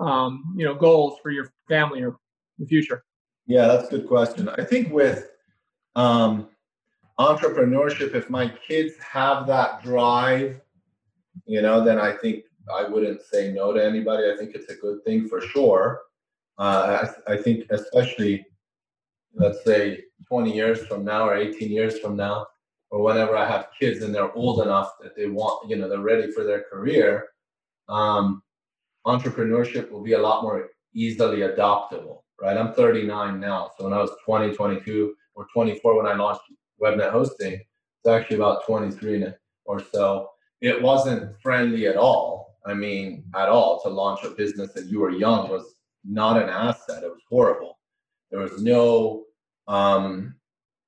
um, 0.00 0.54
you 0.56 0.64
know 0.64 0.74
goals 0.74 1.18
for 1.22 1.30
your 1.30 1.52
family 1.68 2.02
or 2.02 2.16
the 2.58 2.66
future? 2.66 3.04
Yeah, 3.46 3.66
that's 3.66 3.88
a 3.88 3.98
good 3.98 4.08
question. 4.08 4.48
I 4.48 4.64
think 4.64 4.92
with 4.92 5.30
um, 5.94 6.48
entrepreneurship, 7.18 8.14
if 8.14 8.30
my 8.30 8.48
kids 8.48 8.94
have 8.98 9.46
that 9.46 9.82
drive 9.82 10.60
you 11.46 11.62
know, 11.62 11.82
then 11.84 11.98
I 11.98 12.12
think 12.12 12.44
I 12.72 12.84
wouldn't 12.84 13.22
say 13.22 13.52
no 13.52 13.72
to 13.72 13.84
anybody. 13.84 14.30
I 14.30 14.36
think 14.36 14.54
it's 14.54 14.70
a 14.70 14.76
good 14.76 15.02
thing 15.04 15.28
for 15.28 15.40
sure. 15.40 16.02
Uh, 16.58 17.06
I, 17.26 17.34
I 17.34 17.36
think, 17.36 17.64
especially, 17.70 18.44
let's 19.34 19.64
say 19.64 20.04
20 20.28 20.54
years 20.54 20.86
from 20.86 21.04
now 21.04 21.26
or 21.26 21.36
18 21.36 21.70
years 21.70 21.98
from 22.00 22.16
now, 22.16 22.46
or 22.90 23.02
whenever 23.02 23.36
I 23.36 23.48
have 23.48 23.68
kids 23.78 24.02
and 24.02 24.14
they're 24.14 24.32
old 24.32 24.62
enough 24.62 24.92
that 25.02 25.16
they 25.16 25.26
want, 25.26 25.68
you 25.68 25.76
know, 25.76 25.88
they're 25.88 26.00
ready 26.00 26.30
for 26.32 26.44
their 26.44 26.64
career, 26.70 27.28
um, 27.88 28.42
entrepreneurship 29.06 29.90
will 29.90 30.02
be 30.02 30.14
a 30.14 30.20
lot 30.20 30.42
more 30.42 30.70
easily 30.94 31.38
adoptable, 31.38 32.22
right? 32.40 32.56
I'm 32.56 32.74
39 32.74 33.40
now. 33.40 33.70
So 33.78 33.84
when 33.84 33.92
I 33.92 33.98
was 33.98 34.10
20, 34.24 34.54
22, 34.54 35.14
or 35.34 35.46
24 35.52 35.96
when 35.96 36.06
I 36.06 36.14
launched 36.14 36.42
WebNet 36.80 37.10
hosting, 37.10 37.54
it's 37.54 38.08
actually 38.08 38.36
about 38.36 38.64
23 38.66 39.26
or 39.64 39.82
so 39.92 40.30
it 40.60 40.80
wasn't 40.82 41.40
friendly 41.40 41.86
at 41.86 41.96
all. 41.96 42.58
I 42.66 42.74
mean, 42.74 43.24
at 43.34 43.48
all 43.48 43.80
to 43.82 43.88
launch 43.88 44.24
a 44.24 44.30
business 44.30 44.76
and 44.76 44.90
you 44.90 45.00
were 45.00 45.10
young 45.10 45.48
was 45.48 45.76
not 46.04 46.40
an 46.42 46.48
asset. 46.48 47.04
It 47.04 47.10
was 47.10 47.22
horrible. 47.28 47.78
There 48.30 48.40
was 48.40 48.60
no 48.60 49.24
um, 49.68 50.34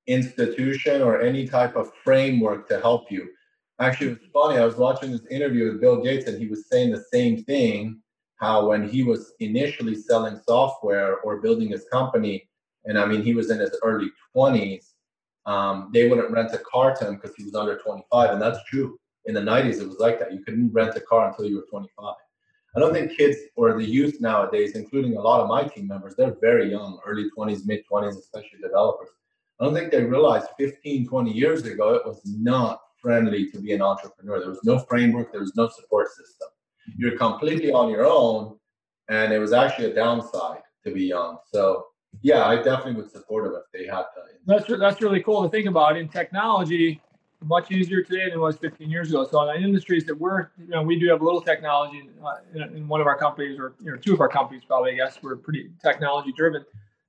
institution 0.07 1.01
or 1.01 1.21
any 1.21 1.47
type 1.47 1.75
of 1.75 1.91
framework 2.03 2.67
to 2.67 2.79
help 2.79 3.11
you. 3.11 3.29
Actually, 3.79 4.11
it 4.11 4.19
was 4.19 4.29
funny. 4.31 4.59
I 4.59 4.65
was 4.65 4.75
watching 4.75 5.11
this 5.11 5.25
interview 5.31 5.71
with 5.71 5.81
Bill 5.81 6.03
Gates, 6.03 6.27
and 6.27 6.39
he 6.39 6.47
was 6.47 6.67
saying 6.69 6.91
the 6.91 7.03
same 7.11 7.43
thing. 7.43 7.99
How 8.35 8.67
when 8.67 8.87
he 8.87 9.03
was 9.03 9.33
initially 9.39 9.95
selling 9.95 10.39
software 10.47 11.17
or 11.17 11.41
building 11.41 11.69
his 11.69 11.85
company, 11.91 12.47
and 12.85 12.97
I 12.97 13.05
mean, 13.05 13.23
he 13.23 13.35
was 13.35 13.51
in 13.51 13.59
his 13.59 13.77
early 13.83 14.11
20s, 14.35 14.90
um, 15.45 15.89
they 15.93 16.07
wouldn't 16.07 16.31
rent 16.31 16.53
a 16.53 16.59
car 16.59 16.95
to 16.95 17.07
him 17.07 17.15
because 17.15 17.35
he 17.35 17.43
was 17.43 17.55
under 17.55 17.77
25, 17.77 18.31
and 18.31 18.41
that's 18.41 18.63
true. 18.65 18.97
In 19.25 19.33
the 19.33 19.41
90s, 19.41 19.79
it 19.79 19.87
was 19.87 19.99
like 19.99 20.19
that. 20.19 20.33
You 20.33 20.43
couldn't 20.43 20.73
rent 20.73 20.95
a 20.95 21.01
car 21.01 21.27
until 21.27 21.45
you 21.45 21.57
were 21.57 21.65
25. 21.69 22.15
I 22.75 22.79
don't 22.79 22.93
think 22.93 23.17
kids 23.17 23.37
or 23.55 23.73
the 23.77 23.83
youth 23.83 24.21
nowadays, 24.21 24.75
including 24.75 25.17
a 25.17 25.21
lot 25.21 25.41
of 25.41 25.49
my 25.49 25.63
team 25.63 25.87
members, 25.87 26.15
they're 26.15 26.37
very 26.39 26.71
young, 26.71 26.99
early 27.05 27.29
20s, 27.37 27.65
mid 27.65 27.83
20s, 27.91 28.17
especially 28.17 28.59
developers. 28.61 29.09
I 29.59 29.65
don't 29.65 29.73
think 29.73 29.91
they 29.91 30.03
realized 30.03 30.47
15, 30.57 31.07
20 31.07 31.31
years 31.31 31.65
ago 31.65 31.93
it 31.93 32.05
was 32.05 32.21
not 32.25 32.81
friendly 33.01 33.49
to 33.51 33.59
be 33.59 33.73
an 33.73 33.81
entrepreneur. 33.81 34.39
There 34.39 34.49
was 34.49 34.63
no 34.63 34.79
framework, 34.79 35.31
there 35.31 35.41
was 35.41 35.55
no 35.55 35.67
support 35.67 36.07
system. 36.09 36.47
You're 36.97 37.17
completely 37.17 37.71
on 37.71 37.89
your 37.89 38.05
own, 38.05 38.57
and 39.09 39.33
it 39.33 39.39
was 39.39 39.53
actually 39.53 39.91
a 39.91 39.95
downside 39.95 40.61
to 40.85 40.91
be 40.91 41.03
young. 41.03 41.37
So, 41.51 41.87
yeah, 42.21 42.45
I 42.45 42.57
definitely 42.57 42.93
would 42.93 43.11
support 43.11 43.45
them 43.45 43.55
if 43.55 43.71
they 43.71 43.87
had 43.87 44.03
that. 44.15 44.25
That's 44.45 44.79
that's 44.79 45.01
really 45.01 45.21
cool 45.21 45.43
to 45.43 45.49
think 45.49 45.67
about. 45.67 45.97
In 45.97 46.07
technology, 46.07 47.01
much 47.43 47.71
easier 47.71 48.03
today 48.03 48.25
than 48.25 48.33
it 48.33 48.39
was 48.39 48.57
15 48.57 48.89
years 48.89 49.09
ago. 49.09 49.25
So, 49.29 49.49
in 49.49 49.63
industries 49.63 50.05
that 50.05 50.15
we're, 50.15 50.49
you 50.57 50.67
know, 50.67 50.83
we 50.83 50.99
do 50.99 51.09
have 51.09 51.21
a 51.21 51.23
little 51.23 51.41
technology 51.41 52.09
uh, 52.23 52.35
in, 52.53 52.61
in, 52.77 52.87
one 52.87 53.01
of 53.01 53.07
our 53.07 53.17
companies, 53.17 53.57
or 53.59 53.75
you 53.79 53.91
know, 53.91 53.97
two 53.97 54.13
of 54.13 54.21
our 54.21 54.29
companies, 54.29 54.63
probably. 54.65 54.91
I 54.91 54.95
guess 54.95 55.19
we're 55.23 55.37
pretty 55.37 55.71
technology 55.83 56.31
driven. 56.35 56.63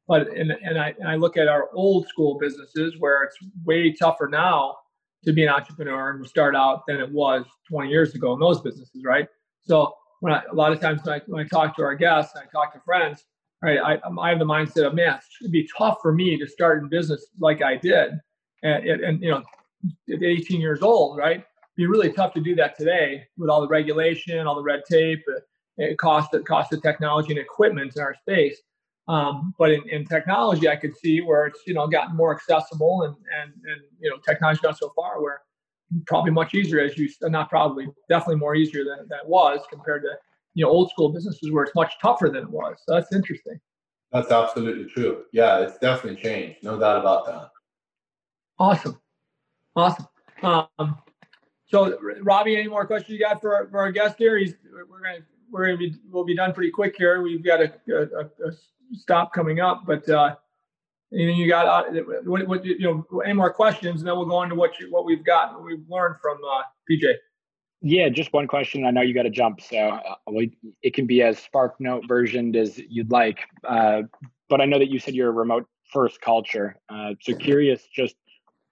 But 0.09 0.29
and 0.29 0.51
and 0.51 0.79
I 0.79 0.95
and 0.99 1.09
I 1.09 1.17
look 1.17 1.37
at 1.37 1.49
our 1.49 1.69
old 1.75 2.09
school 2.09 2.39
businesses 2.39 2.95
where 2.99 3.23
it's 3.25 3.37
way 3.65 3.93
tougher 3.93 4.29
now 4.29 4.77
to 5.25 5.33
be 5.33 5.45
an 5.45 5.49
entrepreneur 5.49 6.11
and 6.11 6.27
start 6.27 6.57
out 6.57 6.87
than 6.87 6.97
it 6.97 7.11
was 7.11 7.45
20 7.69 7.89
years 7.89 8.15
ago 8.15 8.33
in 8.33 8.41
those 8.41 8.61
businesses, 8.61 9.05
right? 9.05 9.29
So 9.61 9.95
when 10.21 10.33
I, 10.33 10.43
a 10.51 10.55
lot 10.55 10.73
of 10.73 10.81
times 10.81 11.01
when 11.05 11.15
I, 11.15 11.21
when 11.27 11.45
I 11.45 11.49
talk 11.49 11.77
to 11.77 11.83
our 11.83 11.95
guests, 11.95 12.37
I 12.37 12.45
talk 12.51 12.73
to 12.75 12.81
friends, 12.81 13.25
right? 13.63 13.79
I, 13.79 13.99
I 14.21 14.29
have 14.31 14.39
the 14.39 14.45
mindset 14.45 14.87
of, 14.87 14.95
man, 14.95 15.19
it'd 15.41 15.53
be 15.53 15.69
tough 15.77 15.99
for 16.03 16.13
me 16.13 16.37
to 16.37 16.47
start 16.47 16.83
in 16.83 16.89
business 16.89 17.27
like 17.39 17.63
I 17.63 17.77
did, 17.77 18.13
and, 18.63 18.85
and 18.85 19.23
you 19.23 19.31
know, 19.31 19.43
at 20.13 20.23
18 20.23 20.61
years 20.61 20.83
old, 20.83 21.19
right? 21.19 21.37
It'd 21.39 21.77
be 21.77 21.87
really 21.87 22.13
tough 22.13 22.35
to 22.35 22.41
do 22.41 22.55
that 22.57 22.77
today 22.77 23.25
with 23.37 23.51
all 23.51 23.61
the 23.61 23.69
regulation, 23.69 24.47
all 24.47 24.55
the 24.55 24.63
red 24.63 24.83
tape, 24.89 25.25
it 25.79 25.99
cost 25.99 26.31
the 26.31 26.41
cost 26.41 26.73
of 26.73 26.83
technology 26.83 27.31
and 27.31 27.39
equipment 27.39 27.97
in 27.97 28.03
our 28.03 28.15
space. 28.15 28.59
Um, 29.09 29.55
but 29.59 29.73
in, 29.73 29.89
in, 29.89 30.05
technology, 30.05 30.69
I 30.69 30.77
could 30.77 30.97
see 30.97 31.21
where 31.21 31.47
it's 31.47 31.61
you 31.67 31.75
know 31.75 31.89
gotten 31.89 32.17
more 32.17 32.35
accessible 32.35 33.03
and 33.03 33.17
and 33.41 33.53
and 33.53 33.81
you 34.01 34.09
know 34.09 34.17
technology's 34.19 34.61
gone 34.61 34.77
so 34.77 34.93
far 34.95 35.21
where 35.21 35.41
probably 36.07 36.31
much 36.31 36.55
easier 36.55 36.81
as 36.81 36.97
you 36.97 37.09
not 37.23 37.51
probably 37.51 37.89
definitely 38.09 38.37
more 38.37 38.55
easier 38.55 38.85
than, 38.85 39.09
than 39.09 39.19
it 39.19 39.27
was 39.27 39.61
compared 39.71 40.03
to 40.03 40.11
you 40.55 40.65
know 40.65 40.71
old 40.71 40.91
school 40.91 41.11
businesses 41.11 41.51
where 41.51 41.65
it's 41.65 41.75
much 41.75 41.95
tougher 42.01 42.29
than 42.29 42.45
it 42.45 42.51
was. 42.51 42.77
So 42.87 42.95
that's 42.95 43.13
interesting. 43.13 43.61
That's 44.13 44.31
absolutely 44.31 44.85
true. 44.85 45.25
Yeah, 45.33 45.61
it's 45.61 45.79
definitely 45.79 46.23
changed. 46.23 46.63
No 46.63 46.79
doubt 46.79 47.01
about 47.01 47.27
that. 47.27 47.51
Awesome, 48.59 49.01
awesome. 49.75 50.07
Um, 50.43 50.99
so, 51.67 51.99
Robbie, 52.23 52.57
any 52.57 52.69
more 52.69 52.87
questions 52.87 53.19
you 53.19 53.19
got 53.19 53.41
for, 53.41 53.69
for 53.71 53.79
our 53.79 53.91
guest 53.91 54.17
here? 54.19 54.37
He's 54.37 54.55
we're 54.71 55.01
gonna 55.01 55.25
we're 55.51 55.67
gonna 55.67 55.79
be 55.79 55.97
we'll 56.11 56.25
be 56.25 56.37
done 56.37 56.53
pretty 56.53 56.71
quick 56.71 56.95
here. 56.99 57.23
We've 57.23 57.43
got 57.43 57.61
a, 57.61 57.73
a, 57.91 58.49
a 58.49 58.53
stop 58.93 59.33
coming 59.33 59.61
up, 59.61 59.85
but 59.87 60.07
uh, 60.09 60.37
anything 61.13 61.37
you 61.37 61.49
got? 61.49 61.67
Uh, 61.67 62.01
what, 62.25 62.47
what, 62.47 62.65
you 62.65 62.79
know, 62.81 63.21
any 63.23 63.35
more 63.35 63.53
questions, 63.53 64.01
and 64.01 64.09
then 64.09 64.17
we'll 64.17 64.27
go 64.27 64.43
into 64.43 64.55
what 64.55 64.79
you, 64.79 64.91
what 64.91 65.05
we've 65.05 65.25
got, 65.25 65.55
what 65.55 65.65
we've 65.65 65.89
learned 65.89 66.17
from 66.21 66.39
uh, 66.45 66.63
PJ. 66.91 67.15
Yeah, 67.85 68.09
just 68.09 68.33
one 68.33 68.47
question. 68.47 68.87
I 68.87 68.93
know 68.93 69.01
you 69.01 69.13
got 69.13 69.25
to 69.25 69.31
jump, 69.31 69.61
so 69.61 69.77
uh, 69.77 70.15
it 70.83 70.95
can 70.95 71.07
be 71.07 71.21
as 71.21 71.39
Spark 71.39 71.81
Note 71.81 72.05
versioned 72.07 72.55
as 72.55 72.79
you'd 72.79 73.11
like. 73.11 73.41
Uh, 73.67 74.03
but 74.49 74.61
I 74.61 74.67
know 74.67 74.79
that 74.79 74.89
you 74.89 75.01
said 75.01 75.15
you're 75.15 75.31
a 75.31 75.33
remote 75.33 75.67
first 75.93 76.21
culture. 76.21 76.77
Uh, 76.89 77.15
so 77.21 77.35
curious, 77.35 77.83
just 77.93 78.15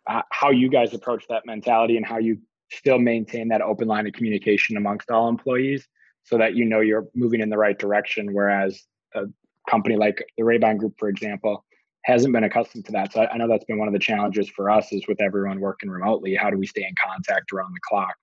uh, 0.09 0.23
how 0.31 0.51
you 0.51 0.71
guys 0.71 0.95
approach 0.95 1.27
that 1.29 1.45
mentality 1.45 1.97
and 1.97 2.07
how 2.07 2.19
you 2.19 2.39
still 2.71 3.01
maintain 3.01 3.49
that 3.49 3.63
open 3.63 3.89
line 3.89 4.07
of 4.07 4.13
communication 4.13 4.77
amongst 4.77 5.11
all 5.11 5.29
employees, 5.29 5.89
so 6.23 6.39
that 6.39 6.55
you 6.55 6.65
know 6.65 6.79
you're 6.79 7.09
moving 7.17 7.41
in 7.41 7.51
the 7.51 7.59
right 7.59 7.81
direction. 7.81 8.33
Whereas 8.33 8.81
a 9.17 9.25
company 9.69 9.97
like 9.97 10.25
the 10.39 10.45
Rabine 10.45 10.79
Group, 10.79 10.95
for 10.99 11.09
example, 11.09 11.65
hasn't 12.05 12.33
been 12.33 12.45
accustomed 12.45 12.85
to 12.87 12.93
that. 12.93 13.13
So 13.13 13.23
I, 13.23 13.33
I 13.33 13.39
know 13.39 13.49
that's 13.49 13.65
been 13.65 13.79
one 13.79 13.89
of 13.89 13.93
the 13.95 13.99
challenges 13.99 14.49
for 14.49 14.71
us 14.71 14.93
is 14.93 15.09
with 15.09 15.21
everyone 15.21 15.59
working 15.59 15.91
remotely. 15.91 16.37
How 16.37 16.49
do 16.49 16.57
we 16.57 16.67
stay 16.69 16.85
in 16.85 16.95
contact 17.05 17.53
around 17.53 17.73
the 17.75 17.81
clock? 17.89 18.15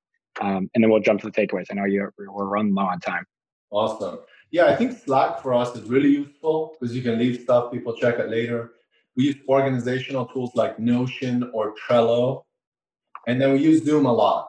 Um, 0.42 0.70
and 0.74 0.84
then 0.84 0.90
we'll 0.90 1.02
jump 1.02 1.22
to 1.22 1.30
the 1.30 1.32
takeaways. 1.32 1.66
I 1.72 1.76
know 1.76 1.86
you 1.86 2.10
we're 2.18 2.46
running 2.46 2.74
low 2.74 2.84
on 2.84 3.00
time. 3.00 3.26
Awesome. 3.72 4.20
Yeah, 4.52 4.66
I 4.66 4.76
think 4.76 4.98
Slack 4.98 5.42
for 5.42 5.54
us 5.54 5.76
is 5.76 5.90
really 5.90 6.10
useful 6.10 6.78
because 6.80 6.96
you 6.96 7.02
can 7.02 7.18
leave 7.20 7.42
stuff, 7.42 7.72
people 7.72 7.94
check 7.96 8.20
it 8.20 8.30
later. 8.30 8.72
We 9.16 9.26
use 9.26 9.36
organizational 9.50 10.28
tools 10.28 10.52
like 10.56 10.80
Notion 10.80 11.50
or 11.54 11.74
Trello. 11.76 12.44
And 13.28 13.42
then 13.42 13.52
we 13.54 13.60
use 13.60 13.84
Zoom 13.84 14.06
a 14.06 14.14
lot. 14.14 14.48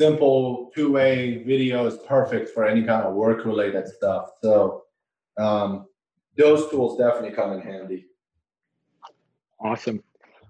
Simple 0.00 0.70
two-way 0.74 1.42
video 1.44 1.86
is 1.86 1.98
perfect 2.08 2.50
for 2.50 2.64
any 2.64 2.82
kind 2.82 3.04
of 3.04 3.14
work-related 3.14 3.86
stuff. 3.88 4.30
So 4.42 4.84
um, 5.38 5.86
those 6.36 6.70
tools 6.70 6.98
definitely 6.98 7.32
come 7.32 7.52
in 7.52 7.60
handy. 7.60 8.06
Awesome. 9.60 10.02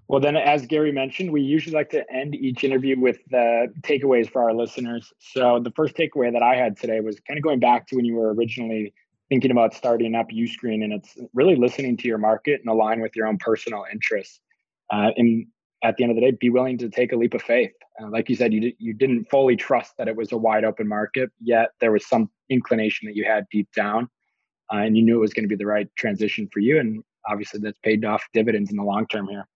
Well, 0.07 0.19
then, 0.19 0.35
as 0.35 0.65
Gary 0.65 0.91
mentioned, 0.91 1.31
we 1.31 1.41
usually 1.41 1.75
like 1.75 1.89
to 1.91 2.03
end 2.13 2.35
each 2.35 2.63
interview 2.63 2.99
with 2.99 3.19
the 3.31 3.73
takeaways 3.81 4.29
for 4.29 4.43
our 4.43 4.53
listeners. 4.53 5.13
So, 5.19 5.59
the 5.59 5.71
first 5.71 5.95
takeaway 5.95 6.31
that 6.33 6.43
I 6.43 6.55
had 6.55 6.77
today 6.77 6.99
was 6.99 7.19
kind 7.21 7.37
of 7.37 7.43
going 7.43 7.59
back 7.59 7.87
to 7.87 7.95
when 7.95 8.05
you 8.05 8.15
were 8.15 8.33
originally 8.33 8.93
thinking 9.29 9.51
about 9.51 9.73
starting 9.73 10.13
up 10.13 10.29
Uscreen, 10.29 10.83
and 10.83 10.91
it's 10.91 11.17
really 11.33 11.55
listening 11.55 11.95
to 11.97 12.07
your 12.07 12.17
market 12.17 12.59
and 12.59 12.69
align 12.69 13.01
with 13.01 13.15
your 13.15 13.27
own 13.27 13.37
personal 13.37 13.85
interests. 13.91 14.39
Uh, 14.91 15.11
and 15.15 15.47
at 15.83 15.95
the 15.97 16.03
end 16.03 16.11
of 16.11 16.15
the 16.15 16.21
day, 16.21 16.31
be 16.31 16.49
willing 16.49 16.77
to 16.77 16.89
take 16.89 17.13
a 17.13 17.15
leap 17.15 17.33
of 17.33 17.41
faith. 17.41 17.71
Uh, 18.01 18.09
like 18.09 18.29
you 18.29 18.35
said, 18.35 18.53
you 18.53 18.59
d- 18.59 18.75
you 18.79 18.93
didn't 18.93 19.25
fully 19.29 19.55
trust 19.55 19.93
that 19.97 20.07
it 20.07 20.15
was 20.15 20.31
a 20.31 20.37
wide 20.37 20.65
open 20.65 20.87
market, 20.87 21.29
yet 21.39 21.69
there 21.79 21.91
was 21.91 22.05
some 22.05 22.29
inclination 22.49 23.07
that 23.07 23.15
you 23.15 23.23
had 23.23 23.45
deep 23.51 23.69
down, 23.75 24.09
uh, 24.71 24.77
and 24.77 24.97
you 24.97 25.03
knew 25.03 25.15
it 25.15 25.21
was 25.21 25.33
going 25.33 25.43
to 25.43 25.49
be 25.49 25.55
the 25.55 25.65
right 25.65 25.87
transition 25.97 26.49
for 26.51 26.59
you. 26.59 26.77
And 26.77 27.03
obviously, 27.29 27.61
that's 27.61 27.79
paid 27.79 28.03
off 28.03 28.27
dividends 28.33 28.69
in 28.69 28.77
the 28.77 28.83
long 28.83 29.07
term 29.07 29.27
here. 29.27 29.47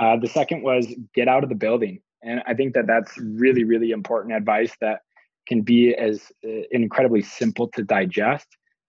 Uh, 0.00 0.16
the 0.16 0.28
second 0.28 0.62
was 0.62 0.92
get 1.14 1.28
out 1.28 1.44
of 1.44 1.50
the 1.50 1.54
building. 1.54 2.00
And 2.22 2.42
I 2.46 2.54
think 2.54 2.74
that 2.74 2.86
that's 2.86 3.16
really, 3.18 3.64
really 3.64 3.90
important 3.90 4.34
advice 4.34 4.72
that 4.80 5.00
can 5.46 5.60
be 5.60 5.94
as 5.94 6.22
uh, 6.44 6.62
incredibly 6.70 7.22
simple 7.22 7.68
to 7.74 7.82
digest. 7.82 8.46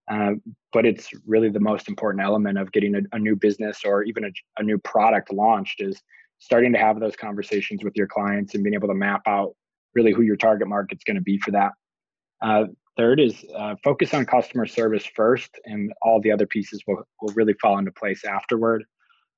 Uh, 0.09 0.31
but 0.73 0.85
it's 0.85 1.09
really 1.25 1.49
the 1.49 1.59
most 1.59 1.87
important 1.87 2.23
element 2.23 2.57
of 2.57 2.71
getting 2.71 2.95
a, 2.95 3.01
a 3.11 3.19
new 3.19 3.35
business 3.35 3.81
or 3.85 4.03
even 4.03 4.25
a, 4.25 4.29
a, 4.57 4.63
new 4.63 4.77
product 4.79 5.31
launched 5.31 5.79
is 5.79 6.01
starting 6.39 6.73
to 6.73 6.79
have 6.79 6.99
those 6.99 7.15
conversations 7.15 7.83
with 7.83 7.95
your 7.95 8.07
clients 8.07 8.53
and 8.53 8.63
being 8.63 8.73
able 8.73 8.87
to 8.87 8.93
map 8.93 9.21
out 9.27 9.53
really 9.93 10.11
who 10.11 10.21
your 10.21 10.35
target 10.35 10.67
market's 10.67 11.03
going 11.03 11.15
to 11.15 11.21
be 11.21 11.37
for 11.37 11.51
that. 11.51 11.71
Uh, 12.41 12.65
third 12.97 13.19
is 13.19 13.45
uh, 13.55 13.75
focus 13.83 14.13
on 14.13 14.25
customer 14.25 14.65
service 14.65 15.05
first, 15.15 15.51
and 15.65 15.93
all 16.01 16.19
the 16.19 16.31
other 16.31 16.47
pieces 16.47 16.81
will, 16.87 17.03
will 17.21 17.33
really 17.35 17.53
fall 17.61 17.77
into 17.77 17.91
place 17.91 18.25
afterward. 18.25 18.83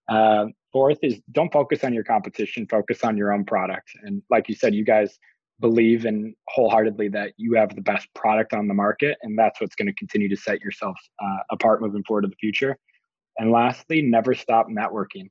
Uh, 0.09 0.47
fourth 0.71 0.99
is 1.01 1.19
don't 1.31 1.51
focus 1.51 1.83
on 1.83 1.93
your 1.93 2.03
competition, 2.03 2.67
focus 2.69 3.03
on 3.03 3.17
your 3.17 3.31
own 3.31 3.45
product. 3.45 3.89
And 4.03 4.21
like 4.29 4.49
you 4.49 4.55
said, 4.55 4.73
you 4.73 4.83
guys 4.83 5.17
believe 5.59 6.05
in 6.05 6.35
wholeheartedly 6.49 7.09
that 7.09 7.33
you 7.37 7.53
have 7.53 7.75
the 7.75 7.81
best 7.81 8.07
product 8.13 8.53
on 8.53 8.67
the 8.67 8.73
market, 8.73 9.17
and 9.21 9.37
that's 9.37 9.61
what's 9.61 9.75
going 9.75 9.87
to 9.87 9.93
continue 9.93 10.27
to 10.27 10.35
set 10.35 10.59
yourself 10.61 10.97
uh, 11.23 11.37
apart 11.51 11.81
moving 11.81 12.03
forward 12.03 12.23
to 12.23 12.27
the 12.27 12.35
future. 12.35 12.77
And 13.37 13.51
lastly, 13.51 14.01
never 14.01 14.33
stop 14.33 14.67
networking. 14.67 15.29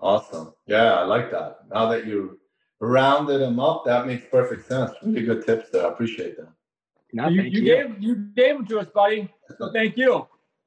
Awesome. 0.00 0.52
Yeah, 0.66 0.94
I 0.94 1.04
like 1.04 1.30
that. 1.30 1.60
Now 1.72 1.86
that 1.90 2.06
you 2.06 2.40
rounded 2.80 3.40
them 3.40 3.60
up, 3.60 3.84
that 3.86 4.06
makes 4.06 4.26
perfect 4.30 4.66
sense. 4.66 4.90
Really 5.02 5.22
good 5.22 5.46
tips 5.46 5.70
there. 5.70 5.86
I 5.86 5.90
appreciate 5.90 6.36
that. 6.36 6.48
No, 7.12 7.28
you, 7.28 7.42
you, 7.42 7.50
you, 7.50 7.64
gave 7.64 8.02
you 8.02 8.14
gave 8.34 8.56
them 8.56 8.66
to 8.66 8.80
us, 8.80 8.88
buddy. 8.92 9.32
So 9.58 9.70
thank 9.72 9.96
you. 9.96 10.26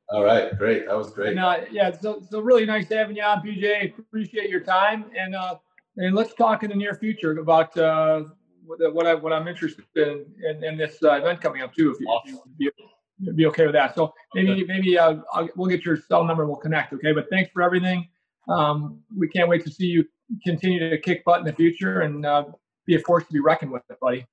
All 0.09 0.23
right, 0.23 0.55
great. 0.57 0.87
That 0.87 0.95
was 0.95 1.11
great. 1.11 1.29
And, 1.29 1.39
uh, 1.39 1.61
yeah, 1.71 1.91
so 1.91 2.21
so 2.29 2.39
really 2.39 2.65
nice 2.65 2.87
having 2.89 3.15
you 3.15 3.23
on, 3.23 3.41
PJ. 3.41 3.97
Appreciate 3.97 4.49
your 4.49 4.59
time, 4.59 5.05
and 5.17 5.35
uh, 5.35 5.55
and 5.97 6.15
let's 6.15 6.33
talk 6.35 6.63
in 6.63 6.69
the 6.69 6.75
near 6.75 6.93
future 6.93 7.31
about 7.39 7.75
uh, 7.77 8.23
what 8.65 9.07
I 9.07 9.15
what 9.15 9.33
I'm 9.33 9.47
interested 9.47 9.85
in 9.95 10.25
in, 10.47 10.63
in 10.63 10.77
this 10.77 11.01
uh, 11.01 11.13
event 11.13 11.41
coming 11.41 11.63
up 11.63 11.73
too. 11.73 11.91
If 11.91 11.99
you, 11.99 12.07
awesome. 12.07 12.35
if 12.59 12.71
you 13.17 13.33
be, 13.33 13.47
okay 13.47 13.65
with 13.65 13.73
that. 13.73 13.95
So 13.95 14.13
maybe 14.35 14.63
maybe 14.67 14.97
uh, 14.97 15.15
we'll 15.55 15.69
get 15.69 15.83
your 15.83 15.97
cell 15.97 16.23
number. 16.23 16.43
and 16.43 16.51
We'll 16.51 16.61
connect. 16.61 16.93
Okay, 16.93 17.11
but 17.11 17.25
thanks 17.31 17.49
for 17.51 17.63
everything. 17.63 18.07
Um, 18.47 18.99
we 19.17 19.27
can't 19.27 19.49
wait 19.49 19.63
to 19.65 19.71
see 19.71 19.85
you 19.85 20.05
continue 20.45 20.87
to 20.87 20.99
kick 20.99 21.25
butt 21.25 21.39
in 21.39 21.45
the 21.45 21.53
future 21.53 22.01
and 22.01 22.27
uh, 22.27 22.45
be 22.85 22.95
a 22.95 22.99
force 22.99 23.25
to 23.25 23.33
be 23.33 23.39
reckoned 23.39 23.71
with, 23.71 23.81
buddy. 23.99 24.27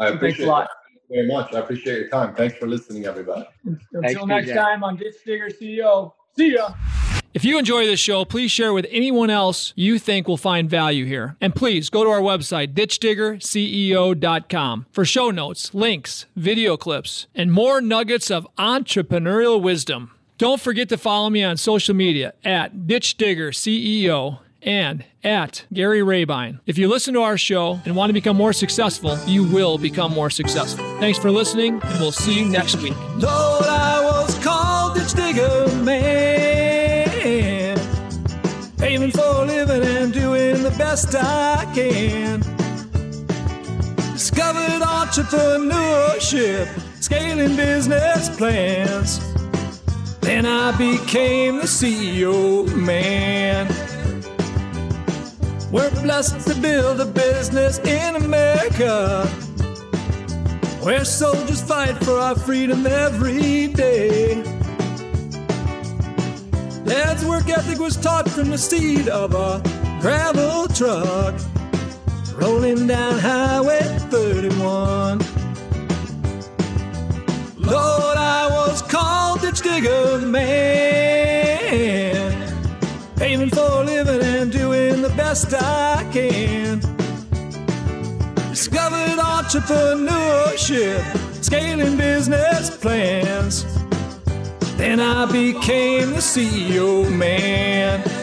I 0.00 0.08
appreciate 0.08 0.20
thanks 0.20 0.40
a 0.40 0.46
lot 0.46 0.68
very 1.08 1.26
much. 1.26 1.54
I 1.54 1.60
appreciate 1.60 1.98
your 1.98 2.08
time. 2.08 2.34
Thanks 2.34 2.56
for 2.56 2.66
listening, 2.66 3.06
everybody. 3.06 3.46
Until 3.64 4.02
Thanks, 4.02 4.26
next 4.26 4.52
time 4.52 4.84
on 4.84 4.96
Ditch 4.96 5.16
Digger 5.24 5.48
CEO. 5.48 6.12
See 6.36 6.54
ya. 6.54 6.72
If 7.36 7.44
you 7.44 7.58
enjoy 7.58 7.84
this 7.84 8.00
show, 8.00 8.24
please 8.24 8.50
share 8.50 8.72
with 8.72 8.86
anyone 8.90 9.28
else 9.28 9.74
you 9.76 9.98
think 9.98 10.26
will 10.26 10.38
find 10.38 10.70
value 10.70 11.04
here. 11.04 11.36
And 11.38 11.54
please 11.54 11.90
go 11.90 12.02
to 12.02 12.08
our 12.08 12.22
website, 12.22 12.72
ditchdiggerceo.com, 12.72 14.86
for 14.90 15.04
show 15.04 15.30
notes, 15.30 15.74
links, 15.74 16.24
video 16.34 16.78
clips, 16.78 17.26
and 17.34 17.52
more 17.52 17.82
nuggets 17.82 18.30
of 18.30 18.48
entrepreneurial 18.56 19.60
wisdom. 19.60 20.12
Don't 20.38 20.62
forget 20.62 20.88
to 20.88 20.96
follow 20.96 21.28
me 21.28 21.44
on 21.44 21.58
social 21.58 21.94
media 21.94 22.32
at 22.42 22.86
Ditch 22.86 23.18
Digger 23.18 23.50
CEO 23.50 24.38
and 24.62 25.04
at 25.22 25.64
Gary 25.72 26.02
Rabine. 26.02 26.60
If 26.66 26.78
you 26.78 26.88
listen 26.88 27.14
to 27.14 27.22
our 27.22 27.38
show 27.38 27.80
and 27.84 27.96
want 27.96 28.10
to 28.10 28.14
become 28.14 28.36
more 28.36 28.52
successful, 28.52 29.18
you 29.26 29.44
will 29.44 29.78
become 29.78 30.12
more 30.12 30.30
successful. 30.30 30.84
Thanks 30.98 31.18
for 31.18 31.30
listening, 31.30 31.80
and 31.82 32.00
we'll 32.00 32.12
see 32.12 32.40
you 32.40 32.46
next 32.46 32.76
week. 32.82 32.94
Lord, 33.16 33.66
I 33.66 34.02
was 34.04 34.38
called 34.42 34.96
Ditch 34.96 35.12
Digger 35.14 35.68
Man, 35.82 37.78
aiming 38.82 39.10
for 39.12 39.20
a 39.20 39.44
living 39.44 39.82
and 39.82 40.12
doing 40.12 40.62
the 40.62 40.70
best 40.78 41.14
I 41.14 41.70
can. 41.74 42.40
Discovered 44.12 44.82
entrepreneurship, 44.82 46.68
scaling 47.02 47.56
business 47.56 48.34
plans. 48.36 49.20
Then 50.20 50.44
I 50.44 50.76
became 50.76 51.58
the 51.58 51.68
CEO 51.68 52.66
man. 52.74 53.68
We're 55.72 55.90
blessed 55.90 56.46
to 56.46 56.54
build 56.60 57.00
a 57.00 57.06
business 57.06 57.78
in 57.80 58.16
America 58.16 59.26
where 60.80 61.04
soldiers 61.04 61.60
fight 61.60 61.96
for 62.04 62.18
our 62.18 62.36
freedom 62.36 62.86
every 62.86 63.66
day. 63.68 64.42
Dad's 66.84 67.24
work 67.24 67.48
ethic 67.48 67.80
was 67.80 67.96
taught 67.96 68.28
from 68.28 68.50
the 68.50 68.58
seat 68.58 69.08
of 69.08 69.34
a 69.34 69.60
gravel 70.00 70.68
truck 70.68 71.34
rolling 72.36 72.86
down 72.86 73.18
Highway 73.18 73.80
31. 74.10 75.18
Lord, 77.58 78.16
I 78.16 78.48
was 78.50 78.82
called 78.82 79.40
ditch 79.40 79.62
digger 79.62 80.20
man, 80.20 82.32
best 85.16 85.54
I 85.54 86.06
can. 86.12 86.80
Discovered 88.50 89.18
entrepreneurship, 89.18 91.02
scaling 91.42 91.96
business 91.96 92.76
plans. 92.76 93.64
Then 94.76 95.00
I 95.00 95.24
became 95.24 96.10
the 96.10 96.20
CEO 96.20 97.10
man. 97.10 98.15